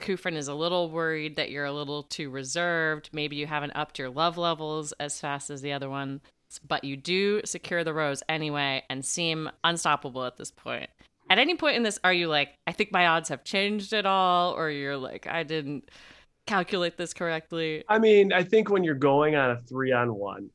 Kufrin 0.00 0.34
is 0.36 0.48
a 0.48 0.54
little 0.54 0.90
worried 0.90 1.36
that 1.36 1.50
you're 1.50 1.64
a 1.64 1.72
little 1.72 2.02
too 2.02 2.30
reserved. 2.30 3.10
Maybe 3.12 3.36
you 3.36 3.46
haven't 3.46 3.72
upped 3.76 3.98
your 3.98 4.10
love 4.10 4.36
levels 4.36 4.92
as 4.98 5.20
fast 5.20 5.50
as 5.50 5.62
the 5.62 5.72
other 5.72 5.88
one, 5.88 6.20
but 6.66 6.84
you 6.84 6.96
do 6.96 7.40
secure 7.44 7.84
the 7.84 7.94
rose 7.94 8.22
anyway 8.28 8.82
and 8.90 9.04
seem 9.04 9.50
unstoppable 9.62 10.24
at 10.24 10.36
this 10.36 10.50
point. 10.50 10.90
At 11.30 11.38
any 11.38 11.54
point 11.54 11.76
in 11.76 11.82
this, 11.82 11.98
are 12.04 12.12
you 12.12 12.28
like, 12.28 12.50
I 12.66 12.72
think 12.72 12.92
my 12.92 13.06
odds 13.06 13.28
have 13.30 13.44
changed 13.44 13.92
at 13.92 14.04
all? 14.04 14.52
Or 14.52 14.68
you're 14.68 14.96
like, 14.96 15.26
I 15.26 15.42
didn't 15.42 15.90
calculate 16.46 16.96
this 16.96 17.14
correctly? 17.14 17.84
I 17.88 17.98
mean, 17.98 18.32
I 18.32 18.42
think 18.42 18.68
when 18.70 18.84
you're 18.84 18.94
going 18.94 19.36
on 19.36 19.50
a 19.52 19.60
three 19.62 19.92
on 19.92 20.14
one 20.14 20.50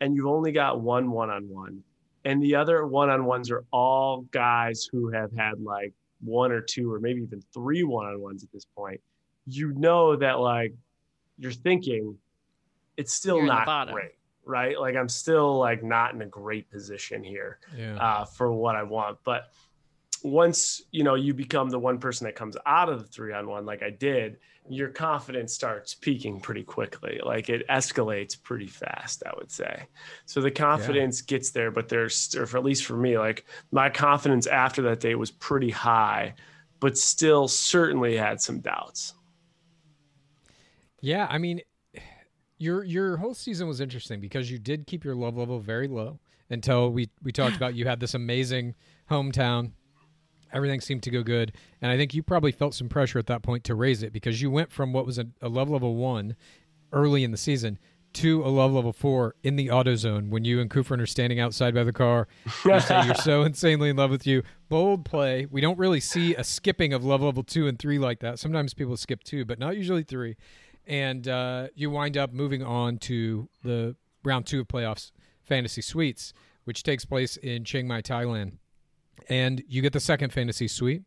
and 0.00 0.14
you've 0.14 0.26
only 0.26 0.52
got 0.52 0.80
one 0.80 1.10
one 1.10 1.28
on 1.30 1.48
one, 1.48 1.82
and 2.24 2.42
the 2.42 2.54
other 2.54 2.86
one 2.86 3.10
on 3.10 3.24
ones 3.24 3.50
are 3.50 3.64
all 3.72 4.22
guys 4.30 4.88
who 4.90 5.10
have 5.10 5.32
had 5.32 5.60
like 5.60 5.92
one 6.20 6.52
or 6.52 6.60
two 6.60 6.92
or 6.92 6.98
maybe 7.00 7.22
even 7.22 7.42
three 7.52 7.82
one 7.82 8.06
on 8.06 8.20
ones 8.20 8.42
at 8.42 8.52
this 8.52 8.66
point, 8.76 9.00
you 9.46 9.72
know 9.74 10.16
that 10.16 10.40
like 10.40 10.74
you're 11.38 11.52
thinking 11.52 12.16
it's 12.96 13.12
still 13.12 13.36
You're 13.38 13.46
not 13.46 13.66
bottom. 13.66 13.94
great, 13.94 14.12
right? 14.44 14.78
Like 14.80 14.96
I'm 14.96 15.08
still 15.08 15.58
like 15.58 15.82
not 15.82 16.14
in 16.14 16.22
a 16.22 16.26
great 16.26 16.70
position 16.70 17.22
here 17.22 17.58
Yeah. 17.76 17.96
uh, 17.96 18.24
for 18.24 18.52
what 18.52 18.74
I 18.76 18.82
want. 18.82 19.18
But 19.24 19.50
once 20.26 20.82
you 20.90 21.04
know 21.04 21.14
you 21.14 21.32
become 21.32 21.70
the 21.70 21.78
one 21.78 21.98
person 21.98 22.26
that 22.26 22.34
comes 22.34 22.56
out 22.66 22.88
of 22.88 23.00
the 23.00 23.06
three 23.06 23.32
on 23.32 23.48
one, 23.48 23.64
like 23.64 23.82
I 23.82 23.90
did, 23.90 24.38
your 24.68 24.88
confidence 24.88 25.52
starts 25.52 25.94
peaking 25.94 26.40
pretty 26.40 26.64
quickly. 26.64 27.20
Like 27.24 27.48
it 27.48 27.66
escalates 27.68 28.40
pretty 28.40 28.66
fast, 28.66 29.22
I 29.26 29.30
would 29.36 29.50
say. 29.50 29.86
So 30.24 30.40
the 30.40 30.50
confidence 30.50 31.20
gets 31.22 31.50
there, 31.50 31.70
but 31.70 31.88
there's, 31.88 32.34
or 32.34 32.46
for, 32.46 32.58
at 32.58 32.64
least 32.64 32.84
for 32.84 32.96
me, 32.96 33.18
like 33.18 33.44
my 33.70 33.88
confidence 33.88 34.46
after 34.46 34.82
that 34.82 35.00
day 35.00 35.14
was 35.14 35.30
pretty 35.30 35.70
high, 35.70 36.34
but 36.80 36.98
still 36.98 37.48
certainly 37.48 38.16
had 38.16 38.40
some 38.40 38.60
doubts. 38.60 39.14
Yeah, 41.00 41.26
I 41.30 41.38
mean, 41.38 41.60
your 42.58 42.82
your 42.82 43.18
whole 43.18 43.34
season 43.34 43.68
was 43.68 43.80
interesting 43.80 44.18
because 44.18 44.50
you 44.50 44.58
did 44.58 44.86
keep 44.86 45.04
your 45.04 45.14
love 45.14 45.36
level 45.36 45.60
very 45.60 45.88
low 45.88 46.18
until 46.50 46.90
we 46.90 47.10
we 47.22 47.30
talked 47.30 47.56
about 47.56 47.74
you 47.74 47.86
had 47.86 48.00
this 48.00 48.14
amazing 48.14 48.74
hometown. 49.10 49.72
Everything 50.52 50.80
seemed 50.80 51.02
to 51.04 51.10
go 51.10 51.22
good, 51.22 51.52
and 51.82 51.90
I 51.90 51.96
think 51.96 52.14
you 52.14 52.22
probably 52.22 52.52
felt 52.52 52.74
some 52.74 52.88
pressure 52.88 53.18
at 53.18 53.26
that 53.26 53.42
point 53.42 53.64
to 53.64 53.74
raise 53.74 54.02
it 54.02 54.12
because 54.12 54.40
you 54.40 54.50
went 54.50 54.72
from 54.72 54.92
what 54.92 55.06
was 55.06 55.18
a, 55.18 55.26
a 55.42 55.48
love 55.48 55.68
level 55.68 55.96
one 55.96 56.36
early 56.92 57.24
in 57.24 57.30
the 57.30 57.36
season 57.36 57.78
to 58.16 58.42
a 58.42 58.48
love 58.48 58.72
level 58.72 58.94
four 58.94 59.34
in 59.42 59.56
the 59.56 59.70
auto 59.70 59.94
zone 59.94 60.30
when 60.30 60.42
you 60.42 60.58
and 60.58 60.70
Kufrin 60.70 61.02
are 61.02 61.06
standing 61.06 61.38
outside 61.38 61.74
by 61.74 61.84
the 61.84 61.92
car. 61.92 62.26
You 62.64 62.80
say 62.80 63.04
you're 63.04 63.14
so 63.14 63.42
insanely 63.44 63.90
in 63.90 63.96
love 63.96 64.10
with 64.10 64.26
you. 64.26 64.42
Bold 64.70 65.04
play. 65.04 65.46
We 65.50 65.60
don't 65.60 65.78
really 65.78 66.00
see 66.00 66.34
a 66.34 66.42
skipping 66.42 66.94
of 66.94 67.04
love 67.04 67.20
level 67.20 67.42
two 67.42 67.66
and 67.66 67.78
three 67.78 67.98
like 67.98 68.20
that. 68.20 68.38
Sometimes 68.38 68.72
people 68.72 68.96
skip 68.96 69.22
two, 69.22 69.44
but 69.44 69.58
not 69.58 69.76
usually 69.76 70.02
three. 70.02 70.36
And 70.86 71.28
uh, 71.28 71.68
you 71.74 71.90
wind 71.90 72.16
up 72.16 72.32
moving 72.32 72.62
on 72.62 72.96
to 72.98 73.50
the 73.62 73.96
round 74.24 74.46
two 74.46 74.60
of 74.60 74.68
playoffs, 74.68 75.10
fantasy 75.42 75.82
suites, 75.82 76.32
which 76.64 76.82
takes 76.82 77.04
place 77.04 77.36
in 77.36 77.64
Chiang 77.64 77.86
Mai, 77.86 78.00
Thailand. 78.00 78.52
And 79.28 79.62
you 79.68 79.82
get 79.82 79.92
the 79.92 80.00
second 80.00 80.32
fantasy 80.32 80.68
suite, 80.68 81.02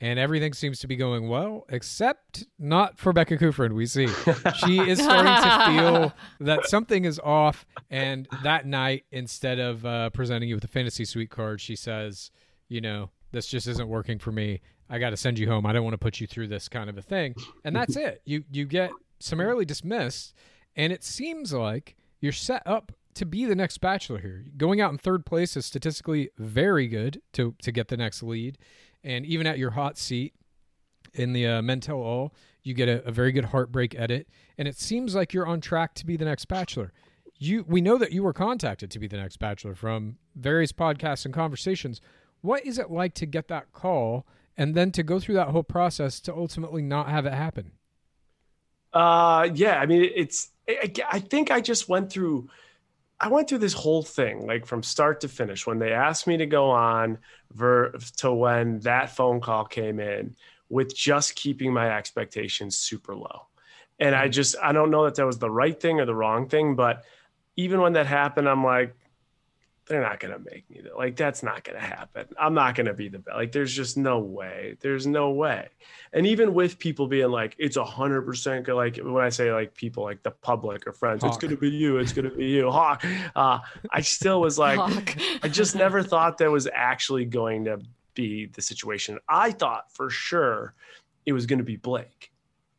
and 0.00 0.18
everything 0.18 0.52
seems 0.52 0.80
to 0.80 0.86
be 0.86 0.96
going 0.96 1.28
well, 1.28 1.64
except 1.68 2.46
not 2.58 2.98
for 2.98 3.12
Becca 3.12 3.36
Kufrin. 3.38 3.72
We 3.72 3.86
see 3.86 4.06
she 4.66 4.80
is 4.80 4.98
starting 4.98 5.34
to 5.34 5.66
feel 5.66 6.12
that 6.40 6.66
something 6.66 7.04
is 7.04 7.18
off. 7.20 7.64
And 7.90 8.28
that 8.42 8.66
night, 8.66 9.04
instead 9.12 9.58
of 9.58 9.86
uh, 9.86 10.10
presenting 10.10 10.48
you 10.48 10.56
with 10.56 10.64
a 10.64 10.68
fantasy 10.68 11.04
suite 11.04 11.30
card, 11.30 11.60
she 11.60 11.76
says, 11.76 12.30
"You 12.68 12.80
know, 12.80 13.10
this 13.32 13.46
just 13.46 13.66
isn't 13.66 13.88
working 13.88 14.18
for 14.18 14.32
me. 14.32 14.60
I 14.90 14.98
got 14.98 15.10
to 15.10 15.16
send 15.16 15.38
you 15.38 15.48
home. 15.48 15.64
I 15.64 15.72
don't 15.72 15.84
want 15.84 15.94
to 15.94 15.98
put 15.98 16.20
you 16.20 16.26
through 16.26 16.48
this 16.48 16.68
kind 16.68 16.90
of 16.90 16.98
a 16.98 17.02
thing." 17.02 17.34
And 17.64 17.74
that's 17.76 17.96
it. 17.96 18.20
You 18.24 18.44
you 18.50 18.66
get 18.66 18.90
summarily 19.20 19.64
dismissed, 19.64 20.34
and 20.76 20.92
it 20.92 21.04
seems 21.04 21.52
like 21.52 21.96
you're 22.20 22.32
set 22.32 22.62
up 22.66 22.92
to 23.14 23.24
be 23.24 23.44
the 23.44 23.54
next 23.54 23.78
bachelor 23.78 24.18
here. 24.18 24.44
Going 24.56 24.80
out 24.80 24.92
in 24.92 24.98
third 24.98 25.26
place 25.26 25.56
is 25.56 25.66
statistically 25.66 26.30
very 26.38 26.86
good 26.86 27.22
to 27.32 27.54
to 27.62 27.72
get 27.72 27.88
the 27.88 27.96
next 27.96 28.22
lead, 28.22 28.58
and 29.02 29.24
even 29.26 29.46
at 29.46 29.58
your 29.58 29.72
hot 29.72 29.98
seat 29.98 30.34
in 31.12 31.32
the 31.32 31.46
uh, 31.46 31.92
all, 31.92 32.34
you 32.62 32.74
get 32.74 32.88
a, 32.88 33.04
a 33.06 33.12
very 33.12 33.32
good 33.32 33.46
heartbreak 33.46 33.94
edit, 33.98 34.28
and 34.58 34.66
it 34.66 34.78
seems 34.78 35.14
like 35.14 35.32
you're 35.32 35.46
on 35.46 35.60
track 35.60 35.94
to 35.94 36.06
be 36.06 36.16
the 36.16 36.24
next 36.24 36.46
bachelor. 36.46 36.92
You 37.36 37.64
we 37.68 37.80
know 37.80 37.98
that 37.98 38.12
you 38.12 38.22
were 38.22 38.32
contacted 38.32 38.90
to 38.90 38.98
be 38.98 39.06
the 39.06 39.16
next 39.16 39.38
bachelor 39.38 39.74
from 39.74 40.16
various 40.34 40.72
podcasts 40.72 41.24
and 41.24 41.34
conversations. 41.34 42.00
What 42.40 42.64
is 42.64 42.78
it 42.78 42.90
like 42.90 43.14
to 43.14 43.26
get 43.26 43.48
that 43.48 43.72
call 43.72 44.26
and 44.56 44.74
then 44.74 44.92
to 44.92 45.02
go 45.02 45.18
through 45.18 45.34
that 45.36 45.48
whole 45.48 45.62
process 45.62 46.20
to 46.20 46.34
ultimately 46.34 46.82
not 46.82 47.08
have 47.08 47.26
it 47.26 47.32
happen? 47.32 47.72
Uh, 48.92 49.48
yeah, 49.54 49.78
I 49.78 49.86
mean, 49.86 50.10
it's. 50.14 50.50
I, 50.68 50.92
I 51.10 51.18
think 51.18 51.50
I 51.50 51.60
just 51.60 51.88
went 51.88 52.10
through. 52.10 52.48
I 53.20 53.28
went 53.28 53.48
through 53.48 53.58
this 53.58 53.72
whole 53.72 54.02
thing, 54.02 54.46
like 54.46 54.66
from 54.66 54.82
start 54.82 55.20
to 55.20 55.28
finish. 55.28 55.66
When 55.66 55.78
they 55.78 55.92
asked 55.92 56.26
me 56.26 56.36
to 56.38 56.46
go 56.46 56.70
on, 56.70 57.18
ver- 57.52 57.92
to 58.18 58.32
when 58.32 58.80
that 58.80 59.10
phone 59.10 59.40
call 59.40 59.64
came 59.64 60.00
in, 60.00 60.36
with 60.68 60.94
just 60.94 61.36
keeping 61.36 61.72
my 61.72 61.96
expectations 61.96 62.76
super 62.76 63.14
low. 63.14 63.46
And 64.00 64.14
I 64.14 64.24
mm-hmm. 64.24 64.32
just, 64.32 64.56
I 64.62 64.72
don't 64.72 64.90
know 64.90 65.04
that 65.04 65.14
that 65.14 65.26
was 65.26 65.38
the 65.38 65.50
right 65.50 65.78
thing 65.78 66.00
or 66.00 66.06
the 66.06 66.14
wrong 66.14 66.48
thing, 66.48 66.74
but 66.74 67.04
even 67.56 67.80
when 67.80 67.92
that 67.92 68.06
happened, 68.06 68.48
I'm 68.48 68.64
like, 68.64 68.96
they're 69.86 70.00
not 70.00 70.18
going 70.18 70.32
to 70.32 70.38
make 70.38 70.68
me 70.70 70.80
that. 70.82 70.96
Like, 70.96 71.16
that's 71.16 71.42
not 71.42 71.64
going 71.64 71.78
to 71.78 71.84
happen. 71.84 72.26
I'm 72.38 72.54
not 72.54 72.74
going 72.74 72.86
to 72.86 72.94
be 72.94 73.08
the 73.08 73.18
best. 73.18 73.36
Like, 73.36 73.52
there's 73.52 73.72
just 73.72 73.96
no 73.96 74.18
way. 74.18 74.76
There's 74.80 75.06
no 75.06 75.30
way. 75.30 75.68
And 76.12 76.26
even 76.26 76.54
with 76.54 76.78
people 76.78 77.06
being 77.06 77.30
like, 77.30 77.54
it's 77.58 77.76
a 77.76 77.84
hundred 77.84 78.22
percent 78.22 78.66
like 78.68 78.96
when 78.96 79.22
I 79.22 79.28
say 79.28 79.52
like 79.52 79.74
people 79.74 80.04
like 80.04 80.22
the 80.22 80.30
public 80.30 80.86
or 80.86 80.92
friends, 80.92 81.22
Hawk. 81.22 81.32
it's 81.32 81.38
going 81.38 81.50
to 81.50 81.60
be 81.60 81.70
you. 81.70 81.98
It's 81.98 82.12
going 82.12 82.28
to 82.28 82.34
be 82.34 82.46
you. 82.46 82.70
Hawk. 82.70 83.04
Uh, 83.34 83.58
I 83.90 84.00
still 84.00 84.40
was 84.40 84.58
like, 84.58 84.78
Hawk. 84.78 85.16
I 85.42 85.48
just 85.48 85.74
never 85.74 86.02
thought 86.02 86.38
that 86.38 86.50
was 86.50 86.68
actually 86.72 87.24
going 87.26 87.64
to 87.66 87.80
be 88.14 88.46
the 88.46 88.62
situation. 88.62 89.18
I 89.28 89.50
thought 89.50 89.92
for 89.92 90.08
sure 90.08 90.74
it 91.26 91.32
was 91.32 91.46
going 91.46 91.58
to 91.58 91.64
be 91.64 91.76
Blake. 91.76 92.30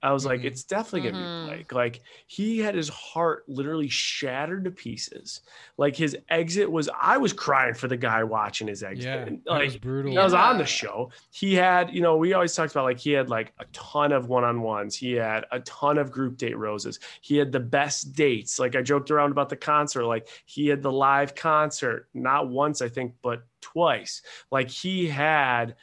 I 0.06 0.14
was 0.14 0.24
like, 0.26 0.42
Mhm. 0.42 0.46
it's 0.46 0.64
definitely 0.64 1.02
going 1.10 1.16
to 1.16 1.20
Mhm. 1.20 1.48
be 1.50 1.54
Blake. 1.56 1.74
Like 1.74 2.02
he 2.28 2.60
had 2.60 2.76
his 2.76 2.90
heart 2.90 3.44
literally 3.48 3.88
shattered 3.90 4.64
to 4.66 4.72
pieces. 4.72 5.42
Like 5.78 5.96
his 5.96 6.16
exit 6.30 6.72
was, 6.72 6.88
I 7.02 7.18
was 7.18 7.34
crying 7.34 7.74
for 7.74 7.88
the 7.88 7.98
guy 7.98 8.24
watching 8.24 8.68
his 8.68 8.84
exit. 8.84 9.06
Yeah, 9.06 9.16
And, 9.26 9.42
like 9.48 9.64
was 9.66 9.78
brutal. 9.78 10.14
that 10.14 10.24
was 10.24 10.34
on 10.36 10.60
the 10.60 10.66
show. 10.66 11.10
He 11.32 11.56
had, 11.56 11.92
you 11.92 12.02
know, 12.02 12.18
we 12.18 12.34
always 12.34 12.54
talked 12.54 12.72
about 12.72 12.84
like 12.84 13.00
he 13.00 13.12
had 13.14 13.30
like 13.30 13.54
a 13.60 13.66
ton 13.74 14.12
of 14.12 14.30
one-on-ones. 14.30 14.96
He 14.96 15.14
had 15.14 15.46
a 15.52 15.60
ton 15.62 15.98
of 15.98 16.12
group 16.12 16.38
date 16.38 16.58
roses. 16.58 17.00
He 17.22 17.38
had 17.38 17.52
the 17.52 17.60
best 17.60 18.14
dates. 18.14 18.60
Like 18.60 18.76
I 18.76 18.84
joked 18.84 19.10
around 19.10 19.32
about 19.32 19.50
the 19.50 19.56
concert. 19.58 20.06
Like 20.06 20.28
he 20.46 20.68
had 20.68 20.84
the 20.84 20.92
live 20.92 21.34
concert, 21.34 22.08
not 22.14 22.48
once, 22.50 22.82
I 22.84 22.90
think, 22.90 23.16
but 23.24 23.44
twice. 23.62 24.22
Like 24.52 24.70
he 24.70 25.08
had 25.08 25.76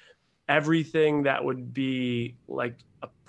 everything 0.48 1.22
that 1.24 1.44
would 1.44 1.72
be 1.74 2.36
like 2.46 2.76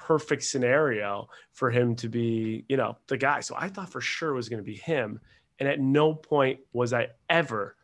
perfect 0.05 0.43
scenario 0.43 1.29
for 1.53 1.71
him 1.71 1.95
to 1.95 2.09
be, 2.09 2.65
you 2.67 2.77
know, 2.77 2.97
the 3.07 3.17
guy. 3.17 3.39
So 3.39 3.55
I 3.57 3.69
thought 3.69 3.89
for 3.89 4.01
sure 4.01 4.31
it 4.31 4.35
was 4.35 4.49
going 4.49 4.61
to 4.61 4.65
be 4.65 4.75
him. 4.75 5.19
And 5.59 5.69
at 5.69 5.79
no 5.79 6.13
point 6.13 6.59
was 6.73 6.93
I 6.93 7.09
ever 7.29 7.75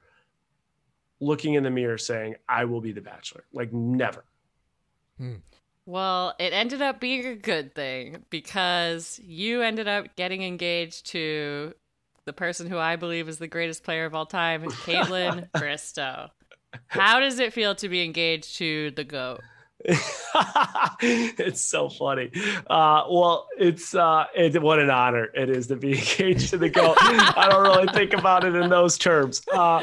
looking 1.22 1.54
in 1.54 1.64
the 1.64 1.70
mirror 1.70 1.98
saying, 1.98 2.36
I 2.48 2.66
will 2.66 2.82
be 2.82 2.92
the 2.92 3.02
bachelor. 3.02 3.46
Like 3.54 3.72
never. 3.72 4.26
Hmm. 5.18 5.36
Well, 5.86 6.36
it 6.40 6.54
ended 6.54 6.82
up 6.82 7.00
being 7.00 7.26
a 7.26 7.36
good 7.36 7.74
thing 7.74 8.24
because 8.30 9.20
you 9.24 9.62
ended 9.62 9.88
up 9.88 10.16
getting 10.16 10.44
engaged 10.44 11.08
to 11.08 11.74
the 12.26 12.34
person 12.34 12.70
who 12.70 12.78
I 12.78 12.96
believe 12.96 13.28
is 13.28 13.40
the 13.40 13.48
greatest 13.48 13.84
player 13.84 14.06
of 14.06 14.14
all 14.14 14.26
time, 14.26 14.64
Kaitlyn 14.64 15.50
Bristowe. 15.56 16.30
How 16.88 17.20
does 17.20 17.40
it 17.40 17.54
feel 17.54 17.74
to 17.76 17.90
be 17.90 18.04
engaged 18.04 18.58
to 18.58 18.92
the 18.92 19.04
GOAT? 19.04 19.40
it's 21.02 21.62
so 21.62 21.88
funny. 21.88 22.30
Uh, 22.70 23.04
well, 23.10 23.48
it's 23.58 23.96
uh, 23.96 24.26
it, 24.36 24.62
what 24.62 24.78
an 24.78 24.90
honor 24.90 25.30
it 25.34 25.50
is 25.50 25.68
to 25.68 25.78
be 25.78 25.90
engaged 25.98 26.50
to 26.50 26.58
the 26.58 26.70
goat. 26.70 26.98
I 27.00 27.48
don't 27.50 27.64
really 27.64 27.88
think 27.94 28.14
about 28.14 28.44
it 28.44 28.56
in 28.56 28.70
those 28.70 28.98
terms, 28.98 29.42
uh, 29.54 29.82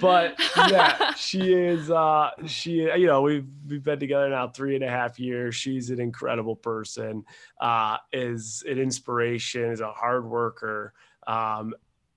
but 0.00 0.38
yeah, 0.68 1.14
she 1.14 1.52
is. 1.52 1.90
Uh, 1.90 2.30
she, 2.46 2.82
you 2.82 3.06
know, 3.06 3.22
we've 3.22 3.46
we've 3.68 3.82
been 3.82 3.98
together 3.98 4.28
now 4.28 4.46
three 4.46 4.76
and 4.76 4.84
a 4.84 4.90
half 4.90 5.18
years. 5.18 5.56
She's 5.56 5.90
an 5.90 6.00
incredible 6.00 6.54
person. 6.54 7.24
Uh, 7.60 7.96
is 8.12 8.62
an 8.68 8.78
inspiration. 8.78 9.72
Is 9.72 9.80
a 9.80 9.90
hard 9.90 10.24
worker. 10.24 10.94
Um, 11.26 11.74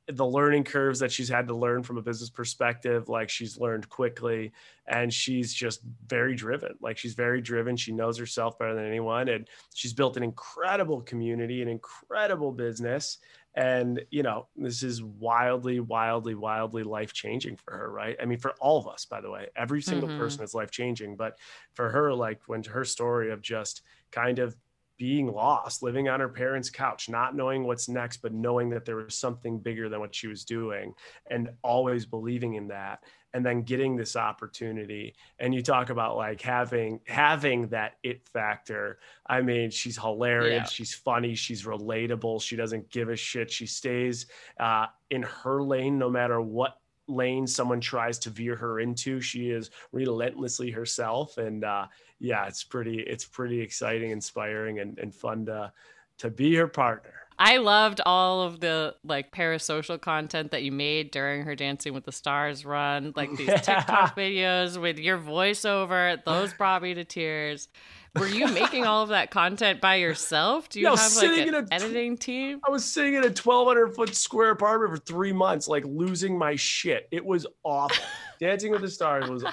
the 0.07 0.25
learning 0.25 0.63
curves 0.63 0.99
that 0.99 1.11
she's 1.11 1.29
had 1.29 1.47
to 1.47 1.55
learn 1.55 1.81
from 1.83 1.97
a 1.97 2.01
business 2.01 2.29
perspective, 2.29 3.09
like 3.09 3.29
she's 3.29 3.57
learned 3.57 3.89
quickly 3.89 4.53
and 4.85 5.11
she's 5.11 5.51
just 5.53 5.81
very 6.05 6.35
driven. 6.35 6.75
Like 6.79 6.97
she's 6.97 7.15
very 7.15 7.41
driven. 7.41 7.75
She 7.75 7.91
knows 7.91 8.17
herself 8.17 8.59
better 8.59 8.75
than 8.75 8.85
anyone. 8.85 9.29
And 9.29 9.49
she's 9.73 9.93
built 9.93 10.15
an 10.15 10.23
incredible 10.23 11.01
community, 11.01 11.61
an 11.63 11.67
incredible 11.67 12.51
business. 12.51 13.17
And, 13.55 14.05
you 14.11 14.21
know, 14.21 14.49
this 14.55 14.83
is 14.83 15.01
wildly, 15.01 15.79
wildly, 15.79 16.35
wildly 16.35 16.83
life 16.83 17.13
changing 17.13 17.55
for 17.55 17.75
her, 17.75 17.89
right? 17.91 18.17
I 18.21 18.25
mean, 18.25 18.37
for 18.37 18.53
all 18.59 18.77
of 18.77 18.87
us, 18.87 19.05
by 19.05 19.21
the 19.21 19.31
way, 19.31 19.47
every 19.55 19.81
single 19.81 20.09
Mhm. 20.09 20.09
person 20.09 20.43
is 20.43 20.53
life 20.53 20.71
changing. 20.71 21.15
But 21.15 21.39
for 21.73 21.89
her, 21.89 22.13
like 22.13 22.47
when 22.47 22.63
her 22.65 22.83
story 22.85 23.31
of 23.31 23.41
just 23.41 23.81
kind 24.11 24.39
of 24.39 24.55
being 24.97 25.27
lost, 25.27 25.83
living 25.83 26.07
on 26.09 26.19
her 26.19 26.29
parents' 26.29 26.69
couch, 26.69 27.09
not 27.09 27.35
knowing 27.35 27.65
what's 27.65 27.89
next, 27.89 28.17
but 28.17 28.33
knowing 28.33 28.69
that 28.69 28.85
there 28.85 28.95
was 28.95 29.15
something 29.15 29.59
bigger 29.59 29.89
than 29.89 29.99
what 29.99 30.15
she 30.15 30.27
was 30.27 30.45
doing 30.45 30.93
and 31.29 31.49
always 31.63 32.05
believing 32.05 32.55
in 32.55 32.67
that 32.69 33.03
and 33.33 33.45
then 33.45 33.63
getting 33.63 33.97
this 33.97 34.15
opportunity 34.15 35.13
and 35.39 35.53
you 35.53 35.61
talk 35.61 35.89
about 35.89 36.15
like 36.15 36.41
having 36.41 37.01
having 37.05 37.67
that 37.67 37.95
it 38.01 38.25
factor 38.29 38.97
i 39.27 39.41
mean 39.41 39.69
she's 39.69 39.97
hilarious 39.97 40.55
Yeah. 40.61 40.63
she's 40.63 40.93
funny 40.93 41.35
she's 41.35 41.65
relatable 41.65 42.41
she 42.41 42.55
doesn't 42.55 42.89
give 42.89 43.09
a 43.09 43.15
shit 43.17 43.51
she 43.51 43.65
stays 43.65 44.27
uh, 44.57 44.85
in 45.11 45.23
her 45.23 45.61
lane 45.61 45.99
no 45.99 46.09
matter 46.09 46.39
what 46.39 46.77
lane 47.07 47.45
someone 47.45 47.81
tries 47.81 48.17
to 48.19 48.29
veer 48.29 48.55
her 48.55 48.79
into 48.79 49.19
she 49.19 49.49
is 49.49 49.69
relentlessly 49.91 50.71
herself 50.71 51.37
and 51.37 51.65
uh, 51.65 51.85
yeah 52.19 52.45
it's 52.47 52.63
pretty 52.63 52.99
it's 53.01 53.25
pretty 53.25 53.59
exciting 53.61 54.11
inspiring 54.11 54.79
and, 54.79 54.97
and 54.99 55.13
fun 55.13 55.45
to 55.45 55.71
to 56.17 56.29
be 56.29 56.55
her 56.55 56.67
partner 56.67 57.11
I 57.37 57.57
loved 57.57 57.99
all 58.05 58.43
of 58.43 58.61
the 58.61 58.95
like 59.03 59.33
parasocial 59.33 59.99
content 59.99 60.51
that 60.51 60.63
you 60.63 60.71
made 60.71 61.11
during 61.11 61.43
her 61.43 61.53
Dancing 61.53 61.93
with 61.93 62.05
the 62.05 62.13
Stars 62.13 62.63
run, 62.63 63.11
like 63.17 63.29
these 63.35 63.49
Yeah. 63.49 63.57
TikTok 63.57 64.15
videos 64.15 64.79
with 64.79 64.97
your 64.99 65.17
voiceover. 65.17 66.17
Those 66.23 66.53
brought 66.53 66.81
me 66.81 66.93
to 66.93 67.03
tears. 67.03 67.67
Were 68.17 68.27
you 68.29 68.47
making 68.47 68.85
all 68.85 69.03
of 69.03 69.09
that 69.09 69.31
content 69.31 69.81
by 69.81 69.95
yourself? 69.95 70.69
Do 70.69 70.79
you 70.79 70.85
No, 70.85 70.95
have 70.95 71.13
like 71.17 71.37
an 71.45 71.55
a- 71.55 71.67
editing 71.73 72.15
team? 72.15 72.61
I 72.65 72.71
was 72.71 72.85
sitting 72.85 73.15
in 73.15 73.23
a 73.23 73.27
1,200 73.27 73.93
foot 73.93 74.15
square 74.15 74.51
apartment 74.51 74.93
for 74.93 75.01
three 75.05 75.33
months, 75.33 75.67
like 75.67 75.83
losing 75.85 76.37
my 76.37 76.55
shit. 76.55 77.09
It 77.11 77.25
was 77.25 77.45
awful. 77.65 78.01
Dancing 78.39 78.71
with 78.71 78.79
the 78.79 78.89
Stars 78.89 79.29
was 79.29 79.43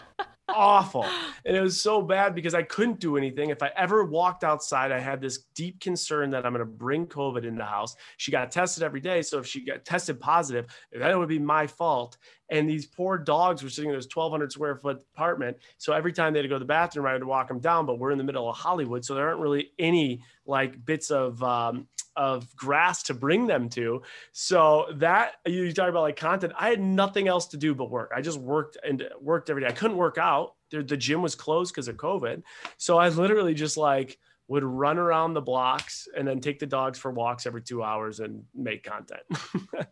awful. 0.55 1.05
And 1.45 1.57
it 1.57 1.61
was 1.61 1.81
so 1.81 2.03
bad 2.03 2.35
because 2.35 2.55
I 2.55 2.63
couldn't 2.63 3.01
do 3.01 3.17
anything. 3.17 3.51
If 3.51 3.63
I 3.63 3.71
ever 3.77 4.05
walked 4.05 4.45
outside, 4.45 4.93
I 4.93 4.99
had 4.99 5.21
this 5.21 5.39
deep 5.55 5.81
concern 5.81 6.31
that 6.31 6.47
I'm 6.47 6.53
going 6.53 6.61
to 6.61 6.65
bring 6.65 7.07
COVID 7.07 7.45
in 7.45 7.57
the 7.57 7.65
house. 7.65 7.97
She 8.17 8.31
got 8.31 8.51
tested 8.51 8.83
every 8.83 9.01
day. 9.01 9.23
So 9.23 9.39
if 9.39 9.47
she 9.47 9.65
got 9.65 9.85
tested 9.85 10.21
positive, 10.21 10.67
then 10.93 11.11
it 11.11 11.19
would 11.19 11.29
be 11.29 11.39
my 11.39 11.67
fault. 11.67 12.19
And 12.51 12.69
these 12.69 12.87
poor 12.87 13.17
dogs 13.19 13.63
were 13.63 13.71
sitting 13.71 13.91
in 13.91 13.97
this 13.97 14.09
1,200 14.13 14.53
square 14.53 14.77
foot 14.77 15.05
apartment. 15.15 15.57
So 15.79 15.93
every 15.93 16.13
time 16.13 16.33
they 16.33 16.41
had 16.41 16.43
to 16.43 16.49
go 16.49 16.57
to 16.57 16.61
the 16.61 16.65
bathroom, 16.65 17.07
I 17.07 17.13
had 17.13 17.21
to 17.21 17.27
walk 17.27 17.49
them 17.49 17.61
down. 17.61 17.87
But 17.87 17.99
we're 17.99 18.11
in 18.13 18.19
the 18.19 18.25
middle 18.25 18.49
of 18.49 18.57
Hollywood. 18.57 19.05
So 19.05 19.15
there 19.15 19.29
aren't 19.29 19.41
really 19.41 19.71
any 19.79 20.23
like 20.47 20.85
bits 20.85 21.11
of, 21.11 21.43
um, 21.43 21.87
of 22.17 22.55
grass 22.57 23.03
to 23.05 23.15
bring 23.15 23.47
them 23.47 23.69
to. 23.71 24.03
So 24.33 24.87
that 24.97 25.35
you 25.47 25.65
you 25.65 25.73
talk 25.73 25.89
about 25.89 26.03
like 26.03 26.17
content. 26.17 26.53
I 26.59 26.69
had 26.69 26.81
nothing 26.81 27.29
else 27.29 27.47
to 27.49 27.57
do 27.57 27.75
but 27.75 27.91
work. 27.91 28.13
I 28.15 28.21
just 28.21 28.39
worked 28.39 28.77
and 28.85 29.05
worked 29.21 29.51
every 29.51 29.63
day. 29.63 29.69
I 29.69 29.73
couldn't 29.73 29.97
work 29.97 30.19
out. 30.19 30.55
The, 30.71 30.83
the 30.83 30.97
gym 30.97 31.23
was 31.23 31.35
closed 31.35 31.75
because 31.75 31.89
of 31.89 31.97
COVID. 31.97 32.43
So 32.77 32.99
I 32.99 33.09
literally 33.09 33.55
just 33.55 33.77
like 33.77 34.19
would 34.49 34.65
run 34.65 34.99
around 34.99 35.35
the 35.35 35.41
blocks 35.41 36.09
and 36.17 36.27
then 36.27 36.41
take 36.41 36.59
the 36.59 36.67
dogs 36.67 36.99
for 36.99 37.11
walks 37.11 37.47
every 37.47 37.63
two 37.63 37.83
hours 37.83 38.21
and 38.21 38.45
make 38.55 38.83
content. 38.83 39.23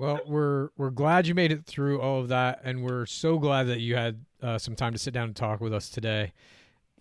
Well, 0.00 0.20
we're 0.26 0.70
we're 0.78 0.88
glad 0.88 1.26
you 1.26 1.34
made 1.34 1.52
it 1.52 1.66
through 1.66 2.00
all 2.00 2.20
of 2.20 2.28
that, 2.28 2.62
and 2.64 2.82
we're 2.82 3.04
so 3.04 3.38
glad 3.38 3.64
that 3.64 3.80
you 3.80 3.96
had 3.96 4.24
uh, 4.42 4.56
some 4.56 4.74
time 4.74 4.92
to 4.94 4.98
sit 4.98 5.12
down 5.12 5.24
and 5.24 5.36
talk 5.36 5.60
with 5.60 5.74
us 5.74 5.90
today. 5.90 6.32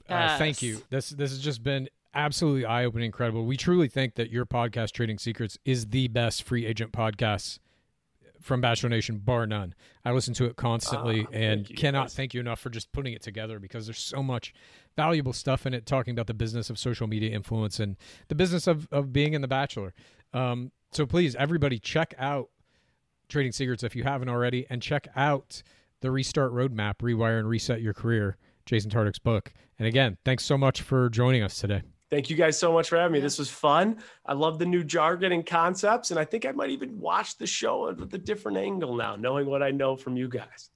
Uh, 0.09 0.37
Thank 0.37 0.61
you. 0.61 0.81
This 0.89 1.09
this 1.11 1.31
has 1.31 1.39
just 1.39 1.63
been 1.63 1.87
absolutely 2.13 2.65
eye 2.65 2.85
opening, 2.85 3.07
incredible. 3.07 3.45
We 3.45 3.57
truly 3.57 3.87
think 3.87 4.15
that 4.15 4.31
your 4.31 4.45
podcast, 4.45 4.91
Trading 4.91 5.17
Secrets, 5.17 5.57
is 5.65 5.87
the 5.87 6.07
best 6.07 6.43
free 6.43 6.65
agent 6.65 6.91
podcast 6.91 7.59
from 8.41 8.61
Bachelor 8.61 8.89
Nation, 8.89 9.17
bar 9.17 9.45
none. 9.45 9.75
I 10.05 10.11
listen 10.11 10.33
to 10.35 10.45
it 10.45 10.55
constantly 10.55 11.25
Ah, 11.27 11.33
and 11.33 11.67
thank 11.67 11.77
cannot 11.77 12.11
thank 12.11 12.33
you 12.33 12.39
enough 12.39 12.59
for 12.59 12.69
just 12.69 12.91
putting 12.91 13.13
it 13.13 13.21
together 13.21 13.59
because 13.59 13.85
there's 13.85 13.99
so 13.99 14.23
much 14.23 14.53
valuable 14.95 15.33
stuff 15.33 15.65
in 15.65 15.73
it, 15.73 15.85
talking 15.85 16.13
about 16.13 16.27
the 16.27 16.33
business 16.33 16.69
of 16.69 16.79
social 16.79 17.07
media 17.07 17.31
influence 17.31 17.79
and 17.79 17.97
the 18.29 18.35
business 18.35 18.65
of, 18.65 18.87
of 18.91 19.11
being 19.11 19.33
in 19.33 19.41
The 19.41 19.47
Bachelor. 19.47 19.93
Um, 20.33 20.71
so 20.91 21.05
please, 21.05 21.35
everybody, 21.35 21.79
check 21.79 22.13
out 22.17 22.49
Trading 23.27 23.51
Secrets 23.51 23.83
if 23.83 23.95
you 23.95 24.03
haven't 24.03 24.29
already, 24.29 24.65
and 24.69 24.81
check 24.81 25.07
out 25.15 25.61
the 26.01 26.09
Restart 26.09 26.53
Roadmap, 26.53 26.99
Rewire 26.99 27.39
and 27.39 27.47
Reset 27.49 27.81
Your 27.81 27.93
Career, 27.93 28.37
Jason 28.65 28.89
Tartick's 28.89 29.19
book. 29.19 29.53
And 29.77 29.87
again, 29.87 30.17
thanks 30.23 30.45
so 30.45 30.57
much 30.57 30.81
for 30.81 31.09
joining 31.09 31.43
us 31.43 31.57
today. 31.59 31.81
Thank 32.09 32.29
you 32.29 32.35
guys 32.35 32.57
so 32.57 32.73
much 32.73 32.89
for 32.89 32.97
having 32.97 33.13
me. 33.13 33.19
This 33.19 33.37
was 33.37 33.49
fun. 33.49 33.97
I 34.25 34.33
love 34.33 34.57
the 34.57 34.65
new 34.65 34.83
jargon 34.83 35.31
and 35.31 35.45
concepts, 35.45 36.09
and 36.09 36.19
I 36.19 36.25
think 36.25 36.45
I 36.45 36.51
might 36.51 36.71
even 36.71 36.99
watch 36.99 37.37
the 37.37 37.45
show 37.45 37.93
with 37.93 38.13
a 38.13 38.17
different 38.17 38.57
angle 38.57 38.95
now, 38.95 39.15
knowing 39.15 39.45
what 39.47 39.61
I 39.61 39.71
know 39.71 39.95
from 39.95 40.17
you 40.17 40.27
guys. 40.27 40.69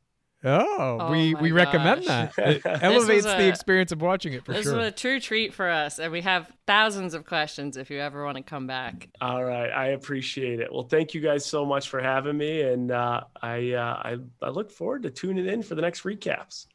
Oh, 0.45 0.97
Oh 0.99 1.11
we, 1.11 1.33
my 1.33 1.41
we 1.41 1.51
recommend 1.51 2.05
that. 2.05 2.33
It 2.37 2.61
elevates 2.65 3.25
the 3.25 3.47
experience 3.47 3.91
of 3.91 4.01
watching 4.01 4.33
it 4.33 4.43
for 4.43 4.51
this 4.51 4.63
sure. 4.63 4.73
This 4.73 4.77
was 4.77 4.87
a 4.89 4.91
true 4.91 5.19
treat 5.19 5.53
for 5.53 5.69
us, 5.69 5.99
and 5.99 6.11
we 6.11 6.21
have 6.21 6.51
thousands 6.67 7.13
of 7.13 7.25
questions 7.25 7.77
if 7.77 7.89
you 7.89 7.99
ever 7.99 8.25
want 8.25 8.37
to 8.37 8.43
come 8.43 8.67
back. 8.67 9.09
All 9.21 9.43
right, 9.43 9.69
I 9.69 9.87
appreciate 9.89 10.59
it. 10.59 10.71
Well, 10.71 10.83
thank 10.83 11.13
you 11.13 11.21
guys 11.21 11.45
so 11.45 11.65
much 11.65 11.87
for 11.89 12.01
having 12.01 12.37
me, 12.37 12.61
and 12.61 12.91
uh, 12.91 13.21
I, 13.41 13.71
uh, 13.71 13.81
I 13.81 14.17
I 14.41 14.49
look 14.49 14.69
forward 14.69 15.03
to 15.03 15.09
tuning 15.11 15.47
in 15.47 15.63
for 15.63 15.75
the 15.75 15.81
next 15.81 16.03
recaps. 16.03 16.67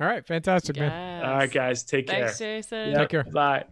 All 0.00 0.06
right, 0.06 0.26
fantastic, 0.26 0.76
man. 0.76 1.24
All 1.24 1.34
right, 1.34 1.52
guys, 1.52 1.82
take 1.82 2.08
Thanks, 2.08 2.38
care. 2.38 2.56
Jason. 2.56 2.90
Yep, 2.90 2.98
Take 2.98 3.08
care. 3.10 3.24
Bye. 3.24 3.64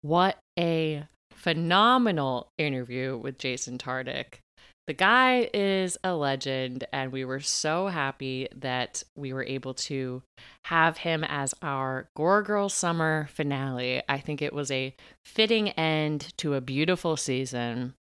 What 0.00 0.38
a 0.58 1.04
phenomenal 1.32 2.48
interview 2.56 3.18
with 3.18 3.38
Jason 3.38 3.76
Tartick. 3.76 4.38
The 4.86 4.94
guy 4.94 5.50
is 5.52 5.98
a 6.04 6.14
legend, 6.14 6.86
and 6.92 7.10
we 7.10 7.24
were 7.24 7.40
so 7.40 7.88
happy 7.88 8.46
that 8.54 9.02
we 9.16 9.32
were 9.32 9.42
able 9.42 9.74
to 9.74 10.22
have 10.66 10.98
him 10.98 11.24
as 11.24 11.54
our 11.60 12.08
Gore 12.16 12.42
Girl 12.42 12.68
Summer 12.68 13.28
finale. 13.32 14.00
I 14.08 14.18
think 14.18 14.40
it 14.40 14.52
was 14.52 14.70
a 14.70 14.94
fitting 15.24 15.70
end 15.70 16.32
to 16.38 16.54
a 16.54 16.60
beautiful 16.60 17.16
season. 17.16 17.94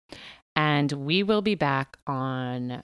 And 0.55 0.91
we 0.91 1.23
will 1.23 1.41
be 1.41 1.55
back 1.55 1.97
on 2.05 2.83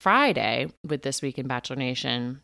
Friday 0.00 0.68
with 0.86 1.02
This 1.02 1.20
Week 1.20 1.36
in 1.36 1.48
Bachelor 1.48 1.76
Nation. 1.76 2.42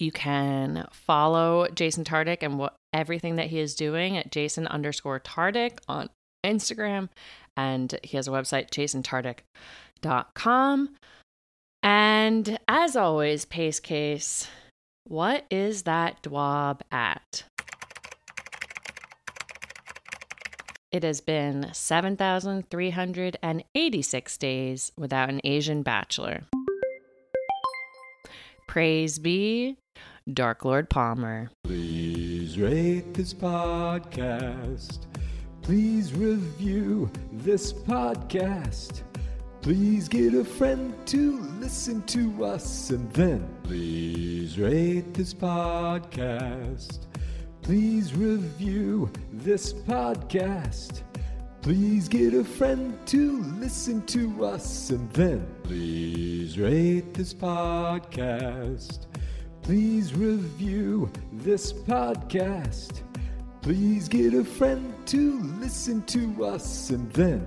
You 0.00 0.10
can 0.10 0.88
follow 0.92 1.68
Jason 1.74 2.04
Tartick 2.04 2.38
and 2.40 2.58
what 2.58 2.74
everything 2.94 3.36
that 3.36 3.48
he 3.48 3.58
is 3.58 3.74
doing 3.74 4.16
at 4.16 4.32
Jason 4.32 4.66
underscore 4.66 5.20
Tartick 5.20 5.80
on 5.88 6.08
Instagram. 6.44 7.10
And 7.54 8.00
he 8.02 8.16
has 8.16 8.26
a 8.26 8.30
website, 8.30 8.70
jasontartick.com. 8.70 10.94
And 11.82 12.58
as 12.66 12.96
always, 12.96 13.44
Pace 13.44 13.78
Case, 13.78 14.48
what 15.04 15.44
is 15.50 15.82
that 15.82 16.22
dwab 16.22 16.80
at? 16.90 17.44
It 20.90 21.02
has 21.02 21.20
been 21.20 21.68
7,386 21.74 24.38
days 24.38 24.92
without 24.96 25.28
an 25.28 25.42
Asian 25.44 25.82
bachelor. 25.82 26.44
Praise 28.66 29.18
be 29.18 29.76
Dark 30.32 30.64
Lord 30.64 30.88
Palmer. 30.90 31.50
Please 31.64 32.58
rate 32.58 33.14
this 33.14 33.34
podcast. 33.34 35.06
Please 35.62 36.12
review 36.12 37.10
this 37.32 37.72
podcast. 37.72 39.02
Please 39.62 40.08
get 40.08 40.34
a 40.34 40.44
friend 40.44 40.94
to 41.06 41.38
listen 41.60 42.02
to 42.04 42.44
us 42.44 42.90
and 42.90 43.12
then 43.12 43.46
please 43.62 44.58
rate 44.58 45.12
this 45.12 45.34
podcast. 45.34 47.06
Please 47.62 48.14
review 48.14 49.10
this 49.32 49.72
podcast. 49.72 51.02
Please 51.60 52.08
get 52.08 52.32
a 52.32 52.42
friend 52.42 52.98
to 53.06 53.42
listen 53.58 54.00
to 54.06 54.46
us 54.46 54.88
and 54.90 55.10
then 55.12 55.46
please 55.62 56.58
rate 56.58 57.12
this 57.12 57.34
podcast. 57.34 59.09
Please 59.62 60.14
review 60.14 61.10
this 61.32 61.72
podcast. 61.72 63.02
Please 63.62 64.08
get 64.08 64.34
a 64.34 64.44
friend 64.44 64.94
to 65.06 65.40
listen 65.60 66.02
to 66.04 66.44
us 66.44 66.90
and 66.90 67.10
then 67.12 67.46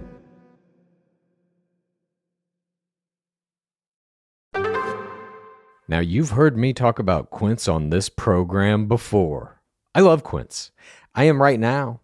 Now, 5.88 6.00
you've 6.00 6.32
heard 6.32 6.58
me 6.58 6.74
talk 6.74 6.98
about 6.98 7.30
Quince 7.30 7.68
on 7.68 7.90
this 7.90 8.08
program 8.08 8.88
before. 8.88 9.62
I 9.94 10.00
love 10.00 10.24
Quince. 10.24 10.72
I 11.14 11.26
am 11.26 11.42
right 11.42 11.60
now, 11.60 12.00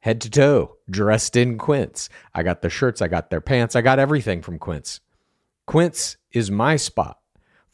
head 0.00 0.20
to 0.20 0.30
toe, 0.30 0.76
dressed 0.88 1.34
in 1.34 1.56
Quince. 1.56 2.08
I 2.34 2.42
got 2.42 2.60
their 2.60 2.70
shirts, 2.70 3.00
I 3.00 3.08
got 3.08 3.30
their 3.30 3.40
pants, 3.40 3.74
I 3.74 3.80
got 3.80 3.98
everything 3.98 4.42
from 4.42 4.58
Quince. 4.58 5.00
Quince 5.66 6.18
is 6.30 6.50
my 6.50 6.76
spot 6.76 7.18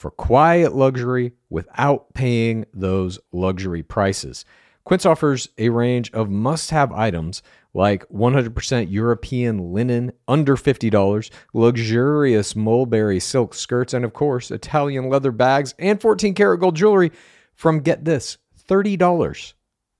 for 0.02 0.10
quiet 0.10 0.74
luxury 0.74 1.32
without 1.48 2.12
paying 2.12 2.66
those 2.74 3.20
luxury 3.30 3.84
prices. 3.84 4.44
Quince 4.82 5.06
offers 5.06 5.48
a 5.58 5.68
range 5.68 6.10
of 6.10 6.28
must 6.28 6.70
have 6.70 6.90
items 6.90 7.40
like 7.72 8.06
100% 8.08 8.90
European 8.90 9.72
linen 9.72 10.12
under 10.26 10.56
$50, 10.56 11.30
luxurious 11.54 12.56
mulberry 12.56 13.20
silk 13.20 13.54
skirts, 13.54 13.94
and 13.94 14.04
of 14.04 14.12
course, 14.12 14.50
Italian 14.50 15.08
leather 15.08 15.30
bags 15.30 15.72
and 15.78 16.00
14 16.00 16.34
karat 16.34 16.58
gold 16.58 16.74
jewelry 16.74 17.12
from 17.54 17.78
get 17.78 18.04
this 18.04 18.38
$30. 18.68 19.52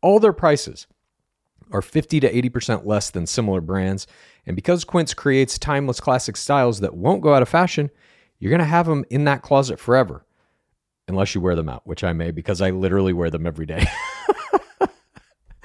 All 0.03 0.19
their 0.19 0.33
prices 0.33 0.89
are 1.71 1.81
50 1.81 2.19
to 2.19 2.33
80% 2.51 2.85
less 2.85 3.11
than 3.11 3.25
similar 3.25 3.61
brands. 3.61 4.09
And 4.47 4.57
because 4.57 4.83
Quince 4.83 5.15
creates 5.15 5.61
timeless 5.61 6.01
classic 6.01 6.37
styles 6.37 6.81
that 6.81 6.97
won't 6.97 7.23
go 7.23 7.35
out 7.35 7.43
of 7.43 7.49
fashion, 7.49 7.89
you're 8.43 8.51
going 8.51 8.59
to 8.59 8.65
have 8.65 8.87
them 8.87 9.05
in 9.09 9.23
that 9.27 9.41
closet 9.41 9.79
forever. 9.79 10.27
Unless 11.07 11.33
you 11.33 11.41
wear 11.41 11.55
them 11.55 11.69
out, 11.69 11.87
which 11.87 12.03
I 12.03 12.13
may 12.13 12.33
because 12.33 12.61
I 12.61 12.71
literally 12.71 13.13
wear 13.13 13.31
them 13.31 13.47
every 13.47 13.67
day. 13.67 13.87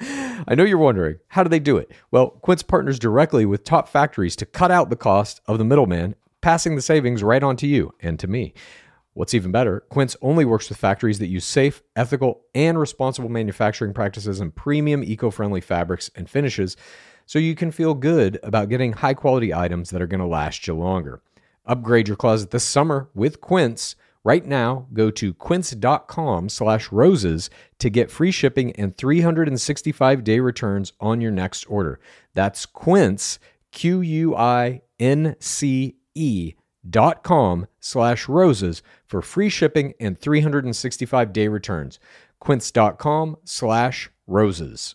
I 0.00 0.54
know 0.54 0.62
you're 0.62 0.78
wondering, 0.78 1.16
how 1.26 1.42
do 1.42 1.48
they 1.48 1.58
do 1.58 1.76
it? 1.76 1.90
Well, 2.12 2.30
Quince 2.30 2.62
partners 2.62 3.00
directly 3.00 3.44
with 3.44 3.64
top 3.64 3.88
factories 3.88 4.36
to 4.36 4.46
cut 4.46 4.70
out 4.70 4.90
the 4.90 4.96
cost 4.96 5.40
of 5.46 5.58
the 5.58 5.64
middleman, 5.64 6.14
passing 6.40 6.76
the 6.76 6.82
savings 6.82 7.24
right 7.24 7.42
on 7.42 7.56
to 7.56 7.66
you 7.66 7.94
and 7.98 8.16
to 8.20 8.28
me. 8.28 8.54
What's 9.12 9.34
even 9.34 9.50
better, 9.50 9.80
Quince 9.88 10.16
only 10.22 10.44
works 10.44 10.68
with 10.68 10.78
factories 10.78 11.18
that 11.18 11.26
use 11.26 11.44
safe, 11.44 11.82
ethical, 11.96 12.42
and 12.54 12.78
responsible 12.78 13.28
manufacturing 13.28 13.92
practices 13.92 14.38
and 14.38 14.54
premium 14.54 15.02
eco 15.02 15.32
friendly 15.32 15.60
fabrics 15.60 16.12
and 16.14 16.30
finishes 16.30 16.76
so 17.26 17.40
you 17.40 17.56
can 17.56 17.72
feel 17.72 17.94
good 17.94 18.38
about 18.44 18.68
getting 18.68 18.92
high 18.92 19.14
quality 19.14 19.52
items 19.52 19.90
that 19.90 20.00
are 20.00 20.06
going 20.06 20.20
to 20.20 20.26
last 20.26 20.66
you 20.68 20.74
longer. 20.74 21.20
Upgrade 21.68 22.08
your 22.08 22.16
closet 22.16 22.50
this 22.50 22.64
summer 22.64 23.10
with 23.14 23.40
Quince. 23.40 23.94
Right 24.24 24.44
now, 24.44 24.88
go 24.92 25.10
to 25.12 25.32
quince.com 25.32 26.48
slash 26.48 26.90
roses 26.90 27.50
to 27.78 27.88
get 27.88 28.10
free 28.10 28.30
shipping 28.30 28.72
and 28.72 28.96
365 28.96 30.24
day 30.24 30.40
returns 30.40 30.92
on 31.00 31.20
your 31.20 31.30
next 31.30 31.64
order. 31.68 32.00
That's 32.34 32.66
quince, 32.66 33.38
Q 33.70 34.00
U 34.00 34.34
I 34.34 34.82
N 34.98 35.36
C 35.38 35.96
E 36.14 36.54
dot 36.88 37.22
com 37.22 37.66
slash 37.80 38.28
roses 38.28 38.82
for 39.06 39.22
free 39.22 39.48
shipping 39.48 39.94
and 40.00 40.18
365 40.18 41.32
day 41.32 41.48
returns. 41.48 42.00
Quince.com 42.40 43.36
slash 43.44 44.10
roses. 44.26 44.94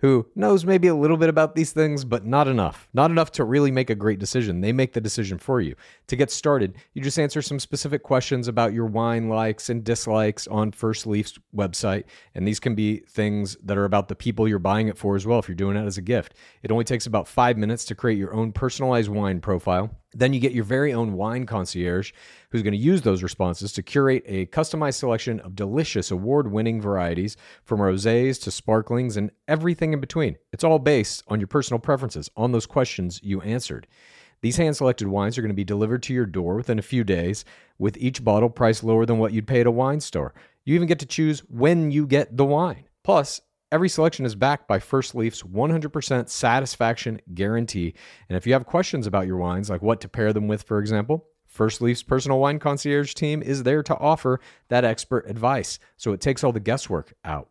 who 0.00 0.26
knows 0.34 0.64
maybe 0.64 0.86
a 0.86 0.94
little 0.94 1.16
bit 1.16 1.28
about 1.28 1.54
these 1.54 1.72
things, 1.72 2.04
but 2.04 2.24
not 2.24 2.46
enough. 2.46 2.88
Not 2.94 3.10
enough 3.10 3.32
to 3.32 3.44
really 3.44 3.70
make 3.70 3.90
a 3.90 3.94
great 3.94 4.18
decision. 4.18 4.60
They 4.60 4.72
make 4.72 4.92
the 4.92 5.00
decision 5.00 5.38
for 5.38 5.60
you. 5.60 5.74
To 6.06 6.16
get 6.16 6.30
started, 6.30 6.76
you 6.94 7.02
just 7.02 7.18
answer 7.18 7.42
some 7.42 7.58
specific 7.58 8.02
questions 8.02 8.46
about 8.46 8.72
your 8.72 8.86
wine 8.86 9.28
likes 9.28 9.70
and 9.70 9.82
dislikes 9.82 10.46
on 10.46 10.70
First 10.70 11.06
Leaf's 11.06 11.38
website. 11.54 12.04
And 12.34 12.46
these 12.46 12.60
can 12.60 12.74
be 12.74 12.98
things 13.08 13.56
that 13.64 13.76
are 13.76 13.84
about 13.84 14.08
the 14.08 14.14
people 14.14 14.46
you're 14.46 14.60
buying 14.60 14.88
it 14.88 14.96
for 14.96 15.16
as 15.16 15.26
well, 15.26 15.40
if 15.40 15.48
you're 15.48 15.56
doing 15.56 15.76
it 15.76 15.86
as 15.86 15.98
a 15.98 16.02
gift. 16.02 16.34
It 16.62 16.70
only 16.70 16.84
takes 16.84 17.06
about 17.06 17.26
five 17.26 17.56
minutes 17.58 17.84
to 17.86 17.94
create 17.94 18.18
your 18.18 18.34
own 18.34 18.52
personalized 18.52 19.08
wine 19.08 19.40
profile. 19.40 19.90
Then 20.14 20.32
you 20.32 20.40
get 20.40 20.52
your 20.52 20.64
very 20.64 20.94
own 20.94 21.12
wine 21.12 21.44
concierge 21.44 22.12
who's 22.50 22.62
going 22.62 22.72
to 22.72 22.78
use 22.78 23.02
those 23.02 23.22
responses 23.22 23.72
to 23.72 23.82
curate 23.82 24.22
a 24.26 24.46
customized 24.46 24.94
selection 24.94 25.38
of 25.40 25.54
delicious 25.54 26.10
award 26.10 26.50
winning 26.50 26.80
varieties 26.80 27.36
from 27.64 27.80
rosés 27.80 28.42
to 28.42 28.50
sparklings 28.50 29.18
and 29.18 29.30
everything 29.88 29.94
in 29.94 30.00
between. 30.00 30.36
It's 30.52 30.64
all 30.64 30.78
based 30.78 31.24
on 31.28 31.40
your 31.40 31.46
personal 31.46 31.80
preferences, 31.80 32.30
on 32.36 32.52
those 32.52 32.66
questions 32.66 33.20
you 33.22 33.40
answered. 33.40 33.86
These 34.40 34.56
hand 34.56 34.76
selected 34.76 35.08
wines 35.08 35.36
are 35.36 35.42
going 35.42 35.50
to 35.50 35.54
be 35.54 35.64
delivered 35.64 36.02
to 36.04 36.14
your 36.14 36.26
door 36.26 36.54
within 36.54 36.78
a 36.78 36.82
few 36.82 37.02
days, 37.02 37.44
with 37.78 37.96
each 37.96 38.22
bottle 38.22 38.50
priced 38.50 38.84
lower 38.84 39.04
than 39.04 39.18
what 39.18 39.32
you'd 39.32 39.48
pay 39.48 39.60
at 39.60 39.66
a 39.66 39.70
wine 39.70 40.00
store. 40.00 40.32
You 40.64 40.74
even 40.74 40.86
get 40.86 41.00
to 41.00 41.06
choose 41.06 41.40
when 41.48 41.90
you 41.90 42.06
get 42.06 42.36
the 42.36 42.44
wine. 42.44 42.84
Plus, 43.02 43.40
Every 43.70 43.90
selection 43.90 44.24
is 44.24 44.34
backed 44.34 44.66
by 44.66 44.78
First 44.78 45.14
Leaf's 45.14 45.42
100% 45.42 46.30
satisfaction 46.30 47.20
guarantee. 47.34 47.92
And 48.30 48.36
if 48.38 48.46
you 48.46 48.54
have 48.54 48.64
questions 48.64 49.06
about 49.06 49.26
your 49.26 49.36
wines, 49.36 49.68
like 49.68 49.82
what 49.82 50.00
to 50.00 50.08
pair 50.08 50.32
them 50.32 50.48
with, 50.48 50.62
for 50.62 50.78
example, 50.78 51.26
First 51.46 51.82
Leaf's 51.82 52.02
personal 52.02 52.38
wine 52.38 52.60
concierge 52.60 53.12
team 53.12 53.42
is 53.42 53.64
there 53.64 53.82
to 53.82 53.94
offer 53.98 54.40
that 54.68 54.86
expert 54.86 55.28
advice. 55.28 55.78
So 55.98 56.14
it 56.14 56.22
takes 56.22 56.42
all 56.42 56.52
the 56.52 56.60
guesswork 56.60 57.12
out. 57.26 57.50